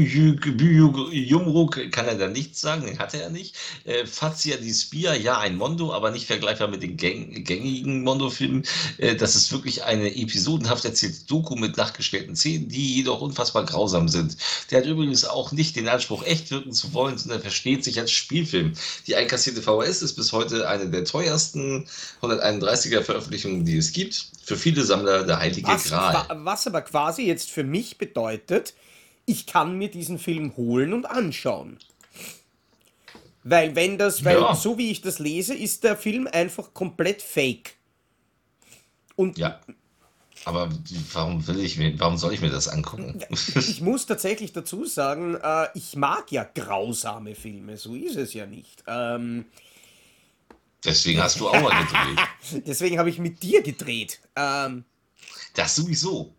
kann 1.91 2.07
er 2.07 2.17
da 2.17 2.29
nichts 2.29 2.61
sagen, 2.61 2.85
den 2.85 2.99
hatte 2.99 3.19
er 3.19 3.31
nicht. 3.31 3.57
Äh, 3.85 4.05
Fazia 4.05 4.59
di 4.59 4.75
Spia, 4.75 5.15
ja, 5.15 5.39
ein 5.39 5.57
Mondo, 5.57 5.95
aber 5.95 6.11
nicht 6.11 6.27
vergleichbar 6.27 6.69
mit 6.69 6.83
den 6.83 6.99
gäng 6.99 7.45
gängigen 7.45 8.03
Mondo-Filmen. 8.03 8.65
Äh, 8.99 9.17
das 9.17 9.37
ist 9.37 9.53
wirklich 9.53 9.85
eine 9.85 10.15
episodenhaft 10.15 10.85
erzählte 10.85 11.25
Doku 11.25 11.57
mit 11.57 11.79
nachgestellten 11.79 12.37
Szenen, 12.37 12.69
die 12.69 12.97
jedoch 12.97 13.23
unfassbar 13.23 13.65
grausam 13.65 14.09
sind. 14.09 14.37
Der 14.71 14.81
hat 14.81 14.87
übrigens 14.87 15.25
auch 15.25 15.51
nicht 15.51 15.77
den 15.77 15.89
Anspruch, 15.89 16.25
echt 16.25 16.51
wirken 16.51 16.73
zu 16.73 16.93
wollen, 16.93 17.17
sondern 17.17 17.41
versteht 17.41 17.85
sich 17.85 17.99
als 17.99 18.11
Spielfilm. 18.11 18.75
Die 19.07 19.17
einkassierte 19.17 19.63
VHS 19.63 20.03
ist 20.03 20.17
bis 20.17 20.33
heute 20.33 20.69
eine 20.69 20.91
der 20.91 21.07
teuersten 21.07 21.87
131er 22.21 23.01
Veröffentlichungen, 23.01 23.65
die 23.65 23.79
es 23.79 23.93
gibt. 23.93 24.27
Für 24.45 24.59
viele 24.59 24.85
Sammler 24.85 25.23
der 25.25 25.39
heilige 25.39 25.69
Was, 25.69 25.85
Gral. 25.85 26.04
Qua- 26.13 26.45
was 26.45 26.67
aber 26.67 26.83
quasi 26.83 27.23
jetzt 27.23 27.51
für 27.51 27.65
mich 27.65 27.99
bedeutet, 27.99 28.75
ich 29.27 29.47
kann 29.47 29.79
mir 29.79 29.91
diesen 29.91 30.19
Film 30.19 30.57
holen 30.57 30.93
und 30.93 31.07
anschauen. 31.07 31.79
Weil 33.43 33.75
wenn 33.77 33.99
das, 33.99 34.25
weil 34.25 34.39
Ja. 34.41 34.55
so 34.55 34.79
wie 34.79 34.91
ich 34.91 35.01
das 35.03 35.19
lese, 35.19 35.55
ist 35.55 35.85
der 35.85 35.97
Film 35.97 36.27
einfach 36.31 36.73
komplett 36.75 37.21
fake. 37.23 37.75
Und 39.17 39.39
Ja. 39.39 39.61
Aber 40.47 40.69
warum 41.15 41.47
will 41.47 41.61
ich 41.61 41.79
mir, 41.79 41.99
warum 41.99 42.19
soll 42.19 42.35
ich 42.35 42.43
mir 42.43 42.51
das 42.51 42.69
angucken? 42.69 43.19
ich 43.31 43.81
muss 43.81 44.05
tatsächlich 44.05 44.53
dazu 44.53 44.85
sagen, 44.85 45.37
äh, 45.37 45.69
ich 45.75 45.97
mag 45.97 46.31
ja 46.33 46.45
grausame 46.45 47.35
Filme, 47.35 47.79
so 47.79 47.95
ist 47.95 48.17
es 48.17 48.35
ja 48.35 48.45
nicht. 48.45 48.85
Ähm, 48.87 49.47
Deswegen 50.85 51.23
hast 51.23 51.41
du 51.41 51.49
auch 51.49 51.59
mal 51.63 51.83
gedreht. 51.85 52.65
deswegen 52.67 52.99
habe 52.99 53.09
ich 53.09 53.19
mit 53.19 53.43
dir 53.43 53.63
gedreht. 53.63 54.21
Ähm, 54.37 54.85
Das 55.55 55.77
sowieso. 55.77 56.35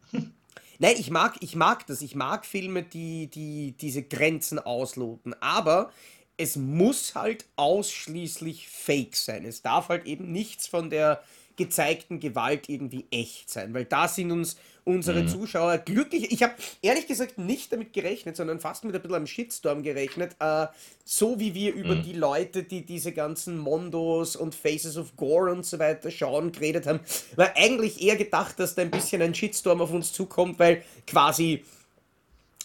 Nein, 0.78 0.96
ich 0.98 1.10
mag, 1.10 1.38
ich 1.40 1.56
mag 1.56 1.88
das. 1.88 2.02
Ich 2.02 2.16
mag 2.16 2.46
Filme, 2.46 2.84
die, 2.84 3.28
die 3.28 3.72
diese 3.72 4.04
Grenzen 4.04 4.60
ausloten. 4.60 5.34
Aber 5.42 5.92
es 6.38 6.58
muss 6.58 7.16
halt 7.16 7.46
ausschließlich 7.56 8.68
fake 8.68 9.16
sein. 9.16 9.46
Es 9.46 9.62
darf 9.62 9.90
halt 9.90 10.06
eben 10.06 10.32
nichts 10.32 10.68
von 10.68 10.90
der 10.90 11.24
gezeigten 11.56 12.20
Gewalt 12.20 12.68
irgendwie 12.68 13.06
echt 13.10 13.50
sein. 13.50 13.74
Weil 13.74 13.86
da 13.86 14.08
sind 14.10 14.32
uns 14.32 14.58
unsere 14.86 15.26
Zuschauer 15.26 15.80
glücklich. 15.80 16.32
Ich 16.32 16.44
habe 16.44 16.54
ehrlich 16.82 17.08
gesagt 17.08 17.40
nicht 17.40 17.74
damit 17.74 17.92
gerechnet, 17.92 18.38
sondern 18.38 18.60
fast 18.60 18.84
mit 18.84 18.96
ein 18.96 19.02
bisschen 19.02 19.16
am 19.16 19.28
Shitstorm 19.28 19.82
gerechnet. 19.82 20.36
Äh, 20.40 20.68
so 21.04 21.40
wie 21.40 21.56
wir 21.56 21.74
über 21.74 21.96
die 21.96 22.14
Leute, 22.14 22.64
die 22.64 22.86
diese 22.86 23.12
ganzen 23.12 23.58
Mondos 23.58 24.36
und 24.36 24.54
Faces 24.54 24.96
of 24.96 25.16
Gore 25.18 25.52
und 25.52 25.66
so 25.66 25.80
weiter 25.80 26.12
schauen, 26.12 26.52
geredet 26.52 26.86
haben, 26.86 27.00
war 27.36 27.52
eigentlich 27.56 28.02
eher 28.02 28.16
gedacht, 28.16 28.60
dass 28.60 28.76
da 28.76 28.84
ein 28.84 28.92
bisschen 28.92 29.22
ein 29.24 29.34
Shitstorm 29.34 29.82
auf 29.82 29.92
uns 29.92 30.14
zukommt, 30.14 30.60
weil 30.60 30.84
quasi 31.08 31.64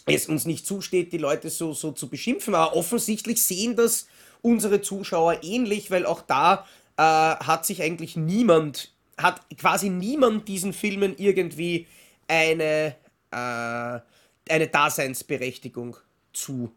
es 0.05 0.27
uns 0.27 0.45
nicht 0.45 0.67
zusteht, 0.67 1.13
die 1.13 1.19
Leute 1.19 1.49
so, 1.49 1.73
so 1.73 1.93
zu 1.93 2.09
beschimpfen. 2.09 2.55
Aber 2.55 2.77
offensichtlich 2.77 3.43
sehen 3.43 3.77
das 3.77 4.07
unsere 4.43 4.83
Zuschauer 4.83 5.43
ähnlich, 5.43 5.91
weil 5.91 6.05
auch 6.05 6.21
da 6.21 6.67
äh, 6.99 7.03
hat 7.03 7.65
sich 7.65 7.83
eigentlich 7.83 8.15
niemand, 8.17 8.93
hat 9.17 9.41
quasi 9.57 9.89
niemand 9.89 10.49
diesen 10.49 10.75
Filmen 10.75 11.15
irgendwie 11.17 11.87
eine, 12.31 12.97
äh, 13.33 14.53
eine 14.53 14.69
Daseinsberechtigung 14.69 15.97
zu. 16.33 16.73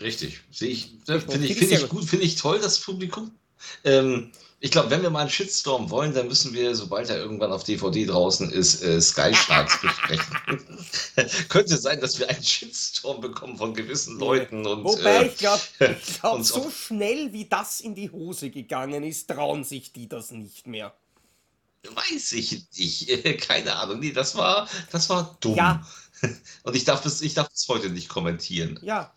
Richtig. 0.00 0.40
Sehe 0.50 0.70
ich. 0.70 0.92
Finde 1.04 1.46
ich, 1.46 1.58
Finde 1.58 1.74
ich 1.74 1.88
gut, 1.88 2.04
finde 2.04 2.24
ich 2.24 2.36
toll, 2.36 2.60
das 2.60 2.80
Publikum. 2.80 3.32
Ähm, 3.84 4.32
ich 4.60 4.70
glaube, 4.70 4.90
wenn 4.90 5.02
wir 5.02 5.10
mal 5.10 5.20
einen 5.20 5.30
Shitstorm 5.30 5.90
wollen, 5.90 6.14
dann 6.14 6.28
müssen 6.28 6.52
wir, 6.52 6.74
sobald 6.74 7.10
er 7.10 7.16
irgendwann 7.16 7.52
auf 7.52 7.64
DVD 7.64 8.06
draußen 8.06 8.50
ist, 8.50 8.82
äh, 8.82 9.00
Sky 9.00 9.34
Sharks 9.34 9.80
besprechen. 9.82 10.36
Könnte 11.48 11.76
sein, 11.76 12.00
dass 12.00 12.18
wir 12.18 12.28
einen 12.28 12.42
Shitstorm 12.42 13.20
bekommen 13.20 13.56
von 13.56 13.74
gewissen 13.74 14.18
Leuten 14.18 14.66
und 14.66 14.84
Wobei 14.84 15.24
äh, 15.24 15.26
ich 15.26 15.36
glaube, 15.38 15.62
glaub, 16.20 16.42
so 16.44 16.70
schnell 16.70 17.32
wie 17.32 17.46
das 17.46 17.80
in 17.80 17.94
die 17.94 18.10
Hose 18.10 18.50
gegangen 18.50 19.02
ist, 19.02 19.28
trauen 19.28 19.64
sich 19.64 19.92
die 19.92 20.08
das 20.08 20.30
nicht 20.30 20.66
mehr. 20.66 20.94
Weiß 21.84 22.32
ich 22.32 22.66
nicht. 22.76 23.40
Keine 23.46 23.76
Ahnung. 23.76 24.00
Nee, 24.00 24.12
das 24.12 24.34
war, 24.36 24.68
das 24.90 25.08
war 25.08 25.36
dumm. 25.40 25.56
Ja. 25.56 25.86
Und 26.62 26.76
ich 26.76 26.84
darf 26.84 27.04
es, 27.06 27.22
ich 27.22 27.34
darf 27.34 27.48
es 27.52 27.66
heute 27.68 27.90
nicht 27.90 28.08
kommentieren. 28.08 28.78
Ja, 28.82 29.14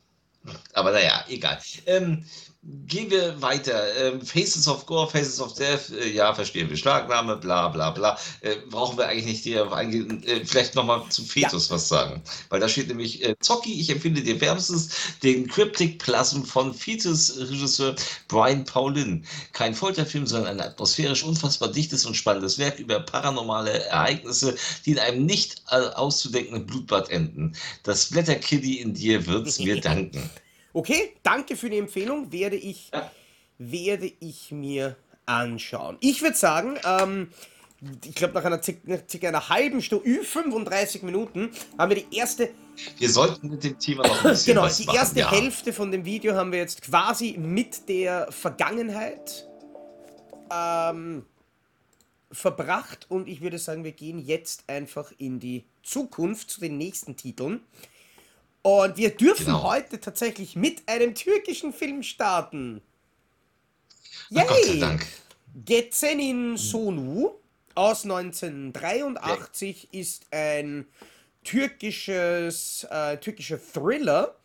Aber 0.73 0.91
naja, 0.91 1.25
egal. 1.27 1.59
Ähm, 1.85 2.25
Gehen 2.65 3.11
wir 3.11 3.41
weiter. 3.41 3.93
Ähm, 3.97 4.21
Faces 4.21 4.69
of 4.69 4.85
Gore, 4.85 5.09
Faces 5.09 5.41
of 5.41 5.53
Death, 5.55 5.89
äh, 5.99 6.11
ja, 6.11 6.33
verstehen 6.33 6.69
wir. 6.69 6.77
Schlagnahme, 6.77 7.35
bla 7.35 7.67
bla 7.67 7.89
bla. 7.91 8.17
Äh, 8.39 8.55
brauchen 8.69 8.97
wir 8.97 9.05
eigentlich 9.05 9.43
nicht 9.45 9.57
eingehen. 9.57 10.23
Äh, 10.23 10.45
vielleicht 10.45 10.73
nochmal 10.73 11.01
zu 11.09 11.23
Fetus 11.23 11.67
ja. 11.67 11.75
was 11.75 11.89
sagen. 11.89 12.23
Weil 12.47 12.61
da 12.61 12.69
steht 12.69 12.87
nämlich 12.87 13.21
äh, 13.21 13.35
Zocki, 13.41 13.81
ich 13.81 13.89
empfinde 13.89 14.21
dir 14.21 14.39
wärmstens 14.39 14.91
den 15.23 15.45
Cryptic 15.49 15.99
Plasm 15.99 16.43
von 16.43 16.73
Fetus-Regisseur 16.73 17.97
Brian 18.29 18.63
Paulin. 18.63 19.25
Kein 19.51 19.75
Folterfilm, 19.75 20.25
sondern 20.25 20.57
ein 20.57 20.65
atmosphärisch 20.65 21.23
unfassbar 21.25 21.69
dichtes 21.69 22.05
und 22.05 22.15
spannendes 22.15 22.57
Werk 22.59 22.79
über 22.79 23.01
paranormale 23.01 23.87
Ereignisse, 23.87 24.55
die 24.85 24.91
in 24.91 24.99
einem 24.99 25.25
nicht 25.25 25.61
auszudenkenden 25.69 26.65
Blutbad 26.65 27.09
enden. 27.09 27.57
Das 27.83 28.05
Blätterkiddy 28.05 28.75
in 28.79 28.93
dir 28.93 29.27
wird's 29.27 29.59
mir 29.59 29.81
danken. 29.81 30.29
Okay, 30.73 31.13
danke 31.21 31.55
für 31.55 31.69
die 31.69 31.77
Empfehlung. 31.77 32.31
Werde 32.31 32.55
ich, 32.55 32.89
ja. 32.91 33.11
werde 33.59 34.11
ich 34.19 34.51
mir 34.51 34.95
anschauen. 35.25 35.97
Ich 36.01 36.21
würde 36.21 36.35
sagen, 36.35 36.77
ähm, 36.83 37.29
ich 38.05 38.15
glaube, 38.15 38.33
nach 38.33 38.45
einer 38.45 38.61
circa 38.61 39.27
einer 39.27 39.49
halben 39.49 39.81
Stunde, 39.81 40.23
35 40.23 41.03
Minuten, 41.03 41.51
haben 41.77 41.93
wir 41.93 42.03
die 42.03 42.17
erste. 42.17 42.49
Wir 42.97 43.09
sollten 43.09 43.49
mit 43.49 43.63
dem 43.63 43.77
Thema 43.77 44.07
noch 44.07 44.23
ein 44.23 44.31
bisschen 44.31 44.55
Genau, 44.55 44.67
die 44.67 44.85
erste 44.85 45.19
ja. 45.19 45.31
Hälfte 45.31 45.73
von 45.73 45.91
dem 45.91 46.05
Video 46.05 46.33
haben 46.33 46.51
wir 46.51 46.59
jetzt 46.59 46.81
quasi 46.81 47.35
mit 47.37 47.87
der 47.87 48.31
Vergangenheit 48.31 49.47
ähm, 50.51 51.25
verbracht 52.31 53.05
und 53.09 53.27
ich 53.27 53.41
würde 53.41 53.59
sagen, 53.59 53.83
wir 53.83 53.91
gehen 53.91 54.19
jetzt 54.19 54.63
einfach 54.67 55.11
in 55.17 55.39
die 55.39 55.65
Zukunft 55.83 56.49
zu 56.49 56.61
den 56.61 56.77
nächsten 56.77 57.15
Titeln. 57.15 57.61
Und 58.63 58.97
wir 58.97 59.11
dürfen 59.11 59.45
genau. 59.45 59.63
heute 59.63 59.99
tatsächlich 59.99 60.55
mit 60.55 60.87
einem 60.87 61.13
türkischen 61.13 61.73
Film 61.73 62.01
starten. 62.01 62.81
Yay! 64.29 64.45
Gott 64.47 64.65
sei 64.65 64.77
Dank. 64.77 65.05
Gezenin 65.65 66.57
Sonu 66.57 67.31
aus 67.75 68.03
1983 68.03 69.89
ja. 69.91 69.99
ist 69.99 70.25
ein 70.31 70.87
türkisches, 71.43 72.87
äh, 72.89 73.17
türkischer 73.17 73.59
Thriller, 73.59 74.35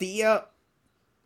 der. 0.00 0.50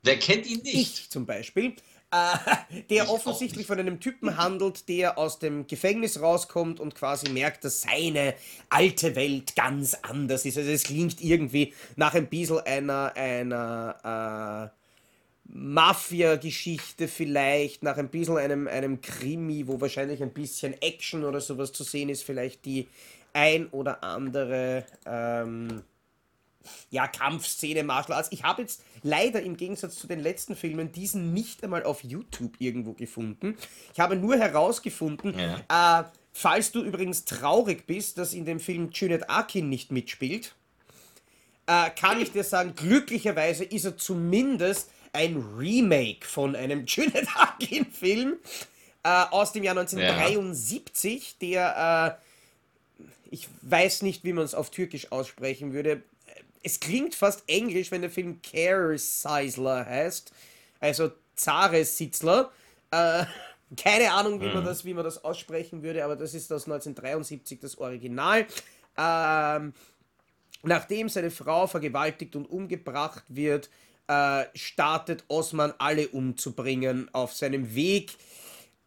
Wer 0.04 0.18
kennt 0.18 0.46
ihn 0.46 0.62
nicht? 0.62 0.74
Ich 0.74 1.10
zum 1.10 1.26
Beispiel 1.26 1.74
äh, 2.10 2.82
der 2.90 3.04
ich 3.04 3.10
offensichtlich 3.10 3.66
von 3.66 3.78
einem 3.78 4.00
Typen 4.00 4.36
handelt, 4.36 4.88
der 4.88 5.18
aus 5.18 5.38
dem 5.38 5.66
Gefängnis 5.66 6.20
rauskommt 6.20 6.80
und 6.80 6.94
quasi 6.94 7.30
merkt, 7.30 7.64
dass 7.64 7.82
seine 7.82 8.34
alte 8.68 9.16
Welt 9.16 9.56
ganz 9.56 9.94
anders 10.02 10.44
ist. 10.44 10.58
Also 10.58 10.70
es 10.70 10.84
klingt 10.84 11.22
irgendwie 11.22 11.74
nach 11.96 12.14
ein 12.14 12.28
bisschen 12.28 12.60
einer, 12.60 13.12
einer 13.16 14.72
äh, 14.72 14.76
Mafia-Geschichte 15.48 17.08
vielleicht, 17.08 17.82
nach 17.82 17.96
ein 17.96 18.08
bisschen 18.08 18.36
einem, 18.36 18.68
einem 18.68 19.00
Krimi, 19.00 19.66
wo 19.66 19.80
wahrscheinlich 19.80 20.22
ein 20.22 20.32
bisschen 20.32 20.80
Action 20.80 21.24
oder 21.24 21.40
sowas 21.40 21.72
zu 21.72 21.84
sehen 21.84 22.08
ist, 22.08 22.24
vielleicht 22.24 22.64
die 22.64 22.88
ein 23.32 23.66
oder 23.68 24.02
andere 24.02 24.84
ähm, 25.04 25.82
ja, 26.90 27.06
Kampfszene, 27.06 27.84
Martial 27.84 28.16
Arts. 28.16 28.28
Ich 28.32 28.42
habe 28.42 28.62
jetzt 28.62 28.82
leider 29.02 29.42
im 29.42 29.56
Gegensatz 29.56 29.96
zu 29.96 30.06
den 30.06 30.20
letzten 30.20 30.56
Filmen 30.56 30.92
diesen 30.92 31.32
nicht 31.32 31.62
einmal 31.64 31.84
auf 31.84 32.02
YouTube 32.04 32.54
irgendwo 32.58 32.92
gefunden. 32.92 33.56
Ich 33.92 34.00
habe 34.00 34.16
nur 34.16 34.36
herausgefunden, 34.36 35.34
ja. 35.38 36.00
äh, 36.00 36.04
falls 36.32 36.72
du 36.72 36.82
übrigens 36.82 37.24
traurig 37.24 37.86
bist, 37.86 38.18
dass 38.18 38.34
in 38.34 38.44
dem 38.44 38.60
Film 38.60 38.90
Juliet 38.92 39.30
Akin 39.30 39.68
nicht 39.68 39.90
mitspielt, 39.92 40.54
äh, 41.66 41.90
kann 41.90 42.20
ich 42.20 42.32
dir 42.32 42.44
sagen, 42.44 42.74
glücklicherweise 42.76 43.64
ist 43.64 43.84
er 43.84 43.96
zumindest 43.96 44.90
ein 45.12 45.36
Remake 45.56 46.26
von 46.26 46.54
einem 46.54 46.84
Juliet 46.86 47.26
Akin-Film 47.34 48.36
äh, 49.02 49.24
aus 49.30 49.52
dem 49.52 49.64
Jahr 49.64 49.76
1973, 49.76 51.36
ja. 51.40 51.48
der, 51.48 52.18
äh, 52.20 53.34
ich 53.34 53.48
weiß 53.62 54.02
nicht, 54.02 54.24
wie 54.24 54.32
man 54.32 54.44
es 54.44 54.54
auf 54.54 54.70
Türkisch 54.70 55.10
aussprechen 55.12 55.72
würde, 55.72 56.02
es 56.66 56.80
klingt 56.80 57.14
fast 57.14 57.44
englisch, 57.46 57.92
wenn 57.92 58.00
der 58.00 58.10
Film 58.10 58.40
Care 58.42 58.98
Seisler 58.98 59.86
heißt. 59.86 60.32
Also 60.80 61.12
Zares 61.36 61.96
Sitzler. 61.96 62.50
Äh, 62.90 63.24
keine 63.76 64.10
Ahnung, 64.10 64.40
wie, 64.40 64.48
mhm. 64.48 64.54
man 64.54 64.64
das, 64.64 64.84
wie 64.84 64.92
man 64.92 65.04
das 65.04 65.22
aussprechen 65.22 65.84
würde, 65.84 66.04
aber 66.04 66.16
das 66.16 66.34
ist 66.34 66.52
aus 66.52 66.64
1973 66.64 67.60
das 67.60 67.78
Original. 67.78 68.46
Ähm, 68.98 69.74
nachdem 70.64 71.08
seine 71.08 71.30
Frau 71.30 71.68
vergewaltigt 71.68 72.34
und 72.34 72.46
umgebracht 72.46 73.22
wird, 73.28 73.70
äh, 74.08 74.46
startet 74.54 75.22
Osman 75.28 75.72
alle 75.78 76.08
umzubringen 76.08 77.08
auf 77.14 77.32
seinem 77.32 77.76
Weg, 77.76 78.16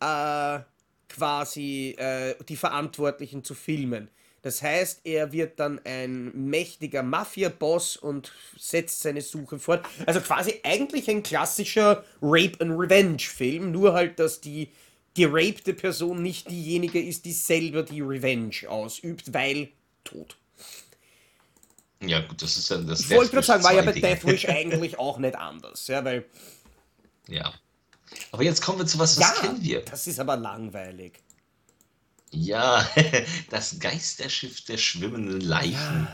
äh, 0.01 0.59
quasi 1.07 1.95
äh, 1.97 2.35
die 2.43 2.57
Verantwortlichen 2.57 3.45
zu 3.45 3.55
filmen. 3.55 4.09
Das 4.41 4.61
heißt, 4.61 5.01
er 5.03 5.31
wird 5.31 5.59
dann 5.59 5.81
ein 5.83 6.31
mächtiger 6.49 7.03
Mafia-Boss 7.03 7.97
und 7.97 8.31
setzt 8.57 9.01
seine 9.01 9.21
Suche 9.21 9.59
fort. 9.59 9.85
Also 10.05 10.21
quasi 10.21 10.61
eigentlich 10.63 11.09
ein 11.09 11.23
klassischer 11.23 12.03
Rape 12.21 12.53
and 12.59 12.79
Revenge-Film, 12.79 13.71
nur 13.71 13.93
halt, 13.93 14.19
dass 14.19 14.39
die 14.39 14.69
gerapte 15.13 15.73
Person 15.73 16.21
nicht 16.21 16.49
diejenige 16.49 17.01
ist, 17.01 17.25
die 17.25 17.33
selber 17.33 17.83
die 17.83 18.01
Revenge 18.01 18.69
ausübt, 18.69 19.33
weil 19.33 19.69
tot. 20.03 20.37
Ja, 22.01 22.21
gut, 22.21 22.41
das 22.41 22.55
ist 22.55 22.69
ja 22.69 22.77
das. 22.77 23.01
Ich 23.01 23.09
wollte 23.09 23.31
gerade 23.31 23.45
sagen, 23.45 23.63
war 23.63 23.73
ja 23.73 23.81
bei 23.81 23.91
Deathwish 23.91 24.45
eigentlich 24.47 24.97
auch 24.97 25.17
nicht 25.17 25.35
anders, 25.35 25.87
ja, 25.87 26.03
weil. 26.05 26.25
Ja. 27.27 27.53
Aber 28.31 28.43
jetzt 28.43 28.61
kommen 28.61 28.79
wir 28.79 28.85
zu 28.85 28.97
was, 28.99 29.19
was 29.19 29.35
ja, 29.35 29.41
kennen 29.41 29.61
wir. 29.61 29.81
Das 29.81 30.07
ist 30.07 30.19
aber 30.19 30.37
langweilig. 30.37 31.19
Ja, 32.31 32.87
das 33.49 33.79
Geisterschiff 33.79 34.65
der 34.65 34.77
schwimmenden 34.77 35.41
Leichen. 35.41 36.07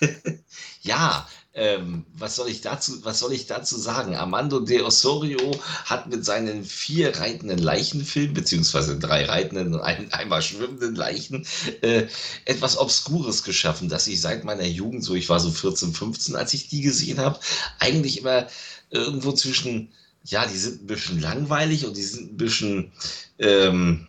ja, 0.82 1.28
ähm, 1.52 2.06
was, 2.14 2.36
soll 2.36 2.48
ich 2.48 2.60
dazu, 2.60 3.04
was 3.04 3.18
soll 3.18 3.32
ich 3.32 3.46
dazu 3.46 3.76
sagen? 3.76 4.14
Armando 4.14 4.60
de 4.60 4.82
Osorio 4.82 5.50
hat 5.84 6.08
mit 6.08 6.24
seinen 6.24 6.64
vier 6.64 7.16
reitenden 7.18 7.58
Leichenfilmen, 7.58 8.34
beziehungsweise 8.34 8.98
drei 8.98 9.24
reitenden 9.24 9.74
und 9.74 9.80
ein, 9.80 10.12
einmal 10.12 10.42
schwimmenden 10.42 10.94
Leichen, 10.94 11.44
äh, 11.82 12.06
etwas 12.44 12.78
Obskures 12.78 13.42
geschaffen, 13.42 13.88
das 13.88 14.06
ich 14.06 14.20
seit 14.20 14.44
meiner 14.44 14.64
Jugend, 14.64 15.02
so 15.02 15.14
ich 15.14 15.28
war 15.28 15.40
so 15.40 15.50
14, 15.50 15.92
15, 15.92 16.36
als 16.36 16.54
ich 16.54 16.68
die 16.68 16.82
gesehen 16.82 17.18
habe, 17.18 17.40
eigentlich 17.80 18.18
immer 18.18 18.46
irgendwo 18.90 19.32
zwischen, 19.32 19.92
ja, 20.24 20.46
die 20.46 20.56
sind 20.56 20.84
ein 20.84 20.86
bisschen 20.86 21.20
langweilig 21.20 21.84
und 21.84 21.96
die 21.96 22.02
sind 22.02 22.32
ein 22.32 22.36
bisschen. 22.36 22.92
Ähm, 23.38 24.06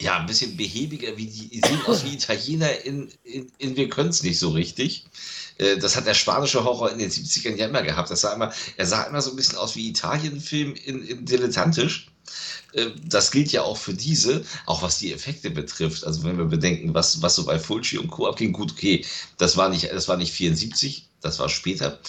ja, 0.00 0.18
ein 0.18 0.26
bisschen 0.26 0.56
behäbiger, 0.56 1.16
wie 1.16 1.26
die 1.26 1.60
sehen 1.64 1.80
aus 1.86 2.04
wie 2.04 2.14
Italiener 2.14 2.84
in, 2.84 3.10
in, 3.22 3.50
in 3.58 3.76
Wir 3.76 3.88
können 3.88 4.10
es 4.10 4.22
nicht 4.22 4.38
so 4.38 4.50
richtig. 4.50 5.04
Äh, 5.58 5.78
das 5.78 5.96
hat 5.96 6.06
der 6.06 6.14
spanische 6.14 6.64
Horror 6.64 6.90
in 6.90 6.98
den 6.98 7.10
70ern 7.10 7.56
ja 7.56 7.66
immer 7.66 7.82
gehabt. 7.82 8.10
Das 8.10 8.22
sah 8.22 8.34
immer, 8.34 8.52
er 8.76 8.86
sah 8.86 9.04
immer 9.04 9.22
so 9.22 9.30
ein 9.30 9.36
bisschen 9.36 9.58
aus 9.58 9.76
wie 9.76 9.88
Italienfilm 9.88 10.74
in, 10.74 11.06
in 11.06 11.24
dilettantisch. 11.24 12.08
Äh, 12.72 12.90
das 13.04 13.30
gilt 13.30 13.52
ja 13.52 13.62
auch 13.62 13.76
für 13.76 13.94
diese, 13.94 14.44
auch 14.66 14.82
was 14.82 14.98
die 14.98 15.12
Effekte 15.12 15.50
betrifft. 15.50 16.04
Also 16.04 16.24
wenn 16.24 16.38
wir 16.38 16.46
bedenken, 16.46 16.94
was, 16.94 17.22
was 17.22 17.36
so 17.36 17.44
bei 17.44 17.58
Fulci 17.58 17.98
und 17.98 18.10
Co. 18.10 18.26
abging, 18.26 18.52
gut, 18.52 18.72
okay, 18.72 19.04
das 19.38 19.56
war 19.56 19.68
nicht, 19.68 19.90
das 19.90 20.08
war 20.08 20.16
nicht 20.16 20.32
74, 20.32 21.08
das 21.20 21.38
war 21.38 21.48
später. 21.48 22.00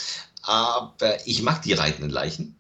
Aber 0.42 1.28
ich 1.28 1.42
mag 1.42 1.62
die 1.62 1.74
reitenden 1.74 2.12
Leichen. 2.12 2.56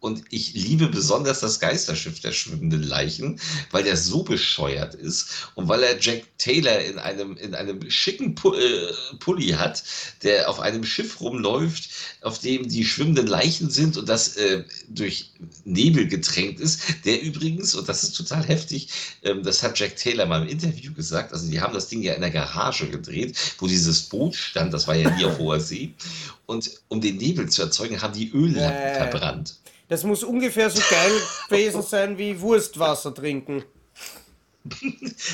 Und 0.00 0.24
ich 0.30 0.54
liebe 0.54 0.88
besonders 0.88 1.40
das 1.40 1.60
Geisterschiff 1.60 2.20
der 2.20 2.32
schwimmenden 2.32 2.82
Leichen, 2.82 3.38
weil 3.70 3.84
der 3.84 3.98
so 3.98 4.22
bescheuert 4.22 4.94
ist 4.94 5.28
und 5.54 5.68
weil 5.68 5.82
er 5.82 6.00
Jack 6.00 6.24
Taylor 6.38 6.80
in 6.80 6.98
einem, 6.98 7.36
in 7.36 7.54
einem 7.54 7.90
schicken 7.90 8.34
äh, 8.34 9.16
Pulli 9.18 9.48
hat, 9.48 9.84
der 10.22 10.48
auf 10.48 10.58
einem 10.58 10.84
Schiff 10.84 11.20
rumläuft, 11.20 11.90
auf 12.22 12.38
dem 12.38 12.66
die 12.66 12.86
schwimmenden 12.86 13.26
Leichen 13.26 13.68
sind 13.68 13.98
und 13.98 14.08
das 14.08 14.36
äh, 14.36 14.64
durch 14.88 15.32
Nebel 15.64 16.08
getränkt 16.08 16.60
ist. 16.60 16.80
Der 17.04 17.20
übrigens, 17.20 17.74
und 17.74 17.86
das 17.86 18.02
ist 18.02 18.16
total 18.16 18.42
heftig, 18.44 18.88
ähm, 19.22 19.42
das 19.42 19.62
hat 19.62 19.78
Jack 19.78 19.96
Taylor 19.96 20.24
mal 20.24 20.42
im 20.42 20.48
Interview 20.48 20.94
gesagt, 20.94 21.34
also 21.34 21.50
die 21.50 21.60
haben 21.60 21.74
das 21.74 21.88
Ding 21.88 22.00
ja 22.00 22.14
in 22.14 22.22
der 22.22 22.30
Garage 22.30 22.88
gedreht, 22.88 23.36
wo 23.58 23.66
dieses 23.66 24.00
Boot 24.02 24.34
stand, 24.34 24.72
das 24.72 24.88
war 24.88 24.94
ja 24.94 25.10
nie 25.10 25.26
auf 25.26 25.38
hoher 25.38 25.60
See. 25.60 25.92
Und 26.46 26.70
um 26.88 27.02
den 27.02 27.18
Nebel 27.18 27.48
zu 27.50 27.62
erzeugen, 27.62 28.00
haben 28.00 28.14
die 28.14 28.32
Öllampen 28.32 28.82
äh. 28.82 28.94
verbrannt. 28.94 29.56
Das 29.90 30.04
muss 30.04 30.22
ungefähr 30.22 30.70
so 30.70 30.80
geil 30.88 31.12
gewesen 31.48 31.82
sein 31.82 32.16
wie 32.16 32.40
Wurstwasser 32.40 33.12
trinken. 33.12 33.64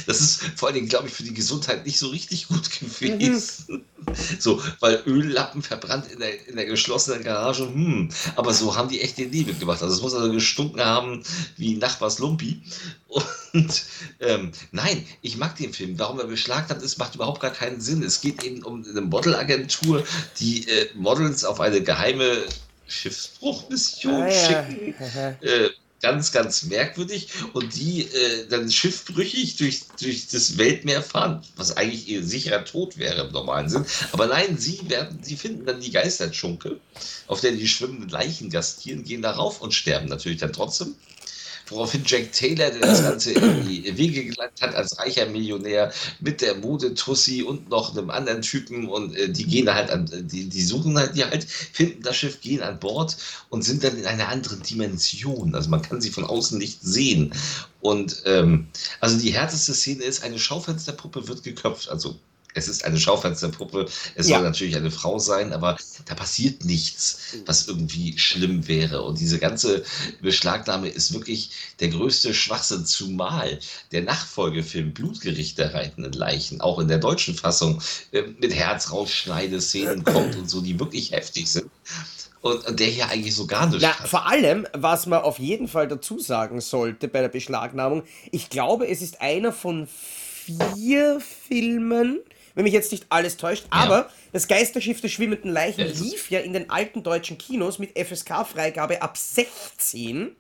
Das 0.07 0.21
ist 0.21 0.45
vor 0.57 0.69
allen 0.69 0.77
Dingen, 0.77 0.89
glaube 0.89 1.09
ich, 1.09 1.13
für 1.13 1.25
die 1.25 1.35
Gesundheit 1.35 1.85
nicht 1.85 1.99
so 1.99 2.09
richtig 2.09 2.49
gut 2.49 2.71
gewesen. 2.71 3.65
Mhm. 3.69 3.83
So, 4.39 4.63
weil 4.79 5.03
Öllappen 5.05 5.63
verbrannt 5.63 6.11
in 6.13 6.21
der, 6.21 6.47
in 6.47 6.55
der 6.55 6.67
geschlossenen 6.67 7.25
Garage, 7.25 7.65
hm, 7.65 8.09
aber 8.37 8.55
so 8.55 8.77
haben 8.77 8.89
die 8.89 9.01
echt 9.01 9.19
den 9.19 9.31
Nebel 9.31 9.55
gemacht. 9.55 9.83
Also 9.83 9.95
es 9.95 10.01
muss 10.01 10.15
also 10.15 10.31
gestunken 10.31 10.81
haben 10.81 11.25
wie 11.57 11.75
Nachbars 11.75 12.21
Lumpi. 12.21 12.63
Und 13.09 13.85
ähm, 14.21 14.53
nein, 14.71 15.05
ich 15.23 15.37
mag 15.37 15.57
den 15.57 15.73
Film. 15.73 15.99
Warum 15.99 16.21
er 16.21 16.27
beschlagnahmt 16.27 16.83
ist, 16.83 16.99
macht 16.99 17.17
überhaupt 17.17 17.41
gar 17.41 17.51
keinen 17.51 17.81
Sinn. 17.81 18.03
Es 18.05 18.21
geht 18.21 18.45
eben 18.45 18.63
um 18.63 18.85
eine 18.89 19.01
Modelagentur, 19.01 20.05
die 20.39 20.69
äh, 20.69 20.89
Models 20.95 21.45
auf 21.45 21.61
eine 21.61 21.83
geheime 21.83 22.45
Schiffsbruchmission 22.87 24.23
Ah, 24.23 24.29
ja. 24.29 24.67
schicken. 24.67 24.95
Äh, 25.43 25.71
ganz, 26.03 26.31
ganz 26.33 26.63
merkwürdig. 26.65 27.29
Und 27.53 27.75
die 27.77 28.03
äh, 28.03 28.47
dann 28.49 28.71
schiffbrüchig 28.71 29.57
durch, 29.57 29.85
durch 30.01 30.29
das 30.29 30.57
Weltmeer 30.59 31.03
fahren, 31.03 31.43
was 31.57 31.77
eigentlich 31.77 32.09
ihr 32.09 32.23
sicherer 32.23 32.65
Tod 32.65 32.99
wäre 32.99 33.27
im 33.27 33.33
normalen 33.33 33.69
Sinn. 33.69 33.85
Aber 34.13 34.27
nein, 34.27 34.59
sie 34.59 34.89
werden, 34.89 35.19
sie 35.23 35.37
finden 35.37 35.67
dann 35.67 35.81
die 35.81 35.91
Geisterdschunke, 35.91 36.81
auf 37.27 37.41
der 37.41 37.53
die 37.53 37.69
schwimmenden 37.69 38.09
Leichen 38.11 38.51
gastieren, 38.51 39.05
gehen 39.05 39.23
darauf 39.23 39.61
und 39.61 39.75
sterben 39.75 40.09
natürlich 40.09 40.39
dann 40.39 40.53
trotzdem. 40.53 40.95
Woraufhin 41.69 42.03
Jack 42.07 42.33
Taylor, 42.33 42.71
der 42.71 42.81
das 42.81 43.03
Ganze 43.03 43.33
in 43.33 43.67
die 43.67 43.97
Wege 43.97 44.25
geleitet 44.25 44.63
hat 44.63 44.75
als 44.75 44.99
reicher 44.99 45.27
Millionär 45.27 45.93
mit 46.21 46.41
der 46.41 46.55
Modetussi 46.57 47.43
und 47.43 47.69
noch 47.69 47.97
einem 47.97 48.11
anderen 48.11 48.43
Typen 48.43 48.89
und 48.89 49.17
äh, 49.17 49.29
die 49.29 49.45
gehen 49.45 49.73
halt 49.73 49.91
an, 49.91 50.09
die, 50.11 50.49
die 50.49 50.63
suchen 50.63 50.97
halt, 50.99 51.17
die 51.17 51.25
halt, 51.25 51.45
finden 51.45 52.03
das 52.03 52.17
Schiff, 52.17 52.41
gehen 52.41 52.63
an 52.63 52.79
Bord 52.79 53.17
und 53.49 53.63
sind 53.63 53.83
dann 53.83 53.99
in 53.99 54.07
einer 54.07 54.29
anderen 54.29 54.63
Dimension. 54.63 55.55
Also 55.55 55.69
man 55.71 55.83
kann 55.83 56.01
sie 56.01 56.11
von 56.11 56.25
außen 56.25 56.59
nicht 56.59 56.83
sehen. 56.83 57.33
Und 57.81 58.23
ähm, 58.25 58.69
also 59.01 59.19
die 59.19 59.33
härteste 59.33 59.75
Szene 59.75 60.05
ist, 60.05 60.23
eine 60.25 60.39
Schaufensterpuppe 60.39 61.29
wird 61.29 61.43
geköpft. 61.43 61.89
Also 61.89 62.17
es 62.57 62.69
ist 62.69 62.85
eine 62.85 62.99
Schaufensterpuppe, 62.99 63.87
es 64.15 64.29
Ja. 64.29 64.37
soll 64.39 64.45
natürlich 64.45 64.77
eine 64.77 64.91
Frau 64.91 65.19
sein, 65.19 65.53
aber 65.53 65.77
da 66.07 66.15
passiert 66.15 66.65
nichts, 66.65 67.19
was 67.45 67.69
irgendwie 67.69 68.19
schlimm 68.19 68.67
wäre. 68.67 69.03
Und 69.03 69.21
diese 69.21 69.39
ganze 69.39 69.85
Beschlagnahme 70.23 70.89
ist 70.89 71.13
wirklich 71.13 71.51
der 71.81 71.89
größte 71.89 72.33
Schwachsinn, 72.33 72.87
zumal 72.87 73.59
der 73.93 74.03
Nachfolgefilm 74.03 74.95
Blutgericht 74.95 75.59
der 75.59 75.75
reitenden 75.75 76.13
Leichen 76.15 76.61
auch 76.63 76.79
in 76.79 76.89
der 76.89 76.99
deutschen 76.99 77.35
Fassung 77.35 77.83
äh, 78.13 78.23
mit 78.41 78.55
Herzrausschneideszenen 78.55 80.03
kommt 80.05 80.37
und 80.37 80.49
so, 80.49 80.61
die 80.63 80.81
wirklich 80.81 81.13
heftig 81.13 81.49
sind. 81.51 81.71
Und, 82.41 82.67
und 82.67 82.81
der 82.81 82.87
hier 82.89 83.09
eigentlich 83.09 83.35
so 83.35 83.47
gar 83.47 83.67
nicht 83.67 83.83
Na, 83.83 83.99
hat. 83.99 84.09
vor 84.09 84.27
allem, 84.27 84.67
was 84.73 85.07
man 85.07 85.21
auf 85.23 85.39
jeden 85.39 85.69
Fall 85.69 85.89
dazu 85.89 86.19
sagen 86.21 86.61
sollte 86.61 87.09
bei 87.09 87.21
der 87.21 87.29
Beschlagnahmung, 87.29 88.05
ich 88.31 88.49
glaube, 88.51 88.87
es 88.89 89.03
ist 89.03 89.21
einer 89.21 89.53
von 89.53 89.89
vier 90.47 91.21
Filmen, 91.49 92.21
wenn 92.57 92.65
mich 92.65 92.73
jetzt 92.73 92.91
nicht 92.91 93.07
alles 93.11 93.37
täuscht, 93.37 93.67
aber 93.71 94.11
das 94.33 94.49
Geisterschiff 94.49 95.01
der 95.01 95.09
schwimmenden 95.09 95.51
Leichen 95.53 95.83
Ja, 95.83 95.87
lief 95.87 96.31
ja 96.31 96.41
in 96.41 96.53
den 96.53 96.69
alten 96.71 97.05
deutschen 97.05 97.39
Kinos 97.39 97.79
mit 97.79 97.97
FSK-Freigabe 97.97 99.01
ab 99.03 99.17
16 99.17 100.35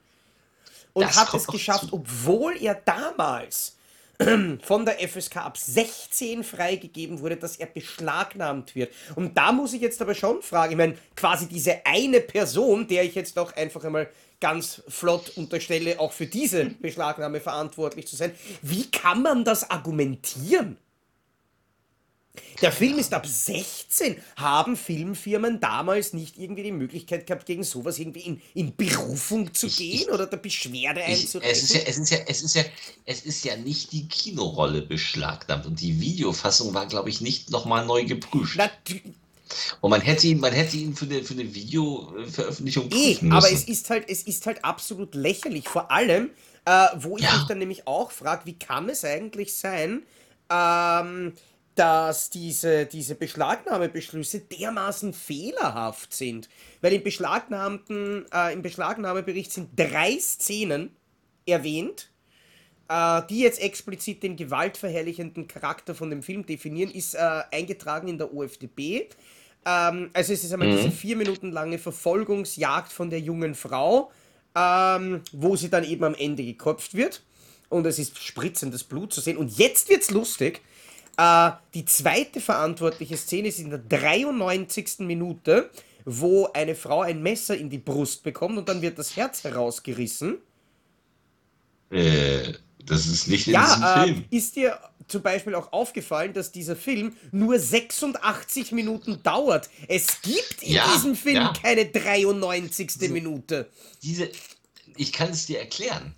und 0.94 1.02
Das 1.04 1.16
hat 1.16 1.34
es 1.34 1.46
geschafft, 1.46 1.80
hinzu. 1.82 1.96
obwohl 1.96 2.56
er 2.60 2.74
damals 2.74 3.76
von 4.62 4.86
der 4.86 4.98
FSK 5.06 5.36
ab 5.36 5.58
16 5.58 6.42
freigegeben 6.42 7.20
wurde, 7.20 7.36
dass 7.36 7.56
er 7.56 7.66
beschlagnahmt 7.66 8.74
wird. 8.74 8.90
Und 9.14 9.36
da 9.36 9.52
muss 9.52 9.74
ich 9.74 9.82
jetzt 9.82 10.00
aber 10.00 10.14
schon 10.14 10.40
fragen, 10.40 10.72
ich 10.72 10.78
meine, 10.78 10.96
quasi 11.14 11.46
diese 11.46 11.84
eine 11.84 12.20
Person, 12.20 12.88
der 12.88 13.04
ich 13.04 13.14
jetzt 13.14 13.36
doch 13.36 13.54
einfach 13.54 13.84
einmal 13.84 14.08
ganz 14.40 14.82
flott 14.88 15.36
unterstelle, 15.36 16.00
auch 16.00 16.12
für 16.12 16.26
diese 16.26 16.64
Beschlagnahme 16.64 17.40
verantwortlich 17.40 18.06
zu 18.06 18.16
sein, 18.16 18.32
wie 18.62 18.90
kann 18.90 19.20
man 19.20 19.44
das 19.44 19.70
argumentieren? 19.70 20.78
Der 22.62 22.72
Film 22.72 22.98
ist 22.98 23.12
ab 23.14 23.26
16. 23.26 24.16
Haben 24.36 24.76
Filmfirmen 24.76 25.60
damals 25.60 26.12
nicht 26.12 26.38
irgendwie 26.38 26.62
die 26.64 26.72
Möglichkeit 26.72 27.26
gehabt, 27.26 27.46
gegen 27.46 27.62
sowas 27.64 27.98
irgendwie 27.98 28.20
in, 28.20 28.42
in 28.54 28.74
Berufung 28.76 29.52
zu 29.54 29.66
Ich- 29.66 29.76
gehen 29.76 30.00
ich- 30.02 30.10
oder 30.10 30.26
der 30.26 30.36
Beschwerde 30.38 31.00
Ich, 31.06 31.24
es, 31.24 31.34
ist 31.34 31.34
ja, 31.34 31.40
einzureichen? 31.40 31.86
es, 31.86 31.98
ist 31.98 32.10
ja, 32.10 32.18
es, 32.26 32.42
ist 32.42 32.54
ja, 32.56 32.62
es 33.06 33.20
ist 33.22 33.44
ja 33.44 33.56
nicht 33.56 33.92
die 33.92 34.08
Kinorolle 34.08 34.82
beschlagnahmt 34.82 35.66
und 35.66 35.80
die 35.80 36.00
Videofassung 36.00 36.72
war, 36.74 36.86
glaube 36.86 37.10
ich, 37.10 37.20
nicht 37.20 37.50
nochmal 37.50 37.84
neu 37.86 38.04
geprüft. 38.04 38.58
Natü- 38.58 39.02
Und 39.80 39.90
man 39.90 40.00
hätte 40.00 40.26
ihn, 40.26 40.40
man 40.40 40.52
hätte 40.52 40.76
ihn 40.76 40.94
für 40.96 41.04
eine, 41.04 41.22
für 41.22 41.34
eine 41.34 41.54
Videoveröffentlichung 41.54 42.86
Eh, 42.86 43.14
prüfen 43.14 43.32
aber 43.32 43.42
müssen. 43.50 43.54
es 43.56 43.68
ist 43.80 43.90
halt, 43.90 44.08
es 44.08 44.22
ist 44.22 44.46
halt 44.46 44.64
absolut 44.64 45.14
lächerlich. 45.14 45.68
Vor 45.68 45.90
allem, 45.90 46.30
äh, 46.64 46.86
wo 46.96 47.16
ich 47.16 47.22
Ja. 47.24 47.36
mich 47.36 47.46
dann 47.46 47.58
nämlich 47.58 47.86
auch 47.86 48.10
frage, 48.10 48.46
wie 48.46 48.54
kann 48.58 48.88
es 48.88 49.04
eigentlich 49.04 49.54
sein, 49.54 50.02
ähm, 50.50 51.32
dass 51.76 52.30
diese, 52.30 52.86
diese 52.86 53.14
Beschlagnahmebeschlüsse 53.14 54.40
dermaßen 54.40 55.12
fehlerhaft 55.12 56.14
sind. 56.14 56.48
Weil 56.80 56.94
im 56.94 57.02
beschlagnahmten, 57.02 58.24
äh, 58.32 58.52
im 58.54 58.62
Beschlagnahmebericht 58.62 59.52
sind 59.52 59.70
drei 59.78 60.18
Szenen 60.18 60.96
erwähnt, 61.44 62.10
äh, 62.88 63.20
die 63.28 63.40
jetzt 63.40 63.60
explizit 63.60 64.22
den 64.22 64.36
gewaltverherrlichenden 64.36 65.48
Charakter 65.48 65.94
von 65.94 66.08
dem 66.08 66.22
Film 66.22 66.46
definieren, 66.46 66.90
ist 66.90 67.14
äh, 67.14 67.42
eingetragen 67.52 68.08
in 68.08 68.16
der 68.16 68.32
OFDB. 68.32 69.08
Ähm, 69.66 70.10
also 70.14 70.32
es 70.32 70.44
ist 70.44 70.52
einmal 70.52 70.70
diese 70.70 70.90
vier 70.90 71.16
Minuten 71.16 71.52
lange 71.52 71.78
Verfolgungsjagd 71.78 72.90
von 72.90 73.10
der 73.10 73.20
jungen 73.20 73.54
Frau, 73.54 74.10
ähm, 74.54 75.20
wo 75.32 75.56
sie 75.56 75.68
dann 75.68 75.84
eben 75.84 76.04
am 76.04 76.14
Ende 76.14 76.42
geköpft 76.42 76.94
wird. 76.94 77.22
Und 77.68 77.84
es 77.84 77.98
ist 77.98 78.16
spritzendes 78.18 78.84
Blut 78.84 79.12
zu 79.12 79.20
sehen. 79.20 79.36
Und 79.36 79.58
jetzt 79.58 79.90
wird's 79.90 80.10
lustig. 80.10 80.62
Äh, 81.16 81.52
die 81.74 81.84
zweite 81.84 82.40
verantwortliche 82.40 83.16
Szene 83.16 83.48
ist 83.48 83.58
in 83.58 83.70
der 83.70 83.78
93. 83.78 85.00
Minute, 85.00 85.70
wo 86.04 86.46
eine 86.52 86.74
Frau 86.74 87.02
ein 87.02 87.22
Messer 87.22 87.56
in 87.56 87.70
die 87.70 87.78
Brust 87.78 88.22
bekommt 88.22 88.58
und 88.58 88.68
dann 88.68 88.82
wird 88.82 88.98
das 88.98 89.16
Herz 89.16 89.44
herausgerissen. 89.44 90.38
Äh, 91.90 92.52
das 92.84 93.06
ist 93.06 93.28
nicht 93.28 93.48
in 93.48 93.56
diesem 93.58 93.82
Ja, 93.82 94.04
äh, 94.04 94.06
Film. 94.06 94.24
ist 94.30 94.56
dir 94.56 94.78
zum 95.08 95.22
Beispiel 95.22 95.54
auch 95.54 95.72
aufgefallen, 95.72 96.32
dass 96.32 96.52
dieser 96.52 96.76
Film 96.76 97.16
nur 97.32 97.58
86 97.58 98.72
Minuten 98.72 99.22
dauert? 99.22 99.70
Es 99.88 100.20
gibt 100.22 100.62
in 100.62 100.72
Ja, 100.72 100.84
diesem 100.92 101.16
Film 101.16 101.36
ja. 101.36 101.52
keine 101.62 101.86
93. 101.86 103.10
Minute. 103.10 103.70
Diese, 104.02 104.30
ich 104.96 105.12
kann 105.12 105.30
es 105.30 105.46
dir 105.46 105.60
erklären. 105.60 106.14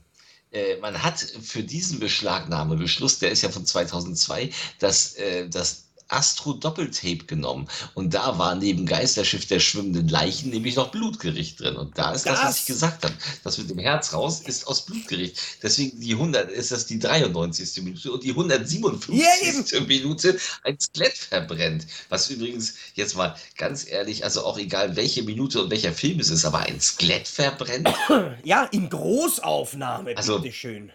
Äh, 0.50 0.76
man 0.76 1.02
hat 1.02 1.20
für 1.20 1.62
diesen 1.62 1.98
Beschlagnahmebeschluss, 2.00 3.18
der 3.18 3.30
ist 3.30 3.42
ja 3.42 3.50
von 3.50 3.66
2002, 3.66 4.50
das, 4.78 5.14
äh, 5.14 5.48
das 6.08 6.18
Astro 6.18 6.52
Doppeltape 6.54 7.24
genommen. 7.26 7.68
Und 7.94 8.14
da 8.14 8.38
war 8.38 8.54
neben 8.54 8.86
Geisterschiff 8.86 9.46
der 9.46 9.60
schwimmenden 9.60 10.08
Leichen 10.08 10.50
nämlich 10.50 10.76
noch 10.76 10.90
Blutgericht 10.90 11.60
drin. 11.60 11.76
Und 11.76 11.96
da 11.98 12.12
ist 12.12 12.26
das, 12.26 12.32
was 12.38 12.40
Das- 12.48 12.58
ich 12.60 12.66
gesagt 12.66 13.04
habe. 13.04 13.14
Das 13.44 13.58
mit 13.58 13.70
dem 13.70 13.78
Herz 13.78 14.12
raus 14.14 14.40
ist 14.40 14.66
aus 14.66 14.84
Blutgericht. 14.86 15.38
Deswegen 15.62 16.00
die 16.00 16.14
100, 16.14 16.50
ist 16.50 16.70
das 16.70 16.86
die 16.86 16.98
93. 16.98 17.82
Minute 17.82 18.12
und 18.12 18.22
die 18.24 18.32
157. 18.34 19.22
Ja, 19.22 19.78
eben. 19.78 19.86
Minute 19.86 20.38
ein 20.64 20.78
Skelett 20.80 21.16
verbrennt. 21.16 21.86
Was 22.08 22.30
übrigens, 22.30 22.74
jetzt 22.94 23.16
mal 23.16 23.36
ganz 23.56 23.86
ehrlich, 23.88 24.24
also 24.24 24.44
auch 24.44 24.58
egal 24.58 24.96
welche 24.96 25.22
Minute 25.22 25.62
und 25.62 25.70
welcher 25.70 25.92
Film 25.92 26.20
es 26.20 26.30
ist, 26.30 26.44
aber 26.44 26.60
ein 26.60 26.80
Skelett 26.80 27.28
verbrennt. 27.28 27.88
Ja, 28.44 28.64
in 28.64 28.88
Großaufnahme, 28.90 30.16
Also- 30.16 30.40
bitteschön. 30.40 30.92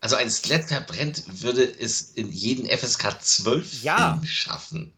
Also 0.00 0.16
ein 0.16 0.30
Skelett 0.30 0.64
verbrennt 0.64 1.24
würde 1.42 1.62
es 1.62 2.00
in 2.14 2.32
jeden 2.32 2.66
FSK 2.66 3.20
12 3.22 3.82
Ja. 3.82 4.14
Film 4.14 4.26
schaffen. 4.26 4.92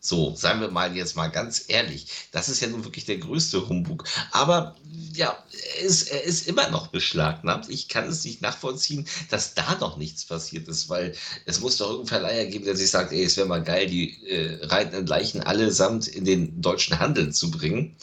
So, 0.00 0.34
sagen 0.36 0.60
wir 0.60 0.70
mal 0.70 0.96
jetzt 0.96 1.16
mal 1.16 1.26
ganz 1.26 1.64
ehrlich, 1.66 2.06
das 2.30 2.48
ist 2.48 2.60
ja 2.60 2.68
nun 2.68 2.84
wirklich 2.84 3.04
der 3.04 3.18
größte 3.18 3.68
Humbug. 3.68 4.04
Aber 4.30 4.76
ja, 5.12 5.36
er 5.76 5.82
ist, 5.82 6.08
er 6.10 6.22
ist 6.22 6.46
immer 6.46 6.70
noch 6.70 6.86
beschlagnahmt. 6.86 7.68
Ich 7.68 7.88
kann 7.88 8.08
es 8.08 8.24
nicht 8.24 8.40
nachvollziehen, 8.40 9.06
dass 9.28 9.54
da 9.54 9.76
noch 9.80 9.96
nichts 9.96 10.24
passiert 10.24 10.68
ist, 10.68 10.88
weil 10.88 11.14
es 11.46 11.60
muss 11.60 11.76
doch 11.78 11.90
irgendeinen 11.90 12.22
Verleiher 12.22 12.46
geben, 12.46 12.64
der 12.64 12.76
sich 12.76 12.90
sagt, 12.90 13.12
ey, 13.12 13.24
es 13.24 13.36
wäre 13.36 13.48
mal 13.48 13.62
geil, 13.62 13.88
die 13.88 14.24
äh, 14.28 14.64
reitenden 14.66 15.06
Leichen 15.06 15.42
allesamt 15.42 16.06
in 16.06 16.24
den 16.24 16.62
deutschen 16.62 16.98
Handel 17.00 17.34
zu 17.34 17.50
bringen. 17.50 17.96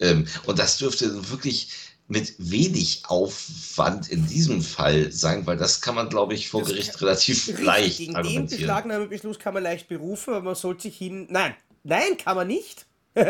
Ähm, 0.00 0.26
und 0.46 0.58
das 0.58 0.78
dürfte 0.78 1.30
wirklich 1.30 1.68
mit 2.12 2.34
wenig 2.38 3.02
Aufwand 3.08 4.08
in 4.08 4.26
diesem 4.26 4.62
Fall 4.62 5.10
sein, 5.10 5.46
weil 5.46 5.56
das 5.56 5.80
kann 5.80 5.94
man, 5.94 6.08
glaube 6.10 6.34
ich, 6.34 6.48
vor 6.50 6.60
Das 6.60 6.68
Gericht 6.70 7.00
relativ 7.00 7.48
Richtig, 7.48 7.64
leicht 7.64 7.98
gegen 7.98 8.12
den 8.12 8.16
argumentieren. 8.16 8.60
Beschlagnahmebeschluss 8.60 9.38
kann 9.38 9.54
man 9.54 9.62
leicht 9.62 9.88
berufen, 9.88 10.34
aber 10.34 10.44
man 10.44 10.54
sollte 10.54 10.82
sich 10.82 10.96
hin. 10.96 11.26
Nein, 11.30 11.54
nein, 11.82 12.16
kann 12.18 12.36
man 12.36 12.46
nicht. 12.46 12.86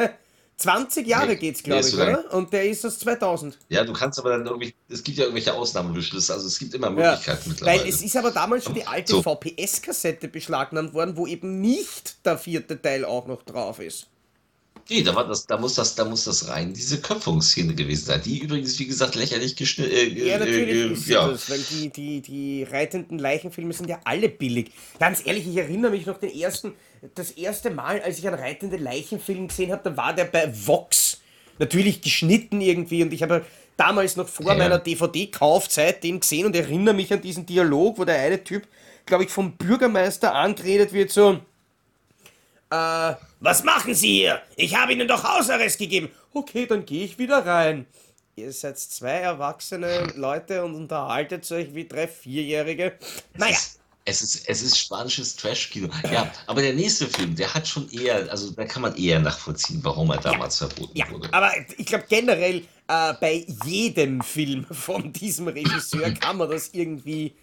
20 0.56 1.06
Jahre 1.06 1.28
Nee, 1.28 1.36
geht's, 1.36 1.60
nee, 1.60 1.70
glaube 1.70 1.80
ist 1.80 1.88
ich, 1.94 1.94
oder? 1.94 2.32
Und 2.34 2.52
der 2.52 2.68
ist 2.68 2.84
aus 2.84 2.98
2000. 3.00 3.58
Ja, 3.68 3.84
du 3.84 3.92
kannst 3.92 4.18
aber 4.18 4.30
dann 4.30 4.46
irgendwie, 4.46 4.74
es 4.88 5.02
gibt 5.02 5.18
ja 5.18 5.24
irgendwelche 5.24 5.54
Ausnahmebeschlüsse, 5.54 6.32
also 6.34 6.46
es 6.46 6.58
gibt 6.58 6.74
immer 6.74 6.90
Möglichkeiten 6.90 7.48
mittlerweile. 7.48 7.80
Weil 7.80 7.88
es 7.88 8.02
ist 8.02 8.16
aber 8.16 8.30
damals 8.30 8.64
schon 8.64 8.74
die 8.74 8.86
alte 8.86 9.12
So. 9.12 9.22
VPS-Kassette 9.22 10.28
beschlagnahmt 10.28 10.92
worden, 10.94 11.16
wo 11.16 11.26
eben 11.26 11.60
nicht 11.60 12.24
der 12.24 12.38
vierte 12.38 12.80
Teil 12.80 13.04
auch 13.04 13.26
noch 13.26 13.42
drauf 13.42 13.80
ist. 13.80 14.06
Nee, 14.90 15.02
da, 15.02 15.14
war 15.14 15.26
das, 15.26 15.46
da, 15.46 15.56
muss 15.58 15.74
das, 15.74 15.94
da 15.94 16.04
muss 16.04 16.24
das 16.24 16.48
rein 16.48 16.72
diese 16.74 17.00
Köpfungsszene 17.00 17.74
gewesen 17.74 18.06
sein, 18.06 18.22
die 18.24 18.38
übrigens, 18.38 18.78
wie 18.78 18.86
gesagt, 18.86 19.14
lächerlich 19.14 19.56
geschnitten. 19.56 19.92
Äh, 19.92 20.04
Ja, 20.28 20.36
äh, 20.36 20.38
natürlich 20.38 20.84
äh, 20.90 20.92
ist 20.92 21.06
ja. 21.08 21.26
das, 21.28 21.48
weil 21.48 21.60
die, 21.70 21.90
die, 21.90 22.20
die 22.20 22.64
reitenden 22.64 23.18
Leichenfilme 23.18 23.72
sind 23.72 23.88
ja 23.88 24.00
alle 24.04 24.28
billig. 24.28 24.70
Ganz 24.98 25.24
ehrlich, 25.26 25.46
ich 25.46 25.56
erinnere 25.56 25.90
mich 25.92 26.06
noch 26.06 26.18
den 26.18 26.30
ersten, 26.34 26.74
das 27.14 27.30
erste 27.32 27.70
Mal, 27.70 28.00
als 28.02 28.18
ich 28.18 28.26
einen 28.26 28.38
reitenden 28.38 28.82
Leichenfilm 28.82 29.48
gesehen 29.48 29.72
habe, 29.72 29.82
da 29.84 29.96
war 29.96 30.14
der 30.14 30.24
bei 30.26 30.52
Vox. 30.66 31.20
Natürlich 31.58 32.00
geschnitten 32.02 32.60
irgendwie 32.60 33.02
und 33.02 33.12
ich 33.12 33.22
habe 33.22 33.44
damals 33.76 34.16
noch 34.16 34.28
vor 34.28 34.46
Ja. 34.46 34.54
meiner 34.54 34.78
DVD-Kaufzeit 34.78 36.02
den 36.02 36.20
gesehen 36.20 36.46
und 36.46 36.56
erinnere 36.56 36.94
mich 36.94 37.12
an 37.12 37.20
diesen 37.20 37.46
Dialog, 37.46 37.98
wo 37.98 38.04
der 38.04 38.16
eine 38.20 38.42
Typ, 38.42 38.66
glaube 39.06 39.24
ich, 39.24 39.30
vom 39.30 39.56
Bürgermeister 39.56 40.34
angeredet 40.34 40.92
wird, 40.92 41.10
so, 41.10 41.40
Äh, 42.72 43.16
was 43.40 43.64
machen 43.64 43.94
Sie 43.94 44.08
hier? 44.08 44.40
Ich 44.56 44.74
habe 44.74 44.94
Ihnen 44.94 45.06
doch 45.06 45.22
Hausarrest 45.24 45.78
gegeben. 45.78 46.08
Okay, 46.32 46.64
dann 46.64 46.86
gehe 46.86 47.04
ich 47.04 47.18
wieder 47.18 47.44
rein. 47.44 47.84
Ihr 48.34 48.50
seid 48.50 48.78
zwei 48.78 49.16
erwachsene 49.16 50.06
Leute 50.16 50.64
und 50.64 50.74
unterhaltet 50.74 51.50
euch 51.52 51.74
wie 51.74 51.86
drei 51.86 52.08
Vierjährige. 52.08 52.94
Naja. 53.36 53.58
Es 54.04 54.20
ist, 54.20 54.48
es 54.48 54.62
ist 54.62 54.78
spanisches 54.78 55.36
Trash-Kino. 55.36 55.88
Ja, 56.10 56.32
aber 56.48 56.60
der 56.60 56.72
nächste 56.72 57.06
Film, 57.06 57.36
der 57.36 57.52
hat 57.54 57.68
schon 57.68 57.88
eher, 57.90 58.28
also 58.32 58.50
da 58.50 58.64
kann 58.64 58.82
man 58.82 58.96
eher 58.96 59.20
nachvollziehen, 59.20 59.78
warum 59.84 60.10
er 60.10 60.16
damals 60.16 60.58
ja, 60.58 60.66
verboten 60.66 60.98
ja, 60.98 61.08
wurde. 61.10 61.28
Aber 61.32 61.52
ich 61.76 61.86
glaube 61.86 62.06
generell 62.08 62.64
äh, 62.88 63.14
bei 63.20 63.46
jedem 63.64 64.20
Film 64.22 64.66
von 64.72 65.12
diesem 65.12 65.46
Regisseur 65.46 66.10
kann 66.20 66.38
man 66.38 66.50
das 66.50 66.70
irgendwie 66.72 67.34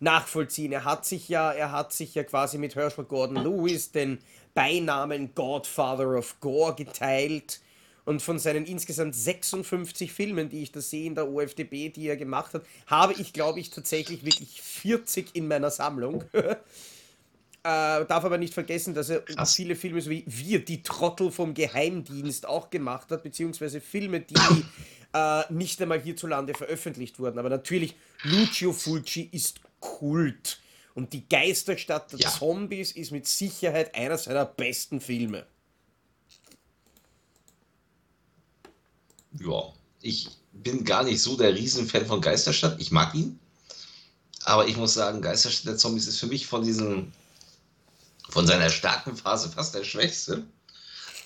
nachvollziehen. 0.00 0.72
Er 0.72 0.84
hat 0.84 1.04
sich 1.04 1.28
ja, 1.28 1.52
er 1.52 1.72
hat 1.72 1.92
sich 1.92 2.14
ja 2.14 2.24
quasi 2.24 2.58
mit 2.58 2.74
Herschel 2.74 3.04
Gordon 3.04 3.44
Lewis 3.44 3.92
den 3.92 4.18
Beinamen 4.54 5.34
Godfather 5.34 6.16
of 6.16 6.40
Gore 6.40 6.74
geteilt. 6.74 7.60
Und 8.04 8.22
von 8.22 8.38
seinen 8.38 8.64
insgesamt 8.64 9.14
56 9.14 10.10
Filmen, 10.10 10.48
die 10.48 10.62
ich 10.62 10.72
da 10.72 10.80
sehe 10.80 11.04
in 11.04 11.14
der 11.14 11.28
OFDB, 11.28 11.90
die 11.90 12.08
er 12.08 12.16
gemacht 12.16 12.54
hat, 12.54 12.62
habe 12.86 13.12
ich, 13.12 13.34
glaube 13.34 13.60
ich, 13.60 13.68
tatsächlich 13.68 14.24
wirklich 14.24 14.62
40 14.62 15.36
in 15.36 15.46
meiner 15.46 15.70
Sammlung. 15.70 16.24
äh, 16.32 16.54
darf 17.62 18.24
aber 18.24 18.38
nicht 18.38 18.54
vergessen, 18.54 18.94
dass 18.94 19.10
er 19.10 19.20
Krass. 19.20 19.54
viele 19.54 19.76
Filme, 19.76 20.00
so 20.00 20.08
wie 20.08 20.24
Wir, 20.26 20.64
die 20.64 20.82
Trottel 20.82 21.30
vom 21.30 21.52
Geheimdienst, 21.52 22.46
auch 22.46 22.70
gemacht 22.70 23.10
hat, 23.10 23.22
beziehungsweise 23.22 23.82
Filme, 23.82 24.20
die 24.20 24.34
äh, 25.12 25.42
nicht 25.52 25.82
einmal 25.82 26.00
hierzulande 26.00 26.54
veröffentlicht 26.54 27.18
wurden. 27.18 27.38
Aber 27.38 27.50
natürlich, 27.50 27.94
Lucio 28.22 28.72
Fulci 28.72 29.28
ist 29.32 29.60
Kult. 29.80 30.60
Und 30.98 31.12
die 31.12 31.28
Geisterstadt 31.28 32.10
der 32.10 32.18
ja. 32.18 32.28
Zombies 32.28 32.90
ist 32.90 33.12
mit 33.12 33.24
Sicherheit 33.24 33.94
einer 33.94 34.18
seiner 34.18 34.44
besten 34.44 35.00
Filme. 35.00 35.46
ja, 39.38 39.72
ich 40.00 40.28
bin 40.52 40.84
gar 40.84 41.04
nicht 41.04 41.22
so 41.22 41.36
der 41.36 41.54
Riesenfan 41.54 42.04
von 42.04 42.20
Geisterstadt. 42.20 42.80
Ich 42.80 42.90
mag 42.90 43.14
ihn. 43.14 43.38
Aber 44.42 44.66
ich 44.66 44.76
muss 44.76 44.94
sagen, 44.94 45.22
Geisterstadt 45.22 45.66
der 45.66 45.76
Zombies 45.76 46.08
ist 46.08 46.18
für 46.18 46.26
mich 46.26 46.48
von 46.48 46.64
diesen, 46.64 47.12
von 48.28 48.44
seiner 48.48 48.68
starken 48.68 49.16
Phase 49.16 49.50
fast 49.50 49.76
der 49.76 49.84
schwächste, 49.84 50.42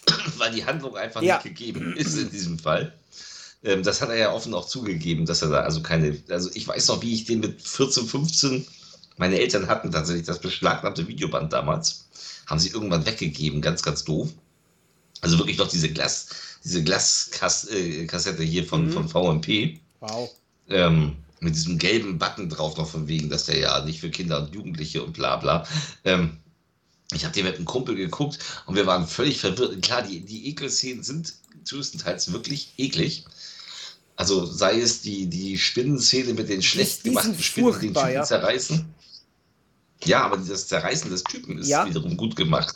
weil 0.37 0.53
die 0.53 0.67
Handlung 0.67 0.99
einfach 0.99 1.23
ja. 1.23 1.37
nicht 1.37 1.45
gegeben 1.45 1.97
ist 1.97 2.19
in 2.19 2.31
diesem 2.31 2.59
Fall. 2.59 2.93
Ähm, 3.65 3.83
das 3.83 4.03
hat 4.03 4.11
er 4.11 4.17
ja 4.17 4.33
offen 4.35 4.53
auch 4.53 4.67
zugegeben, 4.67 5.25
dass 5.25 5.41
er 5.41 5.49
da 5.49 5.61
also 5.61 5.81
keine, 5.81 6.23
also 6.29 6.51
ich 6.53 6.69
weiß 6.69 6.89
noch, 6.89 7.01
wie 7.01 7.15
ich 7.15 7.25
den 7.25 7.41
mit 7.41 7.63
14, 7.63 8.07
15, 8.07 8.67
meine 9.23 9.39
Eltern 9.39 9.69
hatten 9.69 9.93
tatsächlich 9.93 10.27
das 10.27 10.41
beschlagnahmte 10.41 11.07
Videoband 11.07 11.53
damals, 11.53 12.09
haben 12.47 12.59
sie 12.59 12.71
irgendwann 12.71 13.07
weggegeben, 13.07 13.63
ganz, 13.63 13.81
ganz 13.81 14.03
doof. 14.03 14.31
Also 15.21 15.39
wirklich 15.39 15.59
noch 15.59 15.69
diese 15.69 15.89
Glas, 15.89 16.27
diese 16.65 16.83
Glaskassette 16.83 18.43
hier 18.43 18.67
von, 18.67 18.87
mhm. 18.87 18.93
von 18.93 19.09
VMP. 19.09 19.79
Wow. 20.01 20.29
Ähm, 20.69 21.19
mit 21.39 21.55
diesem 21.55 21.79
gelben 21.79 22.19
Button 22.19 22.49
drauf 22.49 22.77
noch 22.77 22.89
von 22.89 23.07
wegen, 23.07 23.31
dass 23.31 23.45
der 23.45 23.59
ja 23.59 23.85
nicht 23.85 24.01
für 24.01 24.11
Kinder 24.11 24.41
und 24.43 24.53
Jugendliche 24.53 25.05
und 25.05 25.13
bla 25.13 25.37
bla. 25.37 25.69
Ähm, 26.03 26.39
ich 27.13 27.25
habe 27.25 27.33
den 27.33 27.45
mit 27.45 27.55
einem 27.55 27.65
Kumpel 27.65 27.95
geguckt 27.95 28.41
und 28.67 28.75
wir 28.75 28.87
waren 28.87 29.07
völlig 29.07 29.39
verwirrt. 29.39 29.81
Klar, 29.83 30.03
die, 30.03 30.19
die 30.19 30.49
Ekelszenen 30.49 31.05
sind 31.05 31.35
größtenteils 31.69 32.33
wirklich 32.33 32.73
eklig. 32.77 33.25
Also 34.17 34.45
sei 34.45 34.81
es 34.81 35.01
die, 35.01 35.27
die 35.27 35.59
Spinnenszene 35.59 36.35
mit 36.35 36.49
den 36.49 36.61
schlecht 36.61 37.05
gemachten 37.05 37.41
Spinnen, 37.41 37.73
die 37.75 37.87
den 37.87 37.95
Typen 37.95 38.15
ja. 38.15 38.25
zerreißen. 38.25 38.93
Ja, 40.05 40.25
aber 40.25 40.37
das 40.37 40.69
Zerreißen 40.69 41.11
des 41.11 41.25
Typen 41.25 41.59
ist 41.59 41.69
ja. 41.69 41.87
wiederum 41.87 42.17
gut 42.17 42.37
gemacht. 42.37 42.75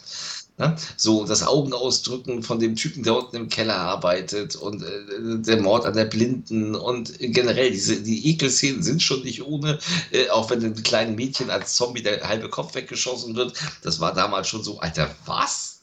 Ne? 0.59 0.75
So 0.97 1.27
das 1.27 1.43
Augenausdrücken 1.43 2.43
von 2.43 2.59
dem 2.59 2.77
Typen, 2.77 3.03
der 3.03 3.17
unten 3.17 3.37
im 3.37 3.49
Keller 3.51 3.77
arbeitet 3.77 4.57
und 4.57 4.83
äh, 4.83 5.39
der 5.39 5.61
Mord 5.61 5.85
an 5.85 5.95
der 5.95 6.07
Blinden 6.07 6.75
und 6.75 7.13
generell 7.19 7.71
diese 7.71 8.03
die 8.03 8.31
Ekelszenen 8.31 8.83
sind 8.83 9.03
schon 9.03 9.23
nicht 9.23 9.45
ohne, 9.45 9.79
äh, 10.13 10.31
auch 10.31 10.49
wenn 10.49 10.65
ein 10.65 10.83
kleines 10.83 11.15
Mädchen 11.15 11.51
als 11.51 11.75
Zombie 11.75 12.03
der 12.03 12.27
halbe 12.27 12.49
Kopf 12.49 12.75
weggeschossen 12.75 13.37
wird. 13.37 13.53
Das 13.83 14.01
war 14.01 14.15
damals 14.15 14.49
schon 14.49 14.65
so, 14.65 14.79
Alter, 14.81 15.15
was? 15.27 15.81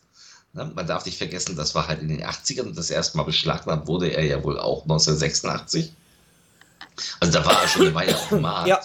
Ne? 0.53 0.71
Man 0.73 0.87
darf 0.87 1.05
nicht 1.05 1.19
vergessen, 1.19 1.55
das 1.55 1.75
war 1.75 1.87
halt 1.87 2.01
in 2.01 2.07
den 2.07 2.23
80ern 2.23 2.63
und 2.63 2.77
das 2.77 2.89
erste 2.89 3.17
Mal 3.17 3.23
beschlagnahmt 3.23 3.87
wurde 3.87 4.07
er 4.07 4.25
ja 4.25 4.43
wohl 4.43 4.59
auch 4.59 4.83
1986. 4.83 5.93
Also 7.19 7.33
da 7.33 7.45
war 7.45 7.61
er 7.61 7.67
schon 7.67 7.83
eine 7.83 7.95
Weile 7.95 8.15
auf 8.15 8.29
dem 8.29 8.41
Markt. 8.41 8.67
Ja. 8.67 8.81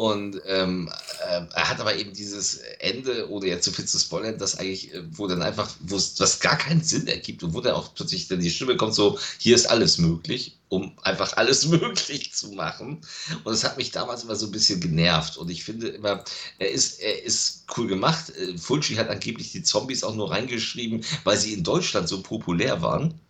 Und 0.00 0.40
ähm, 0.46 0.90
äh, 1.28 1.42
er 1.54 1.68
hat 1.68 1.78
aber 1.78 1.94
eben 1.94 2.14
dieses 2.14 2.54
Ende, 2.78 3.28
ohne 3.28 3.48
jetzt 3.48 3.66
zu 3.66 3.70
viel 3.70 3.84
zu 3.84 3.98
spoilern, 3.98 4.38
das 4.38 4.56
eigentlich, 4.56 4.94
äh, 4.94 5.02
wo 5.10 5.26
dann 5.26 5.42
einfach, 5.42 5.70
wo 5.80 5.96
es 5.96 6.18
was 6.18 6.40
gar 6.40 6.56
keinen 6.56 6.82
Sinn 6.82 7.06
ergibt 7.06 7.42
und 7.42 7.52
wo 7.52 7.60
dann 7.60 7.74
auch 7.74 7.94
plötzlich 7.94 8.26
dann 8.26 8.40
die 8.40 8.48
Stimme 8.48 8.78
kommt, 8.78 8.94
so, 8.94 9.18
hier 9.36 9.54
ist 9.54 9.68
alles 9.68 9.98
möglich, 9.98 10.58
um 10.70 10.96
einfach 11.02 11.36
alles 11.36 11.66
möglich 11.66 12.32
zu 12.32 12.52
machen. 12.52 13.02
Und 13.44 13.52
das 13.52 13.62
hat 13.62 13.76
mich 13.76 13.90
damals 13.90 14.24
immer 14.24 14.36
so 14.36 14.46
ein 14.46 14.52
bisschen 14.52 14.80
genervt. 14.80 15.36
Und 15.36 15.50
ich 15.50 15.64
finde 15.64 15.88
immer, 15.88 16.24
er 16.58 16.70
ist, 16.70 17.02
er 17.02 17.22
ist 17.22 17.66
cool 17.76 17.86
gemacht. 17.86 18.30
Äh, 18.30 18.56
Fulci 18.56 18.94
hat 18.94 19.10
angeblich 19.10 19.52
die 19.52 19.62
Zombies 19.62 20.02
auch 20.02 20.14
nur 20.14 20.30
reingeschrieben, 20.30 21.04
weil 21.24 21.36
sie 21.36 21.52
in 21.52 21.62
Deutschland 21.62 22.08
so 22.08 22.22
populär 22.22 22.80
waren. 22.80 23.20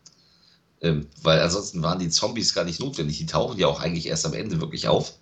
Ähm, 0.83 1.09
weil 1.21 1.41
ansonsten 1.41 1.83
waren 1.83 1.99
die 1.99 2.11
Zombies 2.11 2.55
gar 2.55 2.64
nicht 2.64 2.79
notwendig. 2.79 3.18
Die 3.18 3.27
tauchen 3.27 3.59
ja 3.59 3.66
auch 3.66 3.81
eigentlich 3.81 4.07
erst 4.07 4.25
am 4.25 4.35
Ende 4.35 4.61
wirklich 4.61 4.87
auf. 4.87 5.14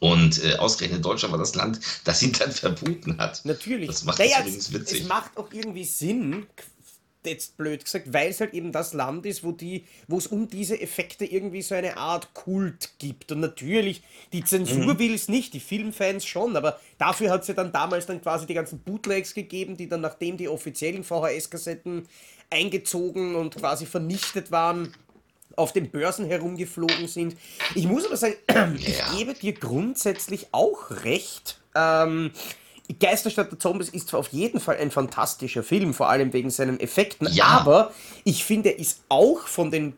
Und 0.00 0.42
äh, 0.42 0.56
ausgerechnet 0.56 1.04
Deutschland 1.04 1.32
war 1.32 1.38
das 1.38 1.54
Land, 1.54 1.78
das 2.04 2.22
ihn 2.22 2.32
dann 2.32 2.50
verboten 2.52 3.18
hat. 3.18 3.44
Natürlich. 3.44 3.86
Das 3.86 4.04
macht 4.04 4.18
naja, 4.18 4.40
übrigens 4.40 4.72
witzig. 4.72 5.02
Es 5.02 5.08
macht 5.08 5.36
auch 5.36 5.52
irgendwie 5.52 5.84
Sinn, 5.84 6.46
jetzt 7.24 7.56
blöd 7.56 7.84
gesagt, 7.84 8.12
weil 8.12 8.30
es 8.30 8.40
halt 8.40 8.54
eben 8.54 8.72
das 8.72 8.94
Land 8.94 9.26
ist, 9.26 9.44
wo 9.44 9.52
die, 9.52 9.84
wo 10.08 10.18
es 10.18 10.26
um 10.26 10.48
diese 10.48 10.80
Effekte 10.80 11.24
irgendwie 11.24 11.62
so 11.62 11.74
eine 11.74 11.96
Art 11.96 12.32
Kult 12.34 12.90
gibt. 12.98 13.30
Und 13.32 13.40
natürlich, 13.40 14.02
die 14.32 14.44
Zensur 14.44 14.94
mhm. 14.94 14.98
will 14.98 15.14
es 15.14 15.28
nicht, 15.28 15.52
die 15.52 15.60
Filmfans 15.60 16.24
schon, 16.24 16.56
aber 16.56 16.80
dafür 16.98 17.30
hat 17.30 17.42
es 17.42 17.48
ja 17.48 17.54
dann 17.54 17.72
damals 17.72 18.06
dann 18.06 18.22
quasi 18.22 18.46
die 18.46 18.54
ganzen 18.54 18.80
Bootlegs 18.80 19.34
gegeben, 19.34 19.76
die 19.76 19.88
dann, 19.88 20.00
nachdem 20.00 20.36
die 20.36 20.48
offiziellen 20.48 21.04
VHS-Kassetten 21.04 22.06
eingezogen 22.48 23.34
und 23.34 23.56
quasi 23.56 23.86
vernichtet 23.86 24.50
waren, 24.50 24.94
auf 25.60 25.72
den 25.72 25.90
Börsen 25.90 26.26
herumgeflogen 26.26 27.08
sind. 27.08 27.36
Ich 27.74 27.86
muss 27.86 28.06
aber 28.06 28.16
sagen, 28.16 28.34
ich 28.78 29.02
gebe 29.16 29.34
dir 29.34 29.52
grundsätzlich 29.52 30.48
auch 30.52 30.90
recht. 31.04 31.60
Ähm, 31.74 32.32
Geisterstadt 32.98 33.52
der 33.52 33.58
Zombies 33.58 33.90
ist 33.90 34.08
zwar 34.08 34.20
auf 34.20 34.28
jeden 34.28 34.58
Fall 34.58 34.76
ein 34.78 34.90
fantastischer 34.90 35.62
Film, 35.62 35.94
vor 35.94 36.08
allem 36.08 36.32
wegen 36.32 36.50
seinen 36.50 36.80
Effekten, 36.80 37.28
ja. 37.30 37.44
aber 37.44 37.92
ich 38.24 38.44
finde, 38.44 38.70
er 38.70 38.78
ist 38.78 39.04
auch 39.08 39.46
von 39.46 39.70
den 39.70 39.94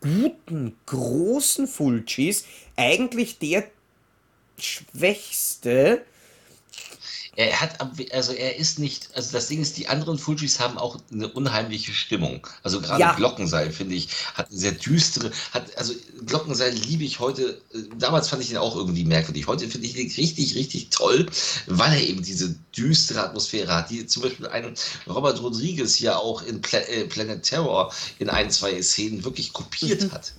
guten, 0.00 0.76
großen 0.86 1.68
Fulcis 1.68 2.44
eigentlich 2.76 3.38
der 3.38 3.64
schwächste, 4.58 6.02
er 7.34 7.60
hat, 7.60 7.80
also 8.12 8.32
er 8.32 8.56
ist 8.56 8.78
nicht, 8.78 9.08
also 9.14 9.32
das 9.32 9.48
Ding 9.48 9.62
ist, 9.62 9.78
die 9.78 9.88
anderen 9.88 10.18
Fujis 10.18 10.60
haben 10.60 10.76
auch 10.76 10.98
eine 11.10 11.28
unheimliche 11.28 11.92
Stimmung. 11.92 12.46
Also 12.62 12.82
gerade 12.82 13.00
ja. 13.00 13.14
Glockenseil, 13.14 13.72
finde 13.72 13.94
ich, 13.94 14.08
hat 14.34 14.50
eine 14.50 14.58
sehr 14.58 14.72
düstere, 14.72 15.30
hat, 15.52 15.76
also 15.78 15.94
Glockenseil 16.26 16.74
liebe 16.74 17.04
ich 17.04 17.20
heute, 17.20 17.60
damals 17.98 18.28
fand 18.28 18.42
ich 18.42 18.50
ihn 18.50 18.58
auch 18.58 18.76
irgendwie 18.76 19.04
merkwürdig. 19.04 19.46
Heute 19.46 19.66
finde 19.66 19.86
ich 19.86 19.96
ihn 19.96 20.10
richtig, 20.10 20.54
richtig 20.54 20.90
toll, 20.90 21.26
weil 21.66 21.94
er 21.94 22.02
eben 22.02 22.22
diese 22.22 22.54
düstere 22.76 23.22
Atmosphäre 23.22 23.74
hat, 23.74 23.88
die 23.88 24.06
zum 24.06 24.24
Beispiel 24.24 24.48
ein 24.48 24.74
Robert 25.06 25.40
Rodriguez 25.40 26.00
ja 26.00 26.16
auch 26.16 26.42
in 26.42 26.60
Pla 26.60 26.80
äh, 26.80 27.04
Planet 27.04 27.42
Terror 27.42 27.94
in 28.18 28.28
ein, 28.28 28.50
zwei 28.50 28.82
Szenen 28.82 29.24
wirklich 29.24 29.54
kopiert 29.54 30.02
mhm. 30.02 30.12
hat. 30.12 30.32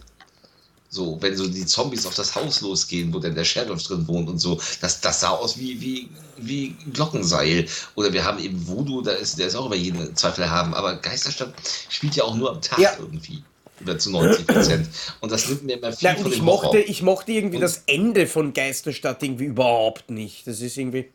So, 0.93 1.17
wenn 1.21 1.35
so 1.35 1.47
die 1.47 1.65
Zombies 1.65 2.05
auf 2.05 2.13
das 2.13 2.35
Haus 2.35 2.61
losgehen, 2.61 3.11
wo 3.11 3.17
denn 3.17 3.33
der 3.33 3.45
Sheriff 3.45 3.81
drin 3.81 4.07
wohnt 4.07 4.29
und 4.29 4.37
so, 4.37 4.61
das, 4.79 5.01
das 5.01 5.21
sah 5.21 5.31
aus 5.31 5.57
wie, 5.57 5.81
wie, 5.81 6.07
wie 6.37 6.75
Glockenseil. 6.93 7.65
Oder 7.95 8.13
wir 8.13 8.23
haben 8.23 8.37
eben 8.37 8.67
Voodoo, 8.67 9.01
da 9.01 9.13
ist, 9.13 9.39
der 9.39 9.47
ist 9.47 9.55
auch 9.55 9.65
über 9.65 9.75
jeden 9.75 10.15
Zweifel 10.15 10.47
haben, 10.47 10.75
aber 10.75 10.97
Geisterstadt 10.97 11.51
spielt 11.89 12.15
ja 12.15 12.25
auch 12.25 12.35
nur 12.35 12.51
am 12.51 12.61
Tag 12.61 12.77
ja. 12.77 12.91
irgendwie. 12.99 13.41
Über 13.79 13.97
zu 13.97 14.11
90 14.11 14.45
Prozent. 14.45 14.87
Und 15.19 15.31
das 15.31 15.49
nimmt 15.49 15.63
mir 15.63 15.77
immer 15.77 15.91
viel 15.91 16.09
ja, 16.09 16.15
von 16.15 16.31
ich 16.31 16.43
mochte, 16.43 16.77
ich 16.77 17.01
mochte 17.01 17.31
irgendwie 17.31 17.55
und 17.55 17.61
das 17.61 17.81
Ende 17.87 18.27
von 18.27 18.53
Geisterstadt 18.53 19.23
irgendwie 19.23 19.45
überhaupt 19.45 20.11
nicht. 20.11 20.45
Das 20.45 20.61
ist 20.61 20.77
irgendwie. 20.77 21.09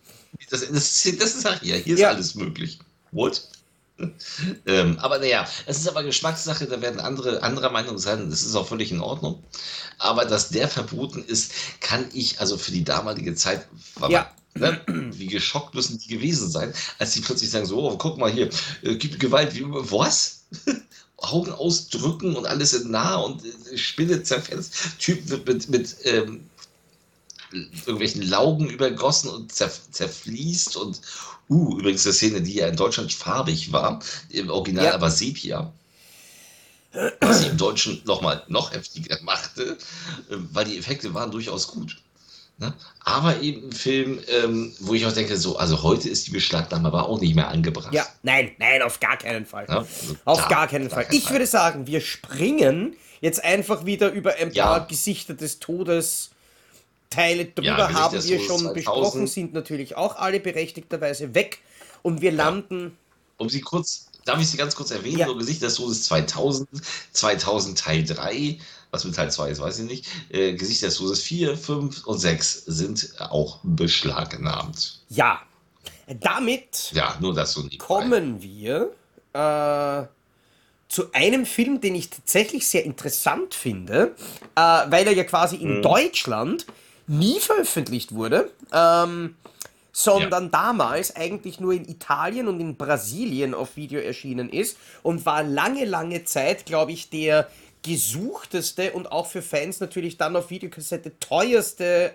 Das, 0.50 0.62
das, 0.62 0.70
ist, 0.70 1.22
das 1.22 1.36
ist 1.36 1.44
ja, 1.44 1.76
hier 1.76 1.94
ist 1.94 2.00
ja. 2.00 2.08
alles 2.08 2.34
möglich. 2.34 2.80
What? 3.12 3.48
Ähm, 4.66 4.98
aber 4.98 5.18
naja, 5.18 5.46
es 5.66 5.78
ist 5.78 5.88
aber 5.88 6.02
Geschmackssache, 6.02 6.66
da 6.66 6.80
werden 6.80 7.00
andere 7.00 7.42
anderer 7.42 7.70
Meinung 7.70 7.98
sein, 7.98 8.30
das 8.30 8.42
ist 8.42 8.54
auch 8.54 8.68
völlig 8.68 8.92
in 8.92 9.00
Ordnung. 9.00 9.42
Aber 9.98 10.24
dass 10.24 10.50
der 10.50 10.68
verboten 10.68 11.24
ist, 11.24 11.52
kann 11.80 12.06
ich 12.12 12.40
also 12.40 12.56
für 12.56 12.70
die 12.70 12.84
damalige 12.84 13.34
Zeit, 13.34 13.66
ja. 14.08 14.30
ne, 14.54 14.80
wie 14.86 15.26
geschockt 15.26 15.74
müssen 15.74 15.98
die 15.98 16.08
gewesen 16.08 16.50
sein, 16.50 16.72
als 16.98 17.12
die 17.12 17.20
plötzlich 17.20 17.50
sagen: 17.50 17.66
So, 17.66 17.90
oh, 17.90 17.96
guck 17.96 18.18
mal 18.18 18.30
hier, 18.30 18.48
äh, 18.82 18.94
gibt 18.96 19.18
Gewalt, 19.20 19.54
wie, 19.54 19.64
was? 19.66 20.44
Augen 21.20 21.50
ausdrücken 21.50 22.36
und 22.36 22.46
alles 22.46 22.72
in 22.74 22.92
nah 22.92 23.16
und 23.16 23.42
äh, 23.44 23.76
Spinne 23.76 24.22
zerfetzt. 24.22 25.00
Typ 25.00 25.28
wird 25.28 25.48
mit, 25.48 25.68
mit 25.68 25.96
ähm, 26.04 26.47
irgendwelchen 27.52 28.22
Laugen 28.22 28.68
übergossen 28.68 29.30
und 29.30 29.52
zer 29.52 29.70
zerfließt 29.90 30.76
und 30.76 31.00
uh, 31.48 31.78
übrigens 31.78 32.04
eine 32.06 32.12
Szene, 32.12 32.42
die 32.42 32.54
ja 32.54 32.68
in 32.68 32.76
Deutschland 32.76 33.12
farbig 33.12 33.72
war, 33.72 34.00
im 34.30 34.50
Original 34.50 34.84
Ja. 34.86 34.94
aber 34.94 35.10
Sepia. 35.10 35.72
Was 37.20 37.40
sie 37.42 37.48
im 37.48 37.56
Deutschen 37.58 38.00
nochmal 38.04 38.42
noch 38.48 38.72
heftiger 38.72 39.18
machte, 39.22 39.76
äh, 40.30 40.36
weil 40.52 40.64
die 40.64 40.78
Effekte 40.78 41.12
waren 41.14 41.30
durchaus 41.30 41.68
gut. 41.68 41.96
Ne? 42.60 42.74
Aber 43.04 43.40
eben 43.40 43.68
ein 43.68 43.72
Film, 43.72 44.18
ähm, 44.28 44.74
wo 44.80 44.92
ich 44.94 45.06
auch 45.06 45.12
denke, 45.12 45.36
so, 45.36 45.56
also 45.58 45.82
heute 45.84 46.08
ist 46.08 46.26
die 46.26 46.32
Beschlagnahme 46.32 46.88
aber 46.88 47.08
auch 47.08 47.20
nicht 47.20 47.34
mehr 47.36 47.48
angebracht. 47.48 47.92
Ja, 47.94 48.04
nein, 48.24 48.50
nein, 48.58 48.82
auf 48.82 48.98
gar 48.98 49.16
keinen 49.16 49.46
Fall. 49.46 49.66
Ja, 49.68 49.78
also 49.78 50.16
Auf 50.24 50.38
klar, 50.38 50.48
gar 50.48 50.66
keinen 50.66 50.90
Fall. 50.90 51.06
Ich 51.12 51.30
würde 51.30 51.46
sagen, 51.46 51.86
wir 51.86 52.00
springen 52.00 52.96
jetzt 53.20 53.44
einfach 53.44 53.84
wieder 53.84 54.10
über 54.10 54.34
ein 54.34 54.50
Ja. 54.52 54.64
paar 54.66 54.86
Gesichter 54.88 55.34
des 55.34 55.60
Todes. 55.60 56.30
Teile 57.10 57.46
drüber 57.46 57.68
Ja, 57.68 57.92
haben 57.92 58.22
wir 58.22 58.38
schon 58.38 58.58
2000. 58.58 58.74
besprochen, 58.74 59.26
sind 59.26 59.52
natürlich 59.54 59.96
auch 59.96 60.16
alle 60.16 60.40
berechtigterweise 60.40 61.34
weg. 61.34 61.58
Und 62.02 62.20
wir 62.20 62.32
landen. 62.32 62.96
Um 63.38 63.48
sie 63.48 63.60
kurz, 63.60 64.08
darf 64.24 64.40
ich 64.40 64.48
sie 64.48 64.56
ganz 64.56 64.74
kurz 64.76 64.90
erwähnen? 64.90 65.18
Ja. 65.18 65.26
So 65.26 65.36
Gesicht 65.36 65.62
des 65.62 65.74
Todes 65.74 66.04
2000, 66.04 66.68
2000 67.12 67.78
Teil 67.78 68.04
3, 68.04 68.58
was 68.90 69.04
mit 69.04 69.14
Teil 69.14 69.30
2 69.30 69.50
ist, 69.50 69.60
weiß 69.60 69.78
ich 69.80 69.84
nicht. 69.90 70.06
Äh, 70.30 70.54
Gesicht 70.54 70.82
des 70.82 70.96
Todes 70.96 71.20
4, 71.22 71.56
5 71.56 72.06
und 72.06 72.18
6 72.18 72.64
sind 72.66 73.14
auch 73.18 73.60
beschlagnahmt. 73.62 75.00
Ja. 75.08 75.40
Damit 76.20 76.90
Ja, 76.94 77.16
nur 77.20 77.34
das 77.34 77.52
so 77.52 77.64
kommen 77.78 78.40
wir 78.42 78.92
äh, 79.34 80.06
zu 80.88 81.12
einem 81.12 81.44
Film, 81.44 81.80
den 81.82 81.94
ich 81.94 82.08
tatsächlich 82.08 82.66
sehr 82.66 82.84
interessant 82.84 83.54
finde, 83.54 84.14
äh, 84.54 84.60
weil 84.60 85.06
er 85.06 85.12
ja 85.12 85.24
quasi 85.24 85.56
in 85.56 85.78
Mhm. 85.78 85.82
Deutschland 85.82 86.66
nie 87.08 87.40
veröffentlicht 87.40 88.14
wurde, 88.14 88.50
ähm, 88.72 89.36
sondern 89.92 90.50
damals 90.50 91.16
eigentlich 91.16 91.58
nur 91.58 91.72
in 91.72 91.88
Italien 91.88 92.46
und 92.46 92.60
in 92.60 92.76
Brasilien 92.76 93.54
auf 93.54 93.76
Video 93.76 94.00
erschienen 94.00 94.48
ist 94.50 94.76
und 95.02 95.26
war 95.26 95.42
lange, 95.42 95.84
lange 95.84 96.24
Zeit, 96.24 96.66
glaube 96.66 96.92
ich, 96.92 97.10
der 97.10 97.48
gesuchteste 97.82 98.92
und 98.92 99.10
auch 99.10 99.26
für 99.26 99.42
Fans 99.42 99.80
natürlich 99.80 100.16
dann 100.18 100.36
auf 100.36 100.50
Videokassette 100.50 101.18
teuerste 101.18 102.12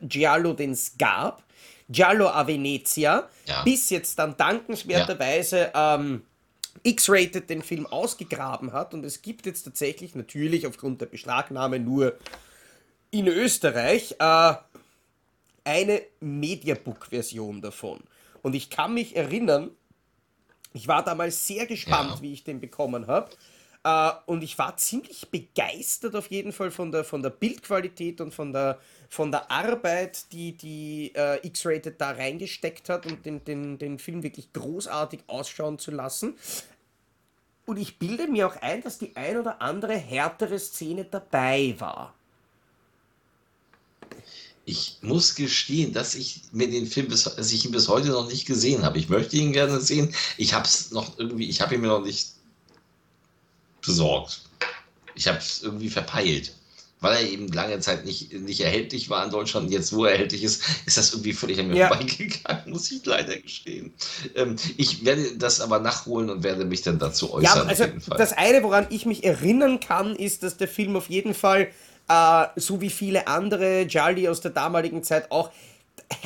äh, 0.00 0.06
Giallo, 0.06 0.52
den 0.52 0.72
es 0.72 0.92
gab. 0.98 1.42
Giallo 1.88 2.28
a 2.28 2.46
Venezia, 2.46 3.28
Ja. 3.46 3.62
bis 3.62 3.90
jetzt 3.90 4.18
dann 4.18 4.36
dankenswerterweise 4.36 5.70
ähm, 5.74 6.22
X-Rated 6.82 7.48
den 7.48 7.62
Film 7.62 7.86
ausgegraben 7.86 8.72
hat 8.72 8.92
und 8.94 9.04
es 9.04 9.22
gibt 9.22 9.46
jetzt 9.46 9.62
tatsächlich 9.62 10.14
natürlich 10.14 10.66
aufgrund 10.66 11.00
der 11.00 11.06
Beschlagnahme 11.06 11.78
nur 11.78 12.14
in 13.10 13.26
Österreich 13.28 14.16
äh, 14.18 14.54
eine 15.64 16.02
Mediabook-Version 16.20 17.60
davon. 17.60 18.00
Und 18.42 18.54
ich 18.54 18.70
kann 18.70 18.94
mich 18.94 19.16
erinnern, 19.16 19.70
ich 20.72 20.86
war 20.88 21.02
damals 21.04 21.46
sehr 21.46 21.66
gespannt, 21.66 22.16
Ja. 22.16 22.22
wie 22.22 22.32
ich 22.32 22.44
den 22.44 22.60
bekommen 22.60 23.06
habe. 23.06 23.30
Äh, 23.82 24.10
und 24.26 24.42
ich 24.42 24.58
war 24.58 24.76
ziemlich 24.76 25.28
begeistert 25.30 26.14
auf 26.16 26.26
jeden 26.30 26.52
Fall 26.52 26.70
von 26.70 26.92
der, 26.92 27.04
von 27.04 27.22
der 27.22 27.30
Bildqualität 27.30 28.20
und 28.20 28.34
von 28.34 28.52
der, 28.52 28.78
von 29.08 29.30
der 29.30 29.50
Arbeit, 29.50 30.32
die 30.32 30.52
die 30.56 31.12
äh, 31.14 31.46
X-Rated 31.46 32.00
da 32.00 32.10
reingesteckt 32.10 32.88
hat 32.88 33.06
und 33.06 33.24
den, 33.24 33.44
den, 33.44 33.78
den 33.78 33.98
Film 33.98 34.22
wirklich 34.22 34.52
großartig 34.52 35.20
ausschauen 35.28 35.78
zu 35.78 35.92
lassen. 35.92 36.36
Und 37.64 37.78
ich 37.78 37.98
bilde 37.98 38.28
mir 38.28 38.46
auch 38.46 38.56
ein, 38.56 38.82
dass 38.82 38.98
die 38.98 39.16
ein 39.16 39.38
oder 39.38 39.60
andere 39.62 39.96
härtere 39.96 40.58
Szene 40.58 41.04
dabei 41.04 41.74
war. 41.78 42.14
Ich 44.68 44.98
muss 45.00 45.36
gestehen, 45.36 45.92
dass 45.92 46.16
ich 46.16 46.40
mir 46.50 46.68
den 46.68 46.86
Film 46.88 47.06
bis, 47.06 47.22
dass 47.22 47.52
ich 47.52 47.64
ihn 47.64 47.70
bis 47.70 47.86
heute 47.86 48.08
noch 48.08 48.28
nicht 48.28 48.46
gesehen 48.46 48.82
habe. 48.82 48.98
Ich 48.98 49.08
möchte 49.08 49.36
ihn 49.36 49.52
gerne 49.52 49.80
sehen. 49.80 50.12
Ich 50.36 50.54
habe 50.54 50.66
es 50.66 50.90
noch 50.90 51.18
irgendwie, 51.20 51.48
ich 51.48 51.60
habe 51.60 51.76
ihn 51.76 51.80
mir 51.82 51.86
noch 51.86 52.04
nicht 52.04 52.30
besorgt. 53.80 54.40
Ich 55.14 55.28
habe 55.28 55.38
es 55.38 55.62
irgendwie 55.62 55.88
verpeilt. 55.88 56.52
Weil 56.98 57.16
er 57.24 57.30
eben 57.30 57.46
lange 57.48 57.78
Zeit 57.78 58.06
nicht, 58.06 58.32
nicht 58.32 58.60
erhältlich 58.60 59.10
war 59.10 59.22
in 59.24 59.30
Deutschland 59.30 59.66
und 59.66 59.72
jetzt, 59.72 59.92
wo 59.92 60.06
er 60.06 60.12
erhältlich 60.12 60.42
ist, 60.42 60.62
ist 60.86 60.96
das 60.96 61.12
irgendwie 61.12 61.34
völlig 61.34 61.60
an 61.60 61.68
mir 61.68 61.76
Ja. 61.76 61.88
vorbeigegangen, 61.88 62.62
muss 62.72 62.90
ich 62.90 63.04
leider 63.04 63.36
gestehen. 63.36 63.92
Ähm, 64.34 64.56
ich 64.78 65.04
werde 65.04 65.36
das 65.36 65.60
aber 65.60 65.78
nachholen 65.78 66.30
und 66.30 66.42
werde 66.42 66.64
mich 66.64 66.80
dann 66.82 66.98
dazu 66.98 67.26
Ja, 67.26 67.52
äußern. 67.52 67.68
also 67.68 67.84
jeden 67.84 68.00
Fall. 68.00 68.16
das 68.16 68.32
eine, 68.32 68.62
woran 68.62 68.86
ich 68.88 69.04
mich 69.04 69.22
erinnern 69.24 69.78
kann, 69.78 70.16
ist, 70.16 70.42
dass 70.42 70.56
der 70.56 70.68
Film 70.68 70.96
auf 70.96 71.10
jeden 71.10 71.34
Fall, 71.34 71.68
äh, 72.08 72.46
so 72.56 72.80
wie 72.80 72.90
viele 72.90 73.26
andere 73.26 73.86
Gialli 73.86 74.28
aus 74.28 74.40
der 74.40 74.52
damaligen 74.52 75.02
Zeit 75.02 75.30
auch, 75.30 75.50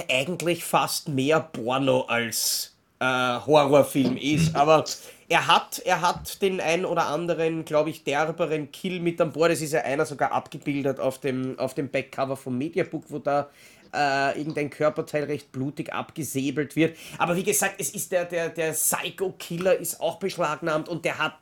eigentlich 0.09 0.65
fast 0.65 1.09
mehr 1.09 1.41
Porno 1.41 2.03
als 2.03 2.75
äh, 2.99 3.05
Horrorfilm 3.05 4.17
ist. 4.17 4.55
Aber 4.55 4.85
er 5.29 5.47
hat, 5.47 5.81
er 5.85 6.01
hat 6.01 6.43
den 6.43 6.61
ein 6.61 6.85
oder 6.85 7.07
anderen, 7.07 7.65
glaube 7.65 7.91
ich, 7.91 8.05
derberen 8.05 8.71
Kill 8.73 9.01
mit 9.01 9.21
an 9.21 9.33
Bord. 9.33 9.53
Es 9.53 9.63
ist 9.63 9.73
ja 9.73 9.81
einer 9.83 10.05
sogar 10.05 10.33
abgebildet 10.33 11.01
auf 11.01 11.19
dem, 11.19 11.59
auf 11.59 11.75
dem 11.75 11.89
Backcover 11.89 12.37
vom 12.37 12.59
Mediabook, 12.59 13.05
wo 13.09 13.19
da 13.19 13.49
äh, 13.95 14.39
irgendein 14.39 14.71
Körperteil 14.71 15.25
recht 15.25 15.51
blutig 15.53 15.93
abgesäbelt 15.93 16.77
wird. 16.77 16.97
Aber 17.19 17.37
wie 17.37 17.43
gesagt, 17.43 17.77
es 17.79 17.91
ist 17.91 18.13
der, 18.13 18.25
der, 18.25 18.51
der 18.51 18.73
Psycho-Killer 18.73 19.77
ist 19.77 20.01
auch 20.01 20.19
beschlagnahmt 20.19 20.89
und 20.89 21.05
der 21.05 21.19
hat 21.19 21.39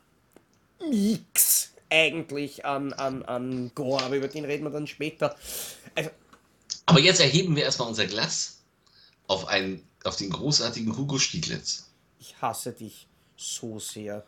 nix 0.89 1.73
eigentlich 1.89 2.65
an, 2.65 2.93
an, 2.93 3.23
an 3.23 3.71
Gore, 3.75 4.03
aber 4.03 4.15
über 4.15 4.27
den 4.27 4.45
reden 4.45 4.63
wir 4.63 4.71
dann 4.71 4.87
später. 4.87 5.35
Also, 5.95 6.09
Aber 6.85 6.99
jetzt 6.99 7.19
erheben 7.19 7.55
wir 7.55 7.63
erstmal 7.63 7.87
unser 7.87 8.05
Glas 8.07 8.61
auf, 9.27 9.47
einen, 9.47 9.83
auf 10.03 10.15
den 10.15 10.29
großartigen 10.29 10.95
Hugo 10.97 11.17
Stieglitz. 11.19 11.89
ich 12.19 12.39
hasse 12.41 12.73
dich 12.73 13.07
so 13.37 13.79
sehr. 13.79 14.23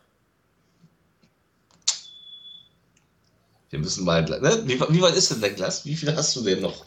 Wir 3.70 3.80
müssen 3.80 4.04
mal. 4.04 4.24
Ne? 4.24 4.64
Wie, 4.66 4.80
wie 4.80 5.02
weit 5.02 5.16
ist 5.16 5.32
denn 5.32 5.42
dein 5.42 5.56
Glas? 5.56 5.86
Wie 5.86 5.96
viel 5.96 6.14
hast 6.16 6.36
du 6.36 6.42
denn 6.44 6.62
noch? 6.62 6.86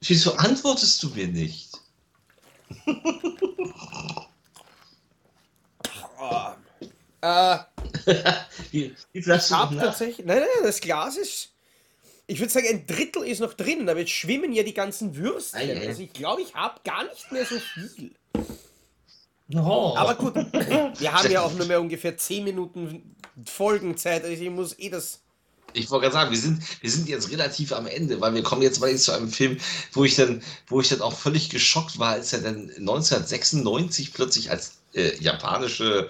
Wieso 0.00 0.34
antwortest 0.36 1.02
du 1.02 1.08
mir 1.10 1.28
nicht? 1.28 1.68
Äh, 7.20 7.58
ich 8.72 8.92
hab 9.28 9.76
tatsächlich. 9.78 10.26
Nein, 10.26 10.38
nein, 10.40 10.48
das 10.62 10.80
Glas 10.80 11.16
ist. 11.16 11.50
Ich 12.26 12.40
würde 12.40 12.52
sagen, 12.52 12.66
ein 12.68 12.86
Drittel 12.86 13.24
ist 13.24 13.40
noch 13.40 13.54
drin, 13.54 13.88
aber 13.88 14.00
jetzt 14.00 14.10
schwimmen 14.12 14.52
ja 14.52 14.62
die 14.62 14.74
ganzen 14.74 15.16
Würstchen. 15.16 15.60
Ei, 15.60 15.72
ei. 15.74 15.88
Also 15.88 16.02
ich 16.02 16.12
glaube, 16.12 16.42
ich 16.42 16.54
habe 16.54 16.78
gar 16.84 17.04
nicht 17.04 17.32
mehr 17.32 17.46
so 17.46 17.58
viel. 17.58 18.12
Oh. 19.54 19.94
Aber 19.96 20.14
gut, 20.14 20.34
wir 20.34 21.12
haben 21.12 21.30
ja 21.30 21.40
auch 21.40 21.54
nur 21.54 21.66
mehr 21.66 21.80
ungefähr 21.80 22.16
10 22.16 22.44
Minuten 22.44 23.16
Folgenzeit. 23.46 24.24
Also 24.24 24.42
ich 24.42 24.50
muss 24.50 24.78
eh 24.78 24.90
das. 24.90 25.22
Ich 25.74 25.90
wollte 25.90 26.04
gerade 26.04 26.14
sagen, 26.14 26.30
wir 26.30 26.38
sind, 26.38 26.62
wir 26.82 26.90
sind 26.90 27.08
jetzt 27.08 27.30
relativ 27.30 27.72
am 27.72 27.86
Ende, 27.86 28.20
weil 28.20 28.34
wir 28.34 28.42
kommen 28.42 28.62
jetzt 28.62 28.80
mal 28.80 28.96
zu 28.96 29.12
einem 29.12 29.28
Film, 29.28 29.58
wo 29.92 30.04
ich 30.04 30.16
dann, 30.16 30.42
wo 30.66 30.80
ich 30.80 30.88
dann 30.88 31.02
auch 31.02 31.16
völlig 31.16 31.50
geschockt 31.50 31.98
war, 31.98 32.12
als 32.12 32.32
er 32.32 32.40
dann 32.40 32.70
1996 32.70 34.12
plötzlich 34.12 34.50
als 34.50 34.78
äh, 34.94 35.14
japanische 35.20 36.08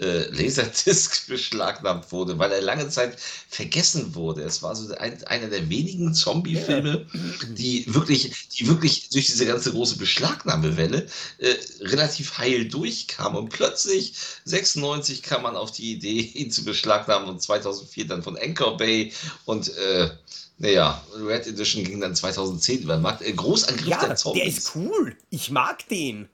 äh, 0.00 0.28
Laserdisc 0.30 1.26
beschlagnahmt 1.28 2.10
wurde, 2.10 2.38
weil 2.38 2.50
er 2.52 2.62
lange 2.62 2.88
Zeit 2.88 3.18
vergessen 3.48 4.14
wurde. 4.14 4.42
Es 4.42 4.62
war 4.62 4.74
so 4.74 4.92
ein, 4.94 5.22
einer 5.24 5.48
der 5.48 5.68
wenigen 5.68 6.14
Zombie-Filme, 6.14 7.06
die 7.50 7.84
wirklich, 7.92 8.48
die 8.48 8.66
wirklich 8.66 9.10
durch 9.10 9.26
diese 9.26 9.46
ganze 9.46 9.72
große 9.72 9.96
Beschlagnahmewelle 9.98 11.06
äh, 11.38 11.54
relativ 11.80 12.38
heil 12.38 12.66
durchkam. 12.68 13.36
Und 13.36 13.50
plötzlich, 13.50 14.14
96, 14.44 15.22
kam 15.22 15.42
man 15.42 15.56
auf 15.56 15.70
die 15.72 15.92
Idee, 15.92 16.20
ihn 16.34 16.50
zu 16.50 16.64
beschlagnahmen 16.64 17.28
und 17.28 17.42
2004 17.42 18.06
dann 18.06 18.22
von 18.22 18.36
Anchor 18.38 18.76
Bay 18.76 19.12
und 19.44 19.76
äh, 19.76 20.10
naja, 20.58 21.02
Red 21.16 21.46
Edition 21.46 21.84
ging 21.84 22.00
dann 22.00 22.14
2010 22.14 22.82
über 22.82 22.94
den 22.96 23.02
Markt. 23.02 23.22
Äh, 23.22 23.32
Großangriff 23.32 23.86
Ja, 23.86 23.98
der 23.98 24.08
der 24.08 24.16
Zombies. 24.16 24.58
ist 24.58 24.76
cool. 24.76 25.16
Ich 25.30 25.50
mag 25.50 25.88
den. 25.88 26.28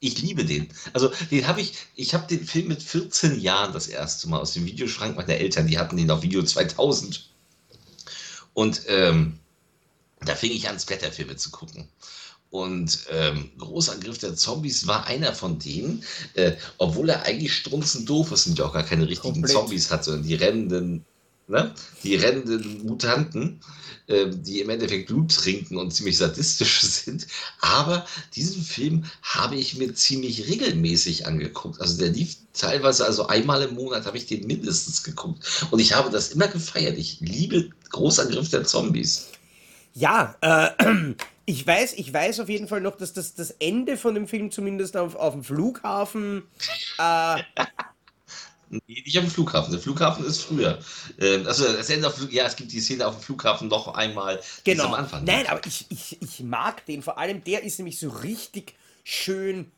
Ich 0.00 0.22
liebe 0.22 0.44
den. 0.44 0.68
Also 0.92 1.10
den 1.30 1.46
habe 1.46 1.60
ich, 1.60 1.74
ich 1.96 2.14
habe 2.14 2.26
den 2.28 2.44
Film 2.44 2.68
mit 2.68 2.82
14 2.82 3.40
Jahren 3.40 3.72
das 3.72 3.88
erste 3.88 4.28
Mal 4.28 4.38
aus 4.38 4.52
dem 4.52 4.64
Videoschrank 4.64 5.16
meiner 5.16 5.34
Eltern, 5.34 5.66
die 5.66 5.78
hatten 5.78 5.96
den 5.96 6.10
auf 6.10 6.22
Video 6.22 6.42
2000. 6.42 7.28
Und 8.54 8.82
ähm, 8.86 9.38
da 10.20 10.34
fing 10.34 10.52
ich 10.52 10.68
an, 10.68 10.78
Splatterfilme 10.78 11.36
zu 11.36 11.50
gucken. 11.50 11.88
Und 12.50 13.00
ähm, 13.10 13.50
Großangriff 13.58 14.18
der 14.18 14.34
Zombies 14.34 14.86
war 14.86 15.06
einer 15.06 15.34
von 15.34 15.58
denen, 15.58 16.02
äh, 16.34 16.52
obwohl 16.78 17.10
er 17.10 17.24
eigentlich 17.24 17.54
strunzend 17.54 18.08
doof 18.08 18.32
ist 18.32 18.46
und 18.46 18.58
ja 18.58 18.64
auch 18.64 18.72
gar 18.72 18.84
keine 18.84 19.06
richtigen 19.06 19.34
Komplett. 19.34 19.52
Zombies 19.52 19.90
hat, 19.90 20.04
sondern 20.04 20.26
die 20.26 20.34
rennenden 20.34 21.04
ne? 21.48 21.74
die 22.02 22.16
rennenden 22.16 22.86
Mutanten, 22.86 23.60
äh, 24.06 24.26
die 24.28 24.60
im 24.60 24.70
Endeffekt 24.70 25.08
Blut 25.08 25.34
trinken 25.34 25.76
und 25.76 25.92
ziemlich 25.92 26.18
sadistisch 26.18 26.80
sind. 26.82 27.26
Aber 27.60 28.06
diesen 28.34 28.62
Film 28.62 29.04
habe 29.22 29.56
ich 29.56 29.76
mir 29.76 29.94
ziemlich 29.94 30.48
regelmäßig 30.48 31.26
angeguckt. 31.26 31.80
Also 31.80 31.98
der 31.98 32.10
lief 32.10 32.36
teilweise, 32.52 33.04
also 33.04 33.26
einmal 33.26 33.62
im 33.62 33.74
Monat 33.74 34.06
habe 34.06 34.18
ich 34.18 34.26
den 34.26 34.46
mindestens 34.46 35.02
geguckt. 35.02 35.66
Und 35.70 35.78
ich 35.78 35.92
habe 35.94 36.10
das 36.10 36.32
immer 36.32 36.48
gefeiert. 36.48 36.98
Ich 36.98 37.20
liebe 37.20 37.70
Großangriff 37.90 38.50
der 38.50 38.64
Zombies. 38.64 39.28
Ja, 39.94 40.36
äh, 40.40 41.14
ich 41.46 41.66
weiß, 41.66 41.94
ich 41.94 42.12
weiß 42.12 42.40
auf 42.40 42.48
jeden 42.48 42.68
Fall 42.68 42.80
noch, 42.80 42.96
dass 42.96 43.12
das, 43.12 43.34
das 43.34 43.50
Ende 43.52 43.96
von 43.96 44.14
dem 44.14 44.28
Film 44.28 44.50
zumindest 44.50 44.96
auf, 44.96 45.16
auf 45.16 45.34
dem 45.34 45.44
Flughafen. 45.44 46.42
Äh, 46.98 47.42
Nee, 48.70 48.80
nicht 48.86 49.18
auf 49.18 49.24
dem 49.24 49.30
Flughafen. 49.30 49.72
Der 49.72 49.80
Flughafen 49.80 50.24
ist 50.24 50.42
früher. 50.42 50.78
Ähm, 51.20 51.46
also 51.46 51.64
das 51.64 51.88
Ende 51.90 52.08
auf, 52.08 52.30
ja, 52.30 52.46
es 52.46 52.56
gibt 52.56 52.72
die 52.72 52.80
Szene 52.80 53.06
auf 53.06 53.16
dem 53.16 53.22
Flughafen 53.22 53.68
noch 53.68 53.94
einmal 53.94 54.40
genau. 54.64 54.86
am 54.86 54.94
Anfang. 54.94 55.24
Nein, 55.24 55.46
aber 55.46 55.60
ich, 55.66 55.86
ich, 55.88 56.18
ich 56.20 56.40
mag 56.40 56.84
den. 56.86 57.02
Vor 57.02 57.18
allem 57.18 57.42
der 57.44 57.62
ist 57.62 57.78
nämlich 57.78 57.98
so 57.98 58.08
richtig 58.08 58.74
schön 59.04 59.70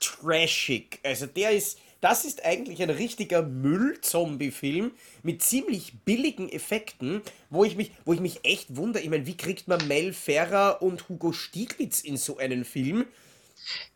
trashig. 0.00 0.98
Also 1.02 1.26
der 1.26 1.50
ist, 1.50 1.78
das 2.00 2.24
ist 2.24 2.44
eigentlich 2.44 2.82
ein 2.82 2.90
richtiger 2.90 3.42
Müll-Zombie-Film 3.42 4.92
mit 5.22 5.42
ziemlich 5.42 6.00
billigen 6.04 6.48
Effekten, 6.48 7.22
wo 7.50 7.64
ich 7.64 7.76
mich, 7.76 7.92
wo 8.04 8.12
ich 8.12 8.20
mich 8.20 8.40
echt 8.44 8.76
wundere. 8.76 9.02
Ich 9.02 9.10
meine, 9.10 9.26
wie 9.26 9.36
kriegt 9.36 9.68
man 9.68 9.86
Mel 9.86 10.12
Ferrer 10.12 10.82
und 10.82 11.08
Hugo 11.08 11.32
Stieglitz 11.32 12.00
in 12.00 12.16
so 12.16 12.38
einen 12.38 12.64
Film? 12.64 13.06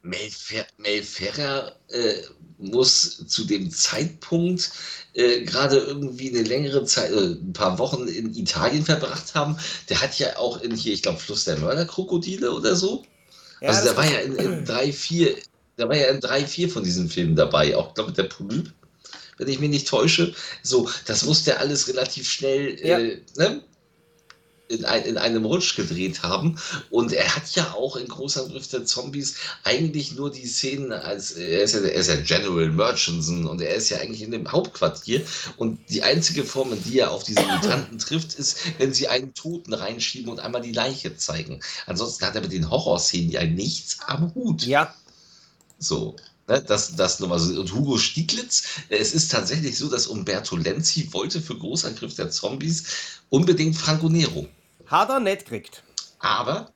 Mel, 0.03 0.31
Fer 0.31 0.67
Mel 0.79 1.03
Ferrer 1.03 1.77
äh, 1.89 2.15
muss 2.59 3.27
zu 3.27 3.45
dem 3.45 3.71
Zeitpunkt 3.71 4.71
äh, 5.15 5.43
gerade 5.45 5.79
irgendwie 5.79 6.31
eine 6.31 6.43
längere 6.43 6.85
Zeit, 6.85 7.11
äh, 7.11 7.35
ein 7.35 7.53
paar 7.53 7.79
Wochen 7.79 8.07
in 8.07 8.35
Italien 8.35 8.85
verbracht 8.85 9.35
haben. 9.35 9.59
Der 9.89 10.01
hat 10.01 10.19
ja 10.19 10.37
auch 10.37 10.61
in 10.61 10.75
hier, 10.75 10.93
ich 10.93 11.03
glaube, 11.03 11.19
Fluss 11.19 11.45
der 11.45 11.59
Mörderkrokodile 11.59 12.53
oder 12.53 12.77
so. 12.77 13.05
Ja, 13.61 13.71
also 13.71 13.85
der 13.85 13.97
war 13.97 14.05
ja 14.05 14.19
in, 14.21 14.37
in, 14.37 14.65
drei, 14.65 14.93
vier, 14.93 15.35
der 15.79 15.89
war 15.89 15.97
ja 15.97 16.09
in 16.09 16.21
drei, 16.21 16.47
vier 16.47 16.69
von 16.69 16.85
diesen 16.85 17.09
Filmen 17.09 17.37
dabei, 17.37 17.77
auch 17.77 17.95
glaube 17.95 18.11
mit 18.11 18.19
der 18.19 18.25
Polyp, 18.25 18.73
wenn 19.39 19.49
ich 19.49 19.59
mich 19.59 19.71
nicht 19.71 19.89
täusche. 19.89 20.35
So, 20.63 20.91
das 21.07 21.25
musste 21.25 21.53
er 21.53 21.61
alles 21.61 21.89
relativ 21.89 22.31
schnell 22.31 22.79
ja. 22.87 22.99
Äh, 22.99 23.23
ne? 23.37 23.63
In, 24.69 24.85
ein, 24.85 25.05
in 25.05 25.19
einem 25.19 25.45
Rutsch 25.45 25.77
gedreht 25.77 26.23
haben. 26.23 26.59
Und 26.91 27.13
er 27.13 27.35
hat 27.35 27.51
ja 27.55 27.73
auch 27.75 27.97
in 27.97 28.09
Großangriff 28.09 28.69
der 28.69 28.85
Zombies 28.85 29.37
eigentlich 29.65 30.13
nur 30.13 30.31
die 30.31 30.47
Szenen 30.47 30.93
als, 30.93 31.33
er 31.33 31.63
ist 31.63 31.75
ja, 31.75 31.81
er 31.81 31.95
ist 31.95 32.09
ja 32.09 32.17
General 32.17 32.69
Murchison 32.71 33.47
und 33.47 33.61
er 33.61 33.75
ist 33.75 33.89
ja 33.91 33.99
eigentlich 33.99 34.23
in 34.23 34.31
dem 34.31 34.51
Hauptquartier. 34.51 35.25
Und 35.57 35.79
die 35.89 36.03
einzige 36.03 36.45
Form, 36.45 36.73
in 36.73 36.83
die 36.83 36.99
er 36.99 37.11
auf 37.11 37.25
diese 37.25 37.43
Mutanten 37.43 37.99
trifft, 37.99 38.35
ist, 38.35 38.59
wenn 38.79 38.93
sie 38.93 39.09
einen 39.09 39.35
Toten 39.35 39.73
reinschieben 39.73 40.31
und 40.31 40.41
einmal 40.41 40.63
die 40.63 40.73
Leiche 40.73 41.17
zeigen. 41.17 41.61
Ansonsten 41.87 42.27
hat 42.27 42.35
er 42.35 42.43
mit 42.43 42.53
den 42.53 42.71
Horrorszenen 42.71 43.31
ja 43.31 43.45
nichts 43.45 43.99
am 44.07 44.35
Hut. 44.35 44.67
Ja. 44.67 44.95
So. 45.79 46.17
Ne, 46.49 46.63
das, 46.63 46.95
das 46.95 47.19
nochmal 47.19 47.41
so. 47.41 47.61
Und 47.61 47.73
Hugo 47.75 47.99
Stieglitz, 47.99 48.63
es 48.89 49.13
ist 49.13 49.33
tatsächlich 49.33 49.77
so, 49.77 49.89
dass 49.89 50.07
Umberto 50.07 50.57
Lenzi 50.57 51.09
wollte 51.13 51.41
für 51.41 51.59
Großangriff 51.59 52.15
der 52.15 52.31
Zombies 52.31 52.85
unbedingt 53.31 53.77
Franco 53.77 54.09
Nero. 54.09 54.47
Hat 54.87 55.09
er 55.09 55.21
nicht 55.21 55.47
gekriegt. 55.47 55.83
Aber, 56.19 56.73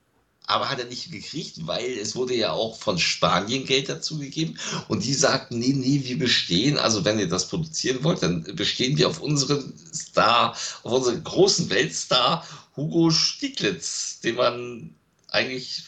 aber 0.46 0.68
hat 0.68 0.78
er 0.78 0.86
nicht 0.86 1.10
gekriegt, 1.10 1.66
weil 1.66 1.98
es 1.98 2.16
wurde 2.16 2.34
ja 2.34 2.52
auch 2.52 2.76
von 2.76 2.98
Spanien 2.98 3.66
Geld 3.66 3.88
dazu 3.88 4.18
gegeben 4.18 4.58
und 4.88 5.04
die 5.04 5.14
sagten, 5.14 5.58
nee, 5.58 5.72
nee, 5.72 6.02
wir 6.04 6.18
bestehen, 6.18 6.78
also 6.78 7.04
wenn 7.04 7.18
ihr 7.18 7.28
das 7.28 7.48
produzieren 7.48 8.02
wollt, 8.02 8.22
dann 8.22 8.42
bestehen 8.56 8.98
wir 8.98 9.08
auf 9.08 9.20
unseren 9.20 9.72
Star, 9.94 10.56
auf 10.82 10.92
unseren 10.92 11.22
großen 11.22 11.70
Weltstar 11.70 12.46
Hugo 12.76 13.10
Stieglitz, 13.10 14.20
den 14.20 14.36
man 14.36 14.94
eigentlich 15.28 15.84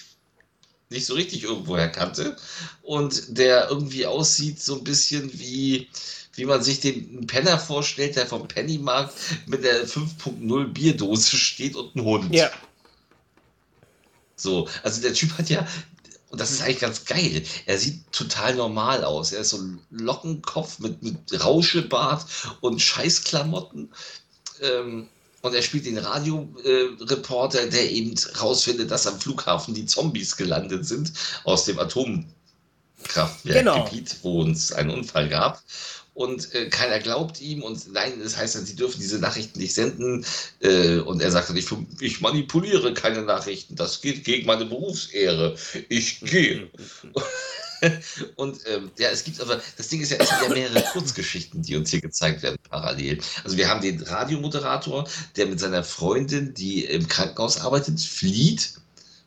nicht 0.93 1.07
so 1.07 1.15
richtig 1.15 1.45
irgendwoher 1.45 1.89
kannte 1.89 2.37
und 2.83 3.37
der 3.39 3.69
irgendwie 3.71 4.07
aussieht 4.07 4.63
so 4.63 4.77
ein 4.77 4.85
bisschen 4.85 5.31
wie 5.39 5.89
wie 6.35 6.47
man 6.47 6.63
sich 6.63 6.81
den 6.81 7.27
Penner 7.27 7.59
vorstellt, 7.59 8.17
der 8.17 8.27
vom 8.27 8.49
Pennymarkt 8.49 9.15
mit 9.47 9.65
der 9.65 9.87
5.0 9.87 10.65
Bierdose 10.69 11.37
steht 11.37 11.77
und 11.77 11.95
ein 11.95 12.05
Hund. 12.05 12.35
Ja. 12.35 12.51
So, 14.35 14.69
also 14.83 15.03
der 15.03 15.13
Typ 15.13 15.37
hat 15.37 15.51
ja, 15.51 15.67
und 16.31 16.41
das 16.41 16.51
ist 16.51 16.63
eigentlich 16.63 16.81
ganz 16.81 17.05
geil, 17.05 17.45
er 17.67 17.79
sieht 17.79 18.11
total 18.13 18.55
normal 18.55 19.05
aus. 19.05 19.33
Er 19.33 19.43
ist 19.43 19.51
so 19.51 19.59
ein 19.59 19.81
Lockenkopf 19.91 20.79
mit, 20.79 21.03
mit 21.03 21.45
Rauschebart 21.45 22.27
und 22.63 22.81
Scheißklamotten. 22.81 23.93
Ähm, 24.63 25.09
und 25.43 25.55
er 25.55 25.63
spielt 25.63 25.87
den 25.87 25.99
Radioreporter, 25.99 27.63
äh, 27.65 27.71
der 27.71 27.91
eben 27.91 28.15
rausfindet, 28.41 28.91
dass 28.91 29.07
am 29.07 29.21
Flughafen 29.21 29.75
die 29.75 29.87
Zombies 29.87 30.37
gelandet 30.37 30.87
sind 30.87 31.13
aus 31.45 31.67
dem 31.67 31.79
Atomkraftwerkgebiet, 31.79 34.11
genau. 34.11 34.23
wo 34.23 34.45
es 34.47 34.73
einen 34.73 34.91
Unfall 34.91 35.29
gab 35.29 35.63
und 36.15 36.55
äh, 36.55 36.69
keiner 36.69 36.99
glaubt 36.99 37.41
ihm 37.41 37.63
und 37.63 37.93
nein, 37.93 38.21
das 38.23 38.37
heißt 38.37 38.57
dann, 38.57 38.67
sie 38.67 38.77
dürfen 38.77 39.01
diese 39.01 39.19
Nachrichten 39.19 39.59
nicht 39.59 39.75
senden 39.75 40.25
äh, 40.61 40.99
und 40.99 41.23
er 41.23 41.31
sagt 41.31 41.49
dann, 41.49 41.57
ich, 41.57 41.67
ich 42.01 42.21
manipuliere 42.21 42.93
keine 42.93 43.23
Nachrichten, 43.23 43.77
das 43.77 44.01
geht 44.01 44.25
gegen 44.25 44.47
meine 44.47 44.67
Berufsehre, 44.67 45.57
ich 45.89 46.21
gehe. 46.21 46.69
und 48.37 48.59
ähm, 48.67 48.91
ja, 48.99 49.11
es 49.11 49.25
gibt 49.25 49.41
aber, 49.41 49.61
das 49.77 49.89
Ding 49.89 50.01
ist 50.01 50.11
ja, 50.11 50.19
es 50.19 50.29
gibt 50.29 50.43
ja 50.43 50.49
mehrere 50.49 50.83
Kurzgeschichten, 50.93 51.63
die 51.63 51.77
uns 51.77 51.91
hier 51.91 52.01
gezeigt 52.01 52.43
werden 52.43 52.59
parallel. 52.69 53.19
Also 53.45 53.57
wir 53.57 53.69
haben 53.69 53.81
den 53.81 54.01
Radiomoderator, 54.03 55.09
der 55.37 55.47
mit 55.47 55.61
seiner 55.61 55.85
Freundin, 55.85 56.55
die 56.55 56.85
im 56.85 57.09
Krankenhaus 57.09 57.59
arbeitet, 57.59 58.01
flieht 58.01 58.75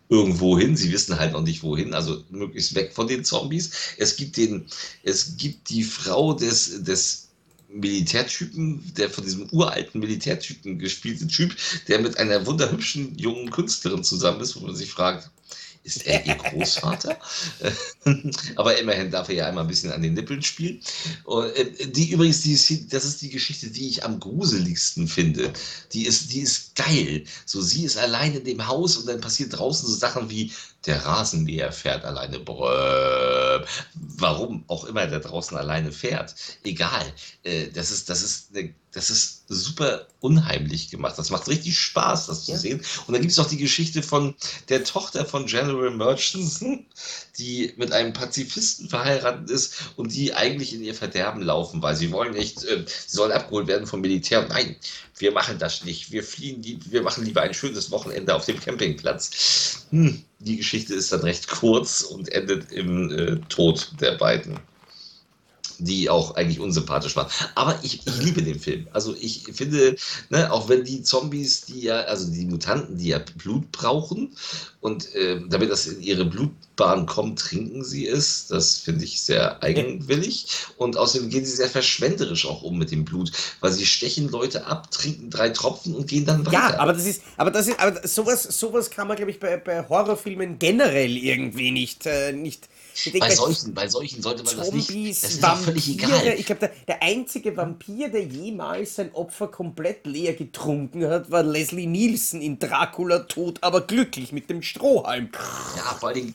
irgendwo 0.10 0.58
hin. 0.58 0.78
Sie 0.78 0.92
wissen 0.92 1.20
halt 1.20 1.34
noch 1.34 1.42
nicht 1.42 1.64
wohin, 1.64 1.94
also 1.94 2.24
möglichst 2.30 2.76
weg 2.76 2.94
von 2.94 3.08
den 3.08 3.26
Zombies. 3.26 3.72
Es 3.98 4.16
gibt 4.16 4.38
den, 4.38 4.68
es 5.04 5.38
gibt 5.38 5.70
die 5.70 5.84
Frau 5.84 6.34
des, 6.34 6.84
des 6.84 7.30
Militärtypen, 7.68 8.94
der 8.96 9.10
von 9.10 9.24
diesem 9.24 9.50
uralten 9.52 10.00
Militärtypen 10.00 10.80
gespielte 10.80 11.28
Typ, 11.28 11.56
der 11.88 12.00
mit 12.00 12.18
einer 12.18 12.46
wunderhübschen 12.46 13.18
jungen 13.18 13.50
Künstlerin 13.50 14.04
zusammen 14.04 14.40
ist, 14.42 14.56
wo 14.56 14.66
man 14.66 14.76
sich 14.76 14.92
fragt, 14.92 15.30
ist 15.86 16.06
er 16.06 16.26
ihr 16.26 16.36
Großvater? 16.36 17.18
Aber 18.56 18.78
immerhin 18.78 19.12
darf 19.12 19.30
er 19.30 19.36
ja 19.36 19.48
einmal 19.48 19.64
ein 19.64 19.68
bisschen 19.68 19.92
an 19.92 20.02
den 20.02 20.16
Nippeln 20.16 20.42
spielen. 20.42 20.82
Und, 21.24 21.56
äh, 21.56 21.88
die 21.88 22.10
übrigens, 22.12 22.42
die, 22.42 22.88
das 22.90 23.06
ist 23.06 23.22
die 23.22 23.30
Geschichte, 23.30 23.68
die 23.70 23.88
ich 23.88 24.04
am 24.04 24.20
gruseligsten 24.20 25.08
finde. 25.08 25.54
Die 25.94 26.06
ist, 26.06 26.34
die 26.34 26.40
ist 26.40 26.76
geil. 26.76 27.24
So, 27.46 27.62
sie 27.62 27.86
ist 27.86 27.98
allein 27.98 28.34
in 28.34 28.44
dem 28.44 28.68
Haus 28.68 28.98
und 28.98 29.08
dann 29.08 29.22
passiert 29.22 29.58
draußen 29.58 29.88
so 29.88 29.96
Sachen 29.96 30.30
wie, 30.30 30.52
der 30.86 31.06
Rasenmäher 31.06 31.72
fährt 31.72 32.04
alleine. 32.06 32.40
Brrr. 32.40 33.66
Das 38.96 39.10
ist, 39.10 39.36
super 39.48 40.08
unheimlich 40.20 40.90
gemacht. 40.90 41.18
Das 41.18 41.30
macht 41.30 41.48
richtig 41.48 41.78
Spaß, 41.78 42.28
das 42.28 42.46
zu 42.46 42.54
ja. 42.54 42.58
sehen. 42.58 42.82
Und 43.06 43.14
dann 43.14 43.22
gibt 43.22 43.32
es 43.32 43.40
auch 43.40 43.48
die 43.48 43.58
Geschichte 43.58 44.02
von 44.02 44.36
der 44.70 44.84
Tochter 44.84 45.26
von 45.26 45.46
General 45.46 45.92
Murchison, 45.92 46.86
die 47.38 47.74
mit 47.78 47.92
einem 47.92 48.14
Pazifisten 48.14 48.90
verheiratet 48.90 49.50
ist 49.50 49.92
und 49.98 50.14
die 50.14 50.34
eigentlich 50.34 50.74
in 50.74 50.84
ihr 50.84 50.96
Verderben 50.96 51.42
laufen, 51.42 51.82
weil 51.82 51.96
sie 51.96 52.12
wollen 52.12 52.34
nicht, 52.34 52.64
äh, 52.64 52.84
sie 52.88 53.16
sollen 53.16 53.32
abgeholt 53.32 53.68
werden 53.68 53.88
vom 53.88 54.02
Militär. 54.02 54.48
Nein, 54.48 54.76
wir 55.18 55.32
machen 55.32 55.60
das 55.60 55.84
nicht. 55.84 56.12
Wir 56.12 56.24
fliehen, 56.24 56.62
die, 56.62 56.80
wir 56.90 57.04
machen 57.04 57.26
lieber 57.26 57.42
ein 57.42 57.54
schönes 57.54 57.92
Wochenende 57.92 58.34
auf 58.34 58.46
dem 58.46 58.60
Campingplatz. 58.60 59.86
Hm, 59.92 60.24
die 60.40 60.58
Geschichte 60.58 60.94
ist 60.94 61.12
dann 61.12 61.22
recht 61.22 61.48
kurz 61.48 62.02
und 62.02 62.32
endet 62.32 62.72
im 62.72 63.12
äh, 63.12 63.36
Tod 63.48 63.92
der 64.00 64.14
beiden 64.14 64.60
die 65.80 66.10
auch 66.10 66.36
eigentlich 66.36 66.60
unsympathisch 66.60 67.16
waren. 67.16 67.30
Aber 67.56 67.80
ich, 67.84 68.06
ich 68.06 68.18
liebe 68.22 68.42
den 68.42 68.60
Film. 68.60 68.88
Also 68.92 69.16
ich 69.20 69.44
finde, 69.54 69.96
ne, 70.30 70.52
auch 70.52 70.70
wenn 70.70 70.84
die 70.84 71.04
Zombies, 71.04 71.62
die 71.66 71.82
ja, 71.82 72.02
also 72.02 72.32
die 72.32 72.46
Mutanten, 72.46 72.98
die 72.98 73.10
ja 73.10 73.20
Blut 73.38 73.72
brauchen 73.72 74.36
und 74.82 75.14
äh, 75.16 75.42
damit 75.48 75.72
das 75.72 75.88
in 75.88 76.02
ihre 76.02 76.26
Blutbahn 76.26 77.06
kommt, 77.06 77.40
trinken 77.40 77.84
sie 77.84 78.08
es. 78.08 78.48
Das 78.48 78.78
finde 78.78 79.04
ich 79.04 79.22
sehr 79.22 79.64
eigenwillig. 79.64 80.48
Und 80.78 80.98
außerdem 80.98 81.30
gehen 81.30 81.46
sie 81.46 81.56
sehr 81.56 81.70
verschwenderisch 81.70 82.46
auch 82.46 82.62
um 82.62 82.78
mit 82.78 82.92
dem 82.92 83.06
Blut, 83.06 83.32
weil 83.62 83.72
sie 83.72 83.86
stechen 83.86 84.30
Leute 84.30 84.66
ab, 84.66 84.92
trinken 84.92 85.30
drei 85.30 85.50
Tropfen 85.50 85.96
und 85.96 86.08
gehen 86.08 86.26
dann 86.26 86.46
weiter. 86.46 86.54
Ja, 86.54 86.80
aber 86.80 86.94
das 86.94 87.06
ist, 87.06 87.22
aber 87.38 87.52
das 87.52 87.68
ist, 87.68 87.80
aber 87.80 88.08
sowas, 88.08 88.44
sowas 88.44 88.90
kann 88.92 89.08
man, 89.08 89.18
glaube 89.18 89.32
ich, 89.32 89.40
bei, 89.40 89.58
bei 89.58 89.88
Horrorfilmen 89.88 90.60
generell 90.60 91.18
irgendwie 91.18 91.72
nicht, 91.72 92.06
äh, 92.06 92.32
nicht 92.32 92.70
bei, 93.20 93.36
solchen, 93.36 93.74
bei 93.74 93.88
solchen 93.88 94.22
sollte 94.22 94.44
man 94.44 94.56
Zombies, 94.56 94.88
das 94.88 94.96
nicht. 94.96 95.24
Das 95.24 95.32
ist 95.32 95.42
Vampire, 95.42 95.64
völlig 95.66 95.90
egal. 95.90 96.28
Ich 96.38 96.46
glaube, 96.46 96.60
der, 96.60 96.72
der, 96.88 97.04
einzige 97.04 97.56
Vampir, 97.58 98.10
der 98.10 98.24
jemals 98.24 98.96
sein 98.96 99.14
Opfer 99.14 99.48
komplett 99.48 100.06
leer 100.06 100.34
getrunken 100.34 101.08
hat, 101.08 101.30
war 101.30 101.44
Leslie 101.44 101.88
Nielsen 101.88 102.42
in 102.42 102.58
Dracula 102.58 103.20
tot, 103.20 103.60
aber 103.62 103.82
glücklich 103.82 104.32
mit 104.32 104.50
dem 104.50 104.62
Strohhalm. 104.62 105.30
Ja, 105.76 105.84
vor 106.00 106.10
allem. 106.10 106.34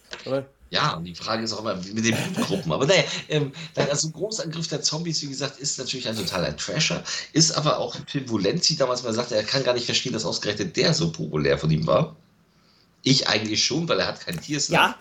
Ja, 0.71 0.95
und 0.95 1.05
die 1.05 1.15
Frage 1.15 1.43
ist 1.43 1.53
auch 1.53 1.61
immer 1.61 1.75
mit 1.75 2.05
den 2.05 2.17
Blutgruppen. 2.35 2.71
Aber 2.71 2.87
naja, 2.87 3.03
ähm, 3.29 3.53
also 3.75 4.11
Großangriff 4.11 4.69
der 4.69 4.83
Zombies, 4.83 5.21
wie 5.23 5.29
gesagt, 5.29 5.59
ist 5.59 5.79
natürlich 5.79 6.09
ein 6.09 6.17
totaler 6.17 6.57
Trasher. 6.57 7.03
Ist 7.33 7.53
aber 7.53 7.79
auch 7.79 7.97
ein 7.97 8.07
Film, 8.07 8.29
wo 8.29 8.39
Lenzi 8.39 8.77
damals 8.77 9.03
mal 9.03 9.13
sagte, 9.13 9.35
er 9.35 9.43
kann 9.43 9.65
gar 9.65 9.75
nicht 9.75 9.87
verstehen, 9.87 10.13
dass 10.13 10.25
ausgerechnet 10.25 10.77
der 10.77 10.95
so 10.95 11.11
populär 11.11 11.59
von 11.59 11.71
ihm 11.71 11.87
war. 11.87 12.15
Ich 13.03 13.29
eigentlich 13.29 13.65
schon, 13.65 13.89
weil 13.89 13.99
er 13.99 14.07
hat 14.09 14.21
kein 14.21 14.41
Tier. 14.41 14.61
Ja, 14.69 14.97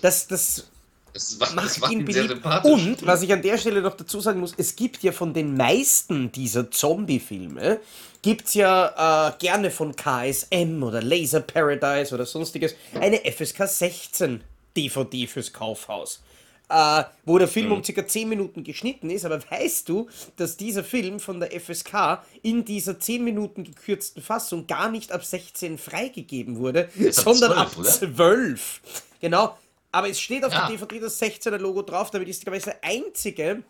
das, 0.00 0.26
das 0.26 0.64
das 1.12 1.38
macht, 1.38 1.54
macht, 1.54 1.80
macht 1.80 1.92
ihn 1.92 2.04
beliebt. 2.04 2.44
Und, 2.64 3.06
was 3.06 3.22
ich 3.22 3.32
an 3.32 3.42
der 3.42 3.58
Stelle 3.58 3.82
noch 3.82 3.96
dazu 3.96 4.20
sagen 4.20 4.40
muss, 4.40 4.54
es 4.56 4.76
gibt 4.76 5.02
ja 5.02 5.12
von 5.12 5.34
den 5.34 5.56
meisten 5.56 6.30
dieser 6.32 6.70
Zombie-Filme, 6.70 7.80
gibt 8.22 8.46
es 8.46 8.54
ja 8.54 9.28
äh, 9.28 9.32
gerne 9.38 9.70
von 9.70 9.96
KSM 9.96 10.82
oder 10.82 11.02
Laser 11.02 11.40
Paradise 11.40 12.14
oder 12.14 12.26
sonstiges 12.26 12.74
eine 13.00 13.18
FSK 13.18 13.66
16 13.66 14.40
DVD 14.76 15.26
fürs 15.26 15.52
Kaufhaus. 15.52 16.22
Äh, 16.68 17.02
wo 17.24 17.36
der 17.36 17.48
Film 17.48 17.72
um 17.72 17.82
ca. 17.82 18.06
10 18.06 18.28
Minuten 18.28 18.62
geschnitten 18.62 19.10
ist, 19.10 19.24
aber 19.24 19.40
weißt 19.50 19.88
du, 19.88 20.08
dass 20.36 20.56
dieser 20.56 20.84
Film 20.84 21.18
von 21.18 21.40
der 21.40 21.50
FSK 21.60 22.22
in 22.42 22.64
dieser 22.64 23.00
10 23.00 23.24
Minuten 23.24 23.64
gekürzten 23.64 24.22
Fassung 24.22 24.68
gar 24.68 24.88
nicht 24.88 25.10
ab 25.10 25.24
16 25.24 25.78
freigegeben 25.78 26.58
wurde, 26.58 26.88
sondern 27.10 27.52
12, 27.52 27.58
ab 27.58 27.76
oder? 27.76 27.88
12. 27.88 28.80
Genau. 29.20 29.58
Aber 29.92 30.08
es 30.08 30.20
steht 30.20 30.44
auf 30.44 30.52
Ja. 30.52 30.68
der 30.68 30.76
DVD 30.76 31.00
das 31.00 31.20
16er 31.20 31.58
Logo 31.58 31.82
drauf, 31.82 32.10
damit 32.10 32.28
ist, 32.28 32.42
glaube 32.42 32.58
ich, 32.58 32.64
der 32.64 32.82
einzige 32.84 33.62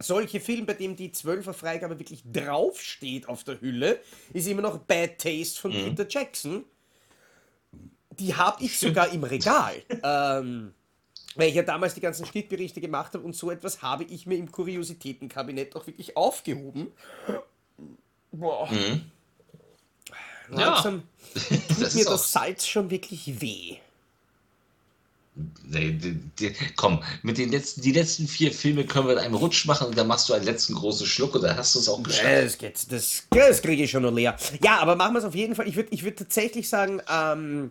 solche 0.00 0.38
Film, 0.40 0.64
bei 0.66 0.74
dem 0.74 0.94
die 0.94 1.10
12er 1.10 1.52
Freigabe 1.52 1.98
wirklich 1.98 2.22
draufsteht 2.32 3.28
auf 3.28 3.42
der 3.42 3.60
Hülle, 3.60 3.98
ist 4.32 4.46
immer 4.46 4.62
noch 4.62 4.78
Bad 4.78 5.18
Taste 5.18 5.60
von 5.60 5.72
Peter 5.72 6.06
Jackson. 6.08 6.64
Die 8.12 8.34
habe 8.34 8.62
ich 8.64 8.78
sogar 8.78 9.12
im 9.12 9.24
Regal. 9.24 9.74
ähm, 10.04 10.72
weil 11.34 11.48
ich 11.48 11.54
ja 11.56 11.62
damals 11.62 11.94
die 11.94 12.00
ganzen 12.00 12.26
Schnittberichte 12.26 12.80
gemacht 12.80 13.14
habe 13.14 13.24
und 13.24 13.34
so 13.34 13.50
etwas 13.50 13.82
habe 13.82 14.04
ich 14.04 14.26
mir 14.26 14.36
im 14.38 14.50
Kuriositätenkabinett 14.50 15.74
auch 15.76 15.86
wirklich 15.86 16.16
aufgehoben. 16.16 16.92
Boah. 18.32 18.70
Mhm. 18.70 19.10
Langsam 20.48 21.02
tut 21.34 21.80
Das 21.80 21.94
mir 21.94 22.04
das 22.04 22.32
Salz 22.32 22.66
schon 22.66 22.90
wirklich 22.90 23.40
weh. 23.40 23.76
Komm, 26.76 27.02
mit 27.22 27.38
den 27.38 27.50
letzten, 27.50 27.82
die 27.82 27.92
letzten 27.92 28.26
vier 28.26 28.52
Filme 28.52 28.84
können 28.84 29.06
wir 29.06 29.12
in 29.14 29.18
einem 29.20 29.34
Rutsch 29.34 29.66
machen 29.66 29.88
und 29.88 29.98
dann 29.98 30.06
machst 30.06 30.28
du 30.28 30.34
einen 30.34 30.44
letzten 30.44 30.74
großen 30.74 31.06
Schluck 31.06 31.34
und 31.34 31.42
dann 31.42 31.56
hast 31.56 31.74
du 31.74 31.78
es 31.78 31.88
auch 31.88 32.02
geschafft. 32.02 32.26
Das, 32.44 32.58
geht, 32.58 32.92
das, 32.92 33.22
das 33.30 33.62
kriege 33.62 33.84
ich 33.84 33.90
schon 33.90 34.02
noch 34.02 34.12
leer. 34.12 34.36
Ja, 34.62 34.78
aber 34.78 34.96
machen 34.96 35.14
wir 35.14 35.18
es 35.20 35.24
auf 35.24 35.34
jeden 35.34 35.54
Fall. 35.54 35.68
Ich 35.68 35.76
würde 35.76 35.90
ich 35.92 36.02
würd 36.04 36.18
tatsächlich 36.18 36.68
sagen, 36.68 37.00
ähm, 37.12 37.70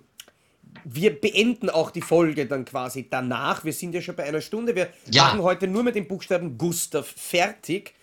wir 0.84 1.20
beenden 1.20 1.70
auch 1.70 1.92
die 1.92 2.02
Folge 2.02 2.46
dann 2.46 2.66
quasi 2.66 3.08
danach. 3.10 3.64
Wir 3.64 3.74
sind 3.74 3.94
ja 3.94 4.02
schon 4.02 4.16
bei 4.16 4.24
einer 4.24 4.42
Stunde. 4.42 4.76
Wir 4.76 4.90
Ja. 5.10 5.24
machen 5.26 5.42
heute 5.42 5.68
nur 5.68 5.84
mit 5.84 5.96
dem 5.96 6.08
Buchstaben 6.08 6.58
Gustav 6.58 7.08
fertig. 7.08 7.94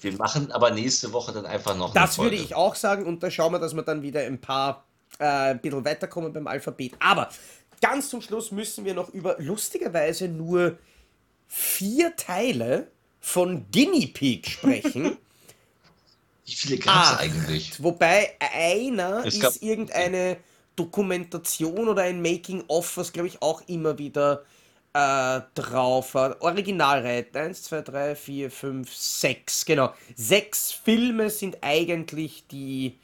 Wir 0.00 0.12
machen 0.12 0.52
aber 0.52 0.70
nächste 0.70 1.12
Woche 1.12 1.32
dann 1.32 1.46
einfach 1.46 1.76
noch 1.76 1.92
Das 1.94 2.18
würde 2.18 2.36
ich 2.36 2.54
auch 2.54 2.74
sagen 2.74 3.04
und 3.06 3.22
da 3.22 3.30
schauen 3.30 3.52
wir, 3.52 3.58
dass 3.58 3.74
wir 3.74 3.82
dann 3.82 4.02
wieder 4.02 4.20
ein 4.20 4.40
paar 4.40 4.84
äh, 5.18 5.24
ein 5.24 5.60
bisschen 5.60 5.84
weiterkommen 5.84 6.32
beim 6.32 6.46
Alphabet. 6.46 6.92
Aber 7.00 7.28
ganz 7.80 8.10
zum 8.10 8.20
Schluss 8.22 8.50
müssen 8.50 8.84
wir 8.84 8.94
noch 8.94 9.08
über 9.10 9.36
lustigerweise 9.38 10.28
nur 10.28 10.78
vier 11.46 12.14
Teile 12.16 12.90
von 13.20 13.66
Guinea 13.70 14.08
Pig 14.12 14.48
sprechen. 14.48 15.16
Wie 16.46 16.52
viele 16.52 16.78
gab 16.78 17.04
es 17.04 17.10
Acht. 17.10 17.20
eigentlich? 17.20 17.82
Wobei 17.82 18.34
einer 18.40 19.24
Es 19.26 19.36
ist 19.36 19.62
irgendeine 19.62 20.38
Dokumentation 20.76 21.88
oder 21.88 22.02
ein 22.02 22.22
Making-of, 22.22 22.96
was 22.96 23.12
glaube 23.12 23.28
ich 23.28 23.42
auch 23.42 23.62
immer 23.66 23.98
wieder 23.98 24.44
äh, 24.94 25.40
drauf 25.54 26.14
hat. 26.14 26.40
Originalreihe. 26.40 27.26
1, 27.32 27.62
2, 27.64 27.82
3, 27.82 28.14
4, 28.16 28.50
5, 28.50 28.94
6. 28.94 29.64
Genau. 29.66 29.92
Sechs 30.16 30.72
Filme 30.72 31.30
sind 31.30 31.58
eigentlich 31.60 32.46
die, 32.50 32.98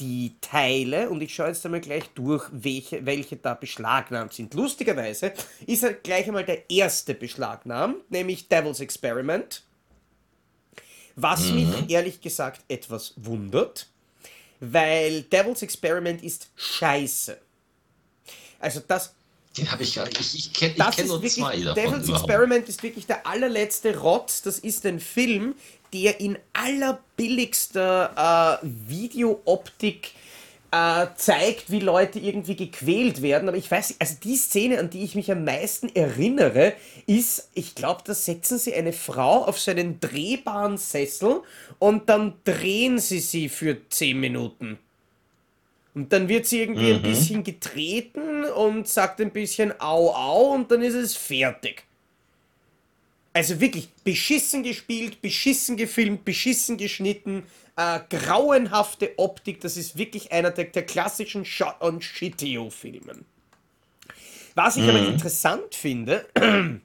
die 0.00 0.34
Teile 0.40 1.08
und 1.08 1.22
ich 1.22 1.34
schaue 1.34 1.48
jetzt 1.48 1.64
einmal 1.64 1.80
gleich 1.80 2.08
durch, 2.14 2.48
welche, 2.50 3.06
welche 3.06 3.36
da 3.36 3.54
beschlagnahmt 3.54 4.32
sind. 4.32 4.54
Lustigerweise 4.54 5.32
ist 5.66 5.84
er 5.84 5.94
gleich 5.94 6.26
einmal 6.26 6.44
der 6.44 6.68
erste 6.70 7.14
beschlagnahmt, 7.14 8.10
nämlich 8.10 8.48
Devil's 8.48 8.80
Experiment. 8.80 9.62
Was 11.16 11.52
mich 11.52 11.68
ehrlich 11.88 12.20
gesagt 12.20 12.62
etwas 12.68 13.14
wundert, 13.16 13.88
weil 14.58 15.22
Devil's 15.22 15.62
Experiment 15.62 16.22
ist 16.24 16.50
scheiße. 16.56 17.38
Also 18.58 18.80
das, 18.80 19.14
Den 19.56 19.70
habe 19.70 19.84
ich 19.84 19.94
gar 19.94 20.04
nicht. 20.04 20.20
Ich, 20.20 20.34
ich 20.34 20.52
kenne 20.52 20.74
kenn 20.74 21.04
ist 21.04 21.06
nur 21.06 21.22
wirklich, 21.22 21.34
zwei 21.34 21.60
davon. 21.60 21.74
Devil's 21.74 22.08
überhaupt. 22.08 22.28
Experiment 22.28 22.68
ist 22.68 22.82
wirklich 22.82 23.06
der 23.06 23.26
allerletzte 23.26 23.98
Rotz. 23.98 24.42
Das 24.42 24.58
ist 24.58 24.84
ein 24.84 24.98
Film, 24.98 25.54
der 25.92 26.20
in 26.20 26.36
allerbilligster 26.52 28.60
äh, 28.62 28.66
Videooptik 28.88 30.10
äh, 30.72 31.06
zeigt, 31.14 31.70
wie 31.70 31.78
Leute 31.78 32.18
irgendwie 32.18 32.56
gequält 32.56 33.22
werden. 33.22 33.48
Aber 33.48 33.56
ich 33.56 33.70
weiß, 33.70 33.94
also 34.00 34.16
die 34.24 34.36
Szene, 34.36 34.80
an 34.80 34.90
die 34.90 35.04
ich 35.04 35.14
mich 35.14 35.30
am 35.30 35.44
meisten 35.44 35.88
erinnere, 35.94 36.72
ist, 37.06 37.48
ich 37.54 37.76
glaube, 37.76 38.02
da 38.04 38.12
setzen 38.12 38.58
sie 38.58 38.74
eine 38.74 38.92
Frau 38.92 39.44
auf 39.44 39.60
so 39.60 39.70
einen 39.70 40.00
drehbaren 40.00 40.78
Sessel 40.78 41.42
und 41.78 42.08
dann 42.08 42.34
drehen 42.42 42.98
sie 42.98 43.20
sie 43.20 43.48
für 43.48 43.88
10 43.88 44.18
Minuten. 44.18 44.80
Und 45.94 46.12
dann 46.12 46.28
wird 46.28 46.46
sie 46.46 46.60
irgendwie 46.60 46.92
ein 46.92 47.02
bisschen 47.02 47.44
getreten 47.44 48.44
und 48.44 48.88
sagt 48.88 49.20
ein 49.20 49.30
bisschen 49.30 49.72
au 49.80 50.10
au 50.10 50.52
und 50.52 50.70
dann 50.70 50.82
ist 50.82 50.94
es 50.94 51.16
fertig. 51.16 51.84
Also 53.32 53.60
wirklich 53.60 53.88
beschissen 54.04 54.62
gespielt, 54.62 55.22
beschissen 55.22 55.76
gefilmt, 55.76 56.24
beschissen 56.24 56.76
geschnitten, 56.76 57.44
äh, 57.76 58.00
grauenhafte 58.10 59.18
Optik. 59.18 59.60
Das 59.60 59.76
ist 59.76 59.96
wirklich 59.96 60.32
einer 60.32 60.50
der, 60.50 60.66
der 60.66 60.84
klassischen 60.84 61.44
Shot-on-Shitio-Filmen. 61.44 63.24
Was 64.54 64.76
ich 64.76 64.88
aber 64.88 65.00
interessant 65.00 65.74
finde, 65.74 66.26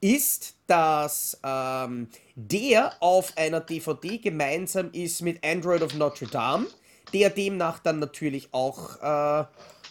ist, 0.00 0.54
dass 0.66 1.38
ähm, 1.42 2.08
der 2.34 2.94
auf 3.00 3.32
einer 3.36 3.60
DVD 3.60 4.18
gemeinsam 4.18 4.90
ist 4.92 5.22
mit 5.22 5.42
Android 5.44 5.82
of 5.82 5.94
Notre 5.94 6.26
Dame, 6.26 6.66
der 7.12 7.30
demnach 7.30 7.78
dann 7.78 7.98
natürlich 7.98 8.48
auch 8.52 9.00
äh, 9.02 9.44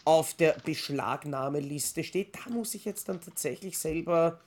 auf 0.05 0.33
der 0.35 0.55
Beschlagnahmeliste 0.63 2.03
steht. 2.03 2.35
Da 2.35 2.51
muss 2.51 2.75
ich 2.75 2.85
jetzt 2.85 3.09
dann 3.09 3.21
tatsächlich 3.21 3.77
selber 3.77 4.39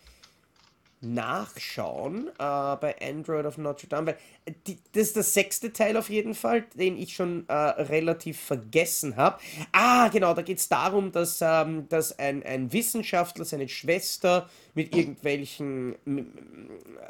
nachschauen 1.01 2.29
äh, 2.29 2.33
bei 2.39 2.97
Android 3.01 3.47
of 3.47 3.57
Notre 3.59 3.87
Dame, 3.87 4.07
weil 4.07 4.17
äh, 4.47 4.53
die, 4.67 4.79
das 4.93 5.09
ist 5.09 5.17
der 5.17 5.23
sechste 5.23 5.73
Teil 5.73 5.97
auf 5.97 6.11
jeden 6.11 6.35
Fall, 6.35 6.63
den 6.75 6.97
ich 6.97 7.15
schon 7.15 7.49
äh, 7.49 7.53
relativ 7.53 8.41
vergessen 8.41 9.17
habe. 9.17 9.39
Ah, 9.73 10.09
genau, 10.09 10.35
da 10.35 10.43
geht 10.43 10.59
es 10.59 10.69
darum, 10.69 11.13
dass, 11.13 11.41
ähm, 11.41 11.89
dass 11.89 12.19
ein, 12.19 12.43
ein 12.43 12.73
Wissenschaftler 12.73 13.45
seine 13.45 13.69
Schwester 13.69 14.49
mit 14.75 14.95
irgendwelchen 14.95 15.95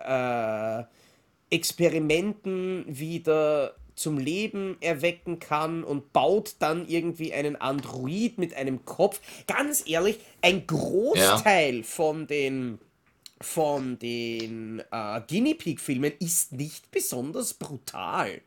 äh, 0.07 0.83
Experimenten 1.51 2.85
wieder 2.87 3.75
zum 3.99 4.19
Leben 4.19 4.77
erwecken 4.81 5.39
kann 5.39 5.85
und 5.85 6.13
baut 6.13 6.57
dann 6.59 6.87
irgendwie 6.89 7.33
einen 7.33 7.57
Android 7.57 8.39
mit 8.39 8.55
einem 8.55 8.85
Kopf. 8.85 9.21
Ganz 9.47 9.85
ehrlich, 9.87 10.19
ein 10.43 10.67
Großteil 10.67 11.83
von 11.85 12.27
den 12.27 12.79
von 13.41 13.99
den 14.01 14.83
äh, 14.91 15.21
Guinea 15.29 15.55
Pig 15.55 15.81
Filmen 15.81 16.13
ist 16.19 16.53
nicht 16.53 16.91
besonders 16.91 17.55
brutal. 17.55 18.41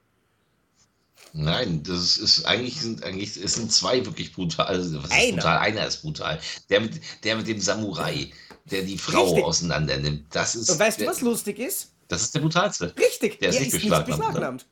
Nein, 1.33 1.81
das 1.83 2.17
ist 2.17 2.45
eigentlich 2.45 2.81
sind 2.81 3.03
eigentlich 3.03 3.37
es 3.37 3.53
sind 3.55 3.71
zwei 3.71 4.05
wirklich 4.05 4.33
brutal. 4.33 4.65
Also, 4.65 5.01
was 5.01 5.11
ist 5.11 5.11
Einer. 5.13 5.35
brutal? 5.37 5.57
Einer 5.59 5.87
ist 5.87 6.01
brutal. 6.01 6.39
Der 6.69 6.81
mit, 6.81 6.99
der 7.23 7.37
mit 7.37 7.47
dem 7.47 7.61
Samurai, 7.61 8.31
der 8.65 8.81
die 8.83 8.97
Frau 8.97 9.25
Richtig. 9.25 9.43
auseinander 9.43 9.97
nimmt. 9.97 10.25
Das 10.35 10.55
ist 10.55 10.69
Und 10.69 10.79
weißt 10.79 10.99
der, 10.99 11.07
du, 11.07 11.11
was 11.11 11.21
lustig 11.21 11.59
ist? 11.59 11.93
Das 12.09 12.23
ist 12.23 12.35
der 12.35 12.41
brutalste. 12.41 12.93
Richtig, 12.97 13.39
Der 13.39 13.49
ist 13.49 13.55
er 13.55 13.61
nicht 13.61 13.73
ist 13.73 13.73
nicht 13.75 13.83
beschlagnahmt, 13.83 14.33
ne? 14.33 14.33
beschlagnahmt. 14.33 14.65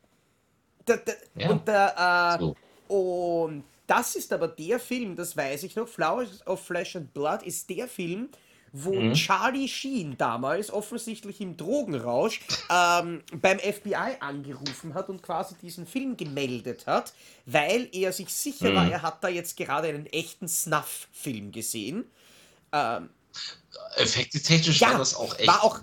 Da, 0.90 0.98
da, 0.98 1.14
Ja. 1.36 1.50
Und, 1.52 1.68
der, 1.68 2.40
äh, 2.40 2.42
So. 2.42 2.56
und 2.88 3.64
das 3.86 4.16
ist 4.16 4.34
aber 4.34 4.48
der 4.48 4.80
Film, 4.80 5.16
das 5.16 5.38
weiß 5.38 5.64
ich 5.64 5.76
noch, 5.76 5.88
Flowers 5.88 6.46
of 6.48 6.66
Flesh 6.66 6.96
and 6.96 7.14
Blood 7.14 7.44
ist 7.44 7.70
der 7.70 7.88
Film, 7.88 8.30
wo 8.72 8.94
Mhm. 8.94 9.14
Charlie 9.14 9.68
Sheen 9.68 10.16
damals 10.18 10.72
offensichtlich 10.72 11.42
im 11.42 11.58
Drogenrausch 11.58 12.42
ähm, 12.70 13.24
beim 13.42 13.60
FBI 13.60 14.18
angerufen 14.20 14.94
hat 14.94 15.10
und 15.10 15.24
quasi 15.24 15.56
diesen 15.62 15.88
Film 15.88 16.18
gemeldet 16.18 16.86
hat, 16.86 17.14
weil 17.46 17.88
er 17.92 18.14
sich 18.14 18.30
sicher 18.34 18.72
Mhm. 18.72 18.76
war, 18.76 18.88
er 18.92 19.02
hat 19.02 19.24
da 19.24 19.28
jetzt 19.28 19.58
gerade 19.58 19.88
einen 19.90 20.06
echten 20.08 20.48
Snuff-Film 20.48 21.52
gesehen. 21.52 22.06
Effekte 23.96 24.42
technisch 24.42 24.80
Ja, 24.82 24.92
war 24.92 24.98
das 25.00 25.16
auch 25.16 25.38
echt. 25.38 25.48
war 25.48 25.64
auch 25.64 25.80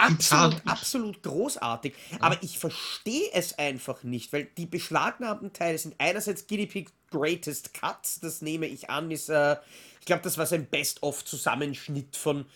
absolut, 0.00 0.62
absolut 0.66 1.22
großartig. 1.22 1.94
Aber 2.20 2.42
ich 2.42 2.58
verstehe 2.58 3.30
es 3.32 3.58
einfach 3.58 4.02
nicht, 4.02 4.32
weil 4.32 4.44
die 4.56 4.66
beschlagnahmten 4.66 5.52
Teile 5.52 5.78
sind 5.78 5.94
einerseits 5.98 6.46
Guinea 6.46 6.66
Pig 6.66 6.90
Greatest 7.10 7.74
Cuts, 7.74 8.20
das 8.20 8.40
nehme 8.42 8.66
ich 8.66 8.88
an, 8.88 9.10
ist, 9.10 9.28
äh, 9.28 9.56
ich 9.98 10.06
glaube, 10.06 10.22
das 10.22 10.38
war 10.38 10.46
so 10.46 10.54
ein 10.54 10.66
Best-of-Zusammenschnitt 10.66 12.16
von 12.16 12.46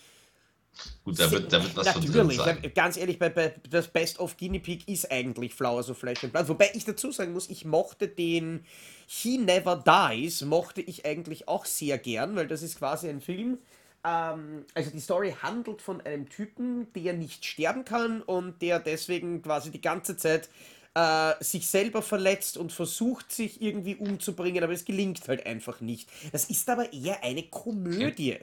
Gut, 1.04 1.20
da 1.20 1.30
wird, 1.30 1.52
da 1.52 1.62
wird 1.62 1.76
was 1.76 1.88
von 1.88 2.02
drin 2.02 2.12
Natürlich, 2.12 2.38
sein. 2.38 2.58
ja, 2.62 2.68
ganz 2.70 2.96
ehrlich, 2.96 3.18
bei, 3.18 3.28
bei, 3.28 3.54
das 3.70 3.88
Best 3.88 4.18
of 4.18 4.36
Guinea 4.36 4.60
Pig 4.60 4.88
ist 4.88 5.10
eigentlich 5.10 5.54
Flowers 5.54 5.88
of 5.88 5.98
Flesh 5.98 6.24
and 6.24 6.32
Blood. 6.32 6.48
Wobei 6.48 6.70
ich 6.74 6.84
dazu 6.84 7.12
sagen 7.12 7.32
muss, 7.32 7.48
ich 7.48 7.64
mochte 7.64 8.08
den 8.08 8.64
He 9.06 9.38
Never 9.38 9.82
Dies, 9.86 10.42
mochte 10.42 10.80
ich 10.80 11.06
eigentlich 11.06 11.46
auch 11.46 11.64
sehr 11.64 11.98
gern, 11.98 12.34
weil 12.34 12.48
das 12.48 12.62
ist 12.62 12.78
quasi 12.78 13.08
ein 13.08 13.20
Film. 13.20 13.58
Ähm, 14.04 14.64
also 14.74 14.90
die 14.90 15.00
Story 15.00 15.34
handelt 15.42 15.82
von 15.82 16.00
einem 16.02 16.28
Typen, 16.28 16.92
der 16.94 17.14
nicht 17.14 17.44
sterben 17.44 17.84
kann 17.84 18.22
und 18.22 18.60
der 18.62 18.78
deswegen 18.80 19.42
quasi 19.42 19.70
die 19.70 19.80
ganze 19.80 20.16
Zeit 20.16 20.48
äh, 20.94 21.32
sich 21.40 21.66
selber 21.68 22.02
verletzt 22.02 22.56
und 22.58 22.72
versucht, 22.72 23.32
sich 23.32 23.60
irgendwie 23.62 23.96
umzubringen, 23.96 24.62
aber 24.62 24.72
es 24.72 24.84
gelingt 24.84 25.26
halt 25.28 25.46
einfach 25.46 25.80
nicht. 25.80 26.08
Das 26.32 26.44
ist 26.46 26.68
aber 26.70 26.92
eher 26.92 27.24
eine 27.24 27.44
Komödie. 27.44 28.38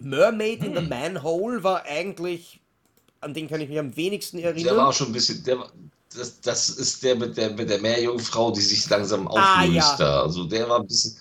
Mermaid 0.00 0.62
in 0.64 0.74
the 0.74 0.80
Hm. 0.80 0.88
Manhole 0.88 1.62
war 1.62 1.84
eigentlich, 1.84 2.60
an 3.20 3.34
den 3.34 3.48
kann 3.48 3.60
ich 3.60 3.68
mich 3.70 3.78
am 3.78 3.96
wenigsten 3.96 4.38
Der 4.62 4.76
war 4.76 4.88
erinnern. 4.88 4.88
auch 4.88 4.92
schon 4.92 5.08
ein 5.08 5.12
bisschen, 5.12 5.42
der, 5.44 5.58
war- 5.58 5.72
das, 6.14 6.40
das 6.40 6.68
ist 6.70 7.02
der 7.02 7.16
mit 7.16 7.36
der, 7.36 7.50
mit 7.50 7.68
der 7.70 7.80
Meerjungfrau, 7.80 8.50
die 8.52 8.60
sich 8.62 8.88
langsam 8.88 9.28
Ah, 9.34 9.64
auflöst 9.64 9.64
ja. 9.64 10.00
da. 10.00 10.22
Also 10.22 10.44
der 10.44 10.68
war 10.68 10.80
ein 10.80 10.86
bisschen, 10.86 11.16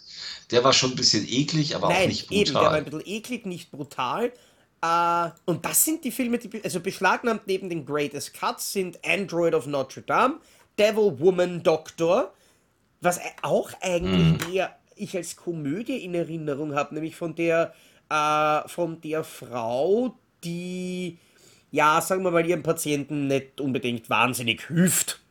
der 0.52 0.64
war 0.64 0.74
schon 0.74 0.91
ein 0.91 0.96
bisschen 0.96 1.26
eklig, 1.28 1.76
aber 1.76 1.91
auch 1.91 1.91
Nein, 1.91 2.10
nicht 2.10 2.32
eben, 2.32 2.54
der 2.54 2.64
war 2.66 2.74
ein 2.74 2.84
brutal. 2.84 2.84
bisschen 2.86 3.02
eklig, 3.06 3.46
nicht 3.46 3.72
brutal. 3.72 4.34
Äh, 4.82 5.30
und 5.46 5.66
das 5.66 5.84
sind 5.86 6.04
die 6.04 6.12
Filme, 6.12 6.38
die, 6.38 6.64
also 6.64 6.80
beschlagnahmt 6.80 7.48
neben 7.48 7.70
den 7.70 7.86
Greatest 7.86 8.34
Cuts 8.34 8.74
sind 8.74 9.00
Android 9.06 9.54
of 9.56 9.66
Notre 9.68 10.02
Dame, 10.04 10.39
Devil 10.78 11.20
Woman 11.20 11.64
Doctor, 11.64 12.34
was 13.02 13.18
e- 13.20 13.22
auch 13.41 13.72
eigentlich 13.82 14.36
eher 14.54 14.76
ich 14.96 15.16
als 15.18 15.36
Komödie 15.36 15.98
in 16.04 16.16
Erinnerung 16.16 16.76
habe, 16.76 16.93
nämlich 16.96 17.16
von 17.16 17.36
der, 17.36 17.74
äh, 18.10 18.68
von 18.70 19.02
der 19.02 19.24
Frau, 19.24 20.18
die, 20.43 21.18
ja, 21.72 22.02
sagen 22.02 22.24
wir 22.24 22.32
mal, 22.32 22.46
ihren 22.48 22.64
Patienten 22.64 23.28
nicht 23.28 23.60
unbedingt 23.62 24.10
wahnsinnig 24.10 24.68
hilft, 24.68 25.22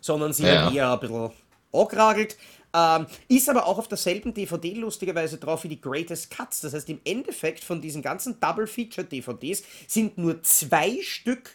sondern 0.00 0.32
sie 0.32 0.44
Ja. 0.46 0.70
eher 0.70 0.92
ein 0.92 1.00
bisschen 1.00 1.30
angeragelt. 1.72 2.36
Ähm, 2.74 3.06
ist 3.28 3.48
aber 3.48 3.66
auch 3.66 3.78
auf 3.78 3.88
derselben 3.88 4.32
DVD 4.32 4.72
lustigerweise 4.74 5.38
drauf 5.38 5.64
wie 5.64 5.68
die 5.68 5.80
Greatest 5.80 6.30
Cuts. 6.30 6.60
Das 6.62 6.72
heißt, 6.72 6.88
im 6.88 7.00
Endeffekt 7.04 7.62
von 7.62 7.82
diesen 7.82 8.02
ganzen 8.02 8.40
Double-Feature-DVDs 8.40 9.62
sind 9.86 10.16
nur 10.16 10.42
zwei 10.42 11.00
Stück 11.02 11.50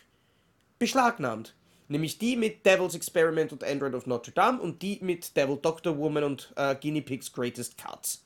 beschlagnahmt. 0.78 1.55
Nämlich 1.89 2.20
die 2.20 2.36
mit 2.36 2.65
Devil's 2.65 2.95
Experiment 2.95 3.53
und 3.53 3.63
Android 3.63 3.93
of 3.93 4.05
Notre 4.05 4.32
Dame 4.32 4.59
und 4.59 4.82
die 4.82 4.99
mit 5.01 5.36
Devil 5.36 5.57
Doctor 5.57 5.97
Woman 5.97 6.24
und 6.24 6.53
äh, 6.55 6.76
Guinea 6.76 7.01
Pigs 7.01 7.32
Greatest 7.32 7.78
Cuts. 7.78 8.24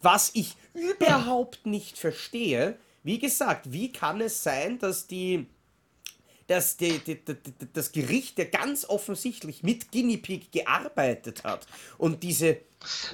Was 0.00 0.30
ich 0.34 0.56
überhaupt 0.74 1.66
nicht 1.66 1.98
verstehe, 1.98 2.78
wie 3.02 3.18
gesagt, 3.18 3.72
wie 3.72 3.92
kann 3.92 4.20
es 4.20 4.42
sein, 4.42 4.78
dass 4.78 5.06
die 5.06 5.46
dass 6.46 6.76
die, 6.76 6.98
die, 6.98 7.16
die, 7.24 7.36
das 7.72 7.92
Gericht 7.92 8.38
ja 8.38 8.44
ganz 8.44 8.84
offensichtlich 8.84 9.62
mit 9.62 9.90
Guinea 9.92 10.18
Pig 10.18 10.50
gearbeitet 10.52 11.44
hat 11.44 11.66
und 11.98 12.22
diese 12.22 12.58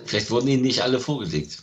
Vielleicht 0.07 0.31
wurden 0.31 0.49
ihnen 0.49 0.63
nicht 0.63 0.83
alle 0.83 0.99
vorgelegt. 0.99 1.63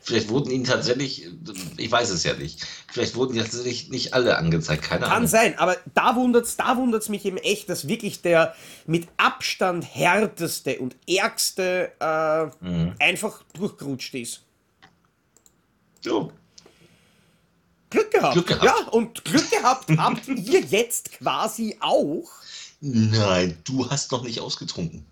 Vielleicht 0.00 0.28
wurden 0.28 0.50
ihnen 0.52 0.62
tatsächlich, 0.64 1.28
ich 1.76 1.90
weiß 1.90 2.10
es 2.10 2.22
ja 2.22 2.34
nicht, 2.34 2.64
vielleicht 2.92 3.16
wurden 3.16 3.36
tatsächlich 3.36 3.88
nicht 3.90 4.14
alle 4.14 4.36
angezeigt, 4.38 4.84
keine 4.84 5.02
Kann 5.06 5.12
Ahnung. 5.12 5.28
sein, 5.28 5.58
aber 5.58 5.76
da 5.94 6.14
wundert's, 6.14 6.56
da 6.56 6.76
wundert's 6.76 7.08
mich 7.08 7.24
eben 7.24 7.38
echt, 7.38 7.68
dass 7.68 7.88
wirklich 7.88 8.22
der 8.22 8.54
mit 8.86 9.08
Abstand 9.16 9.84
härteste 9.84 10.78
und 10.78 10.94
ärgste 11.08 11.90
äh, 11.98 12.46
Mhm. 12.64 12.94
einfach 13.00 13.42
durchgerutscht 13.54 14.14
ist. 14.14 14.42
So. 16.02 16.30
Glück 17.90 18.10
gehabt. 18.10 18.34
Glück 18.34 18.46
gehabt. 18.46 18.64
Ja, 18.64 18.88
und 18.88 19.24
Glück 19.24 19.50
gehabt 19.50 19.90
habt 19.96 20.28
ihr 20.28 20.60
jetzt 20.60 21.12
quasi 21.12 21.76
auch. 21.80 22.28
Nein, 22.80 23.58
du 23.64 23.88
hast 23.88 24.12
noch 24.12 24.22
nicht 24.22 24.40
ausgetrunken. 24.40 25.06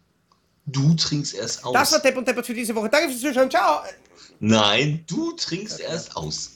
Du 0.66 0.94
trinkst 0.94 1.34
erst 1.34 1.64
aus. 1.64 1.72
Das 1.74 1.92
war 1.92 2.00
Depp 2.00 2.16
und 2.16 2.26
Deppert 2.26 2.46
für 2.46 2.54
diese 2.54 2.74
Woche. 2.74 2.88
Danke 2.88 3.10
fürs 3.10 3.20
Zuschauen. 3.20 3.50
Ciao. 3.50 3.82
Nein, 4.40 5.04
du 5.06 5.32
trinkst 5.32 5.80
erst 5.80 6.16
aus. 6.16 6.52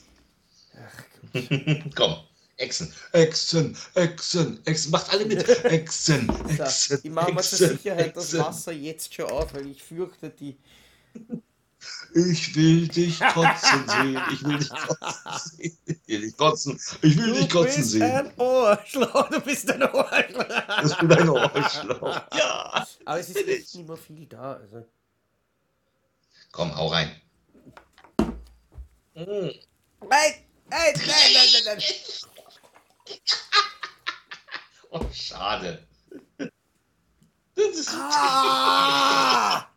Komm, 1.95 2.15
Echsen. 2.57 2.93
Echsen, 3.11 3.77
Echsen, 3.93 4.59
Echsen. 4.65 4.91
Macht 4.91 5.11
alle 5.11 5.25
mit. 5.25 5.47
Echsen, 5.65 6.29
Echsen. 6.49 6.99
ich 7.03 7.11
mache 7.11 7.31
mal 7.31 7.43
zur 7.43 7.59
Echsen, 7.59 7.77
Sicherheit 7.77 8.17
das 8.17 8.25
Echsen. 8.25 8.39
Wasser 8.39 8.71
jetzt 8.71 9.13
schon 9.13 9.25
auf, 9.25 9.53
weil 9.53 9.67
ich 9.67 9.81
fürchte, 9.81 10.29
die. 10.29 10.57
Ich 12.15 12.55
will 12.55 12.87
dich 12.87 13.19
kotzen 13.19 13.87
sehen. 13.87 14.21
Ich 14.31 14.43
will 14.43 14.57
dich 14.57 14.69
kotzen 14.69 15.33
sehen. 15.37 15.77
Ich 15.85 16.07
will 16.07 16.21
dich 16.21 16.37
kotzen. 16.37 16.79
Ich 17.01 17.17
will 17.17 17.33
dich 17.33 17.49
kotzen 17.49 17.77
bist 17.81 17.91
sehen. 17.91 18.01
ein 18.03 18.33
Ohrschloch. 18.37 19.29
Du 19.29 19.39
bist 19.41 19.69
ein 19.71 19.83
Ohrschloch. 19.83 20.45
Das 20.81 20.97
bin 20.97 21.11
ein 21.13 21.29
Ohrschlauch. 21.29 22.21
Ja. 22.35 22.87
Aber 23.05 23.19
es 23.19 23.29
ist 23.29 23.35
echt 23.37 23.47
ich. 23.69 23.73
nicht 23.75 23.87
mehr 23.87 23.97
viel 23.97 24.25
da. 24.25 24.53
Also. 24.53 24.85
Komm, 26.51 26.75
hau 26.75 26.87
rein. 26.87 27.11
Mm. 29.13 29.21
Nein, 29.21 29.53
nein, 30.01 30.33
nein, 30.69 30.93
nein, 31.05 31.63
nein. 31.65 31.83
Oh, 34.91 35.05
schade. 35.13 35.85
Das 37.53 37.75
ist, 37.75 37.89
Ah! 37.93 39.68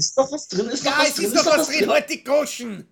Ist 0.00 0.16
noch 0.16 0.32
was 0.32 0.48
drin? 0.48 0.68
Ist 0.68 0.84
Ja, 0.84 0.98
was 0.98 1.08
es 1.10 1.14
drin? 1.16 1.24
ist 1.26 1.34
noch 1.34 1.46
was 1.46 1.68
drin, 1.68 1.88
heute 1.88 2.08
die 2.08 2.24
Goschen. 2.24 2.88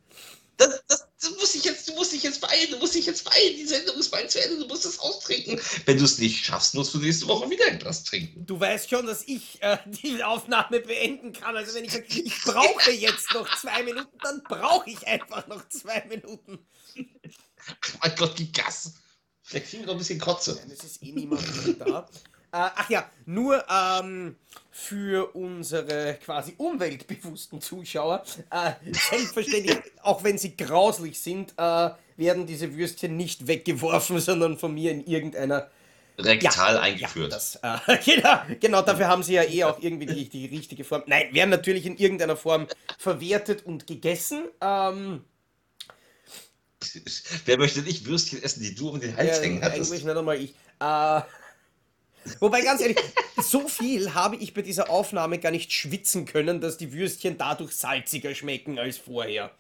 Das, 0.57 0.83
das, 0.89 1.07
du, 1.23 1.31
musst 1.37 1.55
dich 1.55 1.63
jetzt, 1.65 1.89
du 1.89 1.93
musst 1.95 2.13
dich 2.13 2.23
jetzt 2.25 2.41
beeilen, 2.41 2.71
du 2.73 2.79
musst 2.79 2.95
dich 2.95 3.07
jetzt 3.07 3.25
beeilen. 3.25 3.57
Die 3.57 3.65
Sendung 3.65 3.97
ist 3.97 4.11
bald 4.11 4.29
zu 4.29 4.43
Ende, 4.43 4.59
du 4.59 4.67
musst 4.67 4.85
es 4.85 4.99
austrinken. 4.99 5.61
Wenn 5.87 5.99
du 5.99 6.05
es 6.05 6.19
nicht 6.19 6.45
schaffst, 6.45 6.75
musst 6.75 6.93
du 6.95 6.99
nächste 6.99 7.29
Woche 7.29 7.49
wieder 7.49 7.69
etwas 7.69 8.03
trinken. 8.03 8.45
Du 8.45 8.59
weißt 8.59 8.91
schon, 8.91 9.07
dass 9.07 9.23
ich 9.27 9.63
äh, 9.63 9.79
die 9.87 10.23
Aufnahme 10.25 10.81
beenden 10.81 11.33
kann. 11.33 11.57
Also 11.57 11.75
wenn 11.75 11.85
ich 11.85 11.93
sage, 11.93 12.07
ich 12.09 12.43
brauche 12.43 12.91
jetzt 12.91 13.33
noch 13.35 13.49
zwei 13.57 13.85
Minuten, 13.85 14.19
dann 14.23 14.43
brauche 14.43 14.91
ich 14.91 15.07
einfach 15.07 15.47
noch 15.47 15.69
zwei 15.69 16.05
Minuten. 16.09 16.59
Ach 16.97 17.95
mein 18.03 18.15
Gott, 18.17 18.35
gib 18.35 18.53
Gas. 18.53 18.95
Vielleicht 19.45 19.69
kriegen 19.71 19.83
wir 19.83 19.87
noch 19.87 19.95
ein 19.95 19.99
bisschen 19.99 20.19
Kotze. 20.19 20.57
Nein, 20.61 20.73
es 20.77 20.83
ist 20.85 21.03
eh 21.05 21.13
niemand 21.13 21.41
da. 21.79 22.09
Äh, 22.51 22.71
ach 22.75 22.89
ja, 22.89 23.11
nur 23.27 23.63
ähm, 23.71 24.37
für 24.71 25.35
unsere 25.35 26.19
quasi 26.25 26.55
umweltbewussten 26.57 27.61
Zuschauer, 27.61 28.25
äh, 28.51 28.73
selbstverständlich, 29.11 29.79
auch 30.03 30.25
wenn 30.25 30.39
sie 30.39 30.57
grauslich 30.57 31.21
sind, 31.21 31.53
äh, 31.59 31.91
werden 32.17 32.47
diese 32.47 32.75
Würstchen 32.75 33.17
nicht 33.17 33.47
weggeworfen, 33.47 34.19
sondern 34.21 34.57
von 34.57 34.73
mir 34.73 34.93
in 34.93 35.07
irgendeiner 35.07 35.69
Rektal 36.19 36.79
eingeführt. 36.79 37.33
Das, 37.33 37.57
äh, 37.57 37.99
genau, 38.05 38.41
genau, 38.61 38.83
dafür 38.83 39.09
haben 39.09 39.23
sie 39.23 39.35
ja 39.35 39.45
eh 39.45 39.65
auch 39.65 39.81
irgendwie 39.81 40.07
die, 40.07 40.29
die 40.29 40.47
richtige 40.47 40.85
Form. 40.85 41.03
Nein, 41.07 41.33
werden 41.33 41.51
natürlich 41.51 41.85
in 41.85 41.97
irgendeiner 41.97 42.37
Form 42.37 42.67
verwertet 42.99 43.67
und 43.67 43.87
gegessen. 43.87 44.45
Ähm, 44.61 45.23
Wer 47.45 47.59
möchte 47.59 47.83
nicht 47.83 48.07
Würstchen 48.07 48.43
essen, 48.43 48.63
die 48.63 48.75
du 48.75 48.91
um 48.91 49.01
den 49.01 49.17
Hals 49.17 49.39
äh, 49.39 49.43
hängen 49.43 49.63
hattest? 49.63 49.91
eigentlich 49.91 50.05
nicht 50.05 50.17
einmal 50.17 50.41
ich. 50.41 50.55
Äh, 50.81 51.21
wobei, 52.41 52.63
ganz 52.63 52.81
ehrlich, 52.81 52.99
so 53.43 53.69
viel 53.69 54.15
habe 54.15 54.37
ich 54.37 54.55
bei 54.55 54.63
dieser 54.63 54.91
Aufnahme 54.91 55.39
gar 55.39 55.51
nicht 55.51 55.73
schwitzen 55.73 56.27
können, 56.27 56.61
dass 56.61 56.77
die 56.77 56.93
Würstchen 56.93 57.39
dadurch 57.39 57.73
salziger 57.73 58.35
schmecken 58.35 58.79
als 58.79 58.99
vorher. 58.99 59.51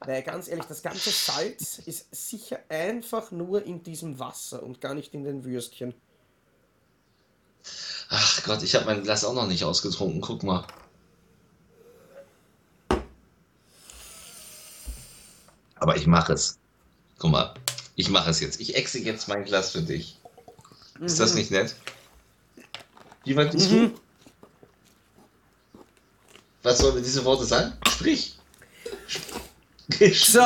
Weil 0.00 0.22
ganz 0.22 0.48
ehrlich, 0.48 0.66
das 0.66 0.82
ganze 0.82 1.10
Salz 1.10 1.78
ist 1.78 2.14
sicher 2.14 2.60
einfach 2.68 3.30
nur 3.30 3.64
in 3.64 3.82
diesem 3.82 4.18
Wasser 4.18 4.62
und 4.62 4.80
gar 4.80 4.94
nicht 4.94 5.14
in 5.14 5.24
den 5.24 5.44
Würstchen. 5.44 5.94
Ach 8.08 8.44
Gott, 8.44 8.62
ich 8.62 8.74
habe 8.74 8.84
mein 8.84 9.02
Glas 9.02 9.24
auch 9.24 9.34
noch 9.34 9.48
nicht 9.48 9.64
ausgetrunken. 9.64 10.20
Guck 10.20 10.44
mal. 10.44 10.64
Aber 15.76 15.96
ich 15.96 16.06
mache 16.06 16.34
es. 16.34 16.58
Guck 17.18 17.30
mal, 17.30 17.54
ich 17.96 18.08
mache 18.08 18.30
es 18.30 18.40
jetzt. 18.40 18.60
Ich 18.60 18.76
exe 18.76 18.98
jetzt 18.98 19.28
mein 19.28 19.44
Glas 19.44 19.72
für 19.72 19.82
dich. 19.82 20.15
Ist 21.00 21.20
das 21.20 21.34
nicht 21.34 21.50
nett? 21.50 21.74
Wie 23.24 23.36
weit 23.36 23.52
bist 23.52 23.70
Mhm. 23.70 23.92
du? 23.94 24.00
Was 26.62 26.78
sollen 26.78 27.02
diese 27.02 27.24
Worte 27.24 27.44
sein? 27.44 27.76
Sprich. 27.88 28.36
Sprich. 29.06 30.24
So, 30.24 30.44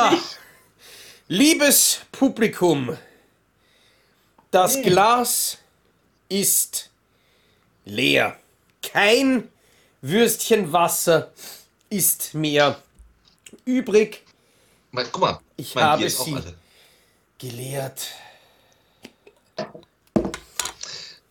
liebes 1.27 1.99
Publikum, 2.11 2.97
das 4.51 4.75
Hey. 4.75 4.83
Glas 4.83 5.57
ist 6.29 6.89
leer. 7.85 8.37
Kein 8.83 9.49
Würstchen 10.01 10.71
Wasser 10.71 11.31
ist 11.89 12.33
mehr 12.33 12.81
übrig. 13.65 14.23
Guck 15.11 15.19
mal, 15.19 15.39
Ich 15.57 15.73
Mein 15.75 15.83
habe 15.83 16.09
sie 16.09 16.35
alle. 16.35 16.55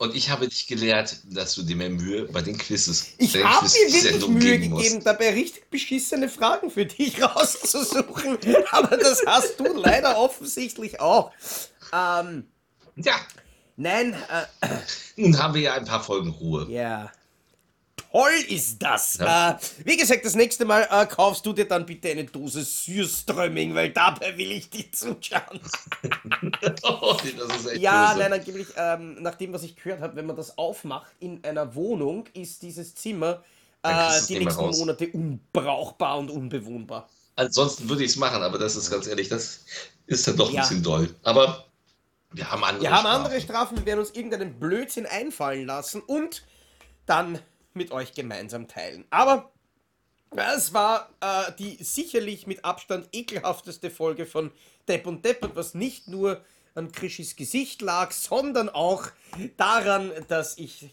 Und 0.00 0.14
ich 0.14 0.30
habe 0.30 0.48
dich 0.48 0.66
gelehrt, 0.66 1.18
dass 1.24 1.54
du 1.54 1.62
dir 1.62 1.76
mehr 1.76 1.90
Mühe 1.90 2.24
bei 2.24 2.40
den 2.40 2.56
Quizzes 2.56 3.08
Ich 3.18 3.36
habe 3.36 3.66
mir 3.66 3.92
wirklich 3.92 4.28
Mühe 4.28 4.58
gegeben, 4.58 5.04
dabei 5.04 5.34
richtig 5.34 5.68
beschissene 5.68 6.30
Fragen 6.30 6.70
für 6.70 6.86
dich 6.86 7.20
rauszusuchen. 7.22 8.38
Aber 8.70 8.96
das 8.96 9.22
hast 9.26 9.60
du 9.60 9.66
leider 9.74 10.16
offensichtlich 10.16 11.00
auch. 11.00 11.32
Ähm, 11.92 12.46
Ja, 12.96 13.16
nein, 13.76 14.14
äh, 14.14 14.68
nun 15.16 15.38
haben 15.38 15.52
wir 15.52 15.60
ja 15.60 15.74
ein 15.74 15.84
paar 15.84 16.02
Folgen 16.02 16.30
Ruhe. 16.30 16.66
ja. 16.70 17.12
Toll 18.12 18.32
ist 18.48 18.82
das. 18.82 19.18
Ja. 19.18 19.52
Äh, 19.52 19.56
wie 19.84 19.96
gesagt, 19.96 20.24
das 20.24 20.34
nächste 20.34 20.64
Mal 20.64 20.86
äh, 20.90 21.06
kaufst 21.06 21.46
du 21.46 21.52
dir 21.52 21.66
dann 21.66 21.86
bitte 21.86 22.10
eine 22.10 22.24
Dose 22.24 22.62
Sürströmming, 22.64 23.74
weil 23.74 23.90
dabei 23.90 24.36
will 24.36 24.50
ich 24.52 24.68
dich 24.70 24.92
zuschauen. 24.94 25.60
Oh, 26.82 27.16
Ja, 27.76 28.08
böse. 28.14 28.18
nein, 28.20 28.32
angeblich, 28.32 28.66
ähm, 28.76 29.22
nach 29.22 29.34
dem, 29.34 29.52
was 29.52 29.62
ich 29.62 29.76
gehört 29.76 30.00
habe, 30.00 30.16
wenn 30.16 30.26
man 30.26 30.36
das 30.36 30.56
aufmacht 30.58 31.12
in 31.20 31.42
einer 31.44 31.74
Wohnung, 31.74 32.26
ist 32.34 32.62
dieses 32.62 32.94
Zimmer 32.94 33.42
äh, 33.82 34.20
die 34.28 34.38
nächsten 34.38 34.60
raus. 34.60 34.78
Monate 34.78 35.08
unbrauchbar 35.08 36.18
und 36.18 36.30
unbewohnbar. 36.30 37.08
Ansonsten 37.36 37.88
würde 37.88 38.04
ich 38.04 38.10
es 38.10 38.16
machen, 38.16 38.42
aber 38.42 38.58
das 38.58 38.76
ist 38.76 38.90
ganz 38.90 39.06
ehrlich, 39.06 39.28
das 39.28 39.60
ist 40.06 40.26
dann 40.26 40.36
doch 40.36 40.48
ein 40.48 40.54
Ja. 40.56 40.62
bisschen 40.62 40.82
doll. 40.82 41.14
Aber 41.22 41.64
wir 42.32 42.50
haben 42.50 42.64
andere 42.64 42.82
Wir 42.82 42.90
haben 42.90 43.00
Strafen. 43.06 43.24
andere 43.24 43.40
Strafen, 43.40 43.76
wir 43.78 43.86
werden 43.86 44.00
uns 44.00 44.10
irgendeinen 44.10 44.58
Blödsinn 44.58 45.06
einfallen 45.06 45.66
lassen 45.66 46.00
und 46.02 46.44
dann 47.06 47.38
mit 47.74 47.92
euch 47.92 48.14
gemeinsam 48.14 48.68
teilen. 48.68 49.04
Aber 49.10 49.50
es 50.36 50.72
war 50.72 51.10
äh, 51.20 51.52
die 51.58 51.82
sicherlich 51.82 52.46
mit 52.46 52.64
Abstand 52.64 53.08
ekelhafteste 53.12 53.90
Folge 53.90 54.26
von 54.26 54.52
Depp 54.88 55.06
und 55.06 55.24
Deppert, 55.24 55.56
was 55.56 55.74
nicht 55.74 56.08
nur 56.08 56.44
an 56.74 56.92
Krischis 56.92 57.36
Gesicht 57.36 57.82
lag, 57.82 58.12
sondern 58.12 58.68
auch 58.68 59.08
daran, 59.56 60.12
dass 60.28 60.56
ich 60.56 60.90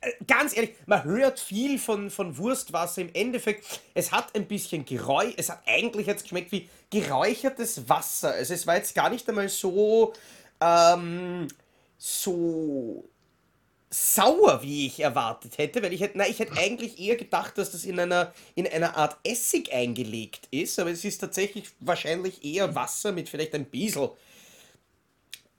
äh, 0.00 0.12
ganz 0.26 0.54
ehrlich, 0.54 0.74
man 0.86 1.04
hört 1.04 1.40
viel 1.40 1.78
von, 1.78 2.10
von 2.10 2.36
Wurstwasser 2.36 3.02
im 3.02 3.10
Endeffekt. 3.14 3.80
Es 3.94 4.12
hat 4.12 4.34
ein 4.34 4.46
bisschen 4.46 4.84
Geräusch, 4.84 5.34
es 5.36 5.48
hat 5.50 5.62
eigentlich 5.66 6.06
jetzt 6.06 6.24
geschmeckt 6.24 6.52
wie 6.52 6.68
geräuchertes 6.90 7.88
Wasser. 7.88 8.32
Also 8.32 8.54
es 8.54 8.66
war 8.66 8.76
jetzt 8.76 8.94
gar 8.94 9.08
nicht 9.08 9.28
einmal 9.28 9.48
so, 9.48 10.12
ähm, 10.60 11.48
so 11.96 13.08
sauer, 13.96 14.62
wie 14.62 14.86
ich 14.86 15.00
erwartet 15.00 15.56
hätte, 15.56 15.82
weil 15.82 15.92
ich 15.92 16.02
hätte, 16.02 16.18
na, 16.18 16.28
ich 16.28 16.38
hätte 16.38 16.56
eigentlich 16.58 17.00
eher 17.00 17.16
gedacht, 17.16 17.56
dass 17.56 17.72
das 17.72 17.84
in 17.84 17.98
einer, 17.98 18.34
in 18.54 18.66
einer 18.66 18.94
Art 18.94 19.16
Essig 19.24 19.72
eingelegt 19.72 20.48
ist, 20.50 20.78
aber 20.78 20.90
es 20.90 21.02
ist 21.04 21.18
tatsächlich 21.18 21.64
wahrscheinlich 21.80 22.44
eher 22.44 22.74
Wasser 22.74 23.12
mit 23.12 23.28
vielleicht 23.28 23.54
ein 23.54 23.64
bisschen 23.64 24.10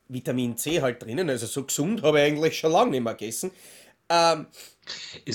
Vitamin 0.08 0.56
C 0.56 0.82
halt 0.82 1.02
drinnen, 1.02 1.30
also 1.30 1.48
so 1.48 1.64
gesund 1.64 2.04
habe 2.04 2.20
ich 2.20 2.26
eigentlich 2.26 2.60
schon 2.60 2.72
lange 2.72 2.92
nicht 2.92 3.04
mehr 3.04 3.16
gegessen. 3.16 3.50
Ähm, 4.10 4.46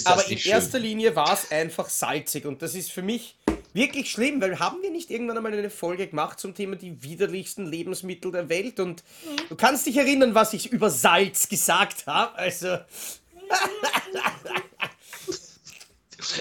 aber 0.05 0.25
in 0.25 0.35
nicht 0.35 0.47
erster 0.47 0.79
schön? 0.79 0.83
Linie 0.83 1.17
war 1.17 1.35
es 1.35 1.51
einfach 1.51 1.89
salzig 1.89 2.47
und 2.47 2.63
das 2.63 2.75
ist 2.75 2.93
für 2.93 3.03
mich 3.03 3.37
wirklich 3.73 4.11
schlimm, 4.11 4.41
weil 4.41 4.59
haben 4.59 4.83
wir 4.83 4.91
nicht 4.91 5.11
irgendwann 5.11 5.37
einmal 5.37 5.53
eine 5.53 5.71
Folge 5.71 6.07
gemacht 6.07 6.41
zum 6.41 6.55
Thema 6.55 6.77
die 6.77 7.03
widerlichsten 7.03 7.67
Lebensmittel 7.67 8.33
der 8.33 8.49
Welt 8.49 8.81
und 8.81 9.03
du 9.49 9.57
kannst 9.57 9.87
dich 9.87 9.97
erinnern, 9.97 10.35
was 10.35 10.53
ich 10.53 10.73
über 10.73 10.91
Salz 10.91 11.49
gesagt 11.49 12.07
habe, 12.07 12.37
also 12.37 12.79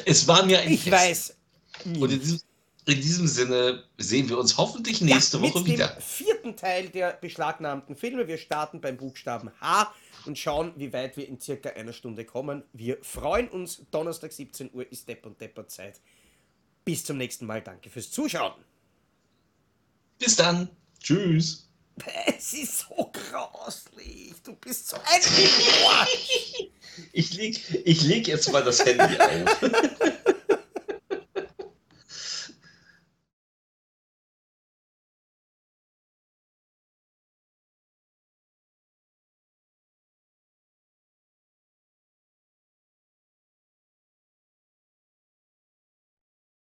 Es 0.05 0.27
war 0.27 0.45
mir 0.45 0.59
ein 0.59 0.71
ich 0.71 0.83
Fest. 0.83 1.35
weiß. 1.85 1.97
Und 1.99 2.11
in 2.11 2.19
diesem, 2.19 2.39
in 2.85 3.01
diesem 3.01 3.27
Sinne 3.27 3.83
sehen 3.97 4.29
wir 4.29 4.37
uns 4.37 4.57
hoffentlich 4.57 5.01
nächste 5.01 5.37
ja, 5.37 5.43
mit 5.43 5.53
Woche 5.53 5.63
dem 5.63 5.73
wieder. 5.73 5.89
vierten 5.99 6.55
Teil 6.55 6.89
der 6.89 7.13
beschlagnahmten 7.13 7.95
Filme. 7.95 8.27
Wir 8.27 8.37
starten 8.37 8.81
beim 8.81 8.97
Buchstaben 8.97 9.51
H 9.59 9.93
und 10.25 10.37
schauen, 10.37 10.73
wie 10.75 10.93
weit 10.93 11.17
wir 11.17 11.27
in 11.27 11.39
circa 11.39 11.69
einer 11.69 11.93
Stunde 11.93 12.25
kommen. 12.25 12.63
Wir 12.73 12.97
freuen 13.01 13.49
uns. 13.49 13.81
Donnerstag 13.89 14.31
17 14.31 14.71
Uhr 14.73 14.89
ist 14.91 15.07
Depp 15.07 15.25
und 15.25 15.41
Depper 15.41 15.67
Zeit. 15.67 15.99
Bis 16.83 17.05
zum 17.05 17.17
nächsten 17.17 17.45
Mal. 17.45 17.61
Danke 17.61 17.89
fürs 17.89 18.11
Zuschauen. 18.11 18.63
Bis 20.19 20.35
dann. 20.35 20.69
Tschüss. 20.99 21.67
Es 22.25 22.53
ist 22.53 22.79
so 22.79 23.11
grauslich. 23.11 24.33
Du 24.43 24.55
bist 24.55 24.89
so 24.89 24.97
ein. 24.97 25.21
Ich 27.13 27.33
leg, 27.33 27.57
ich 27.85 28.01
leg 28.03 28.27
jetzt 28.27 28.51
mal 28.51 28.63
das 28.65 28.83
Handy 28.85 29.17
auf. 29.17 29.61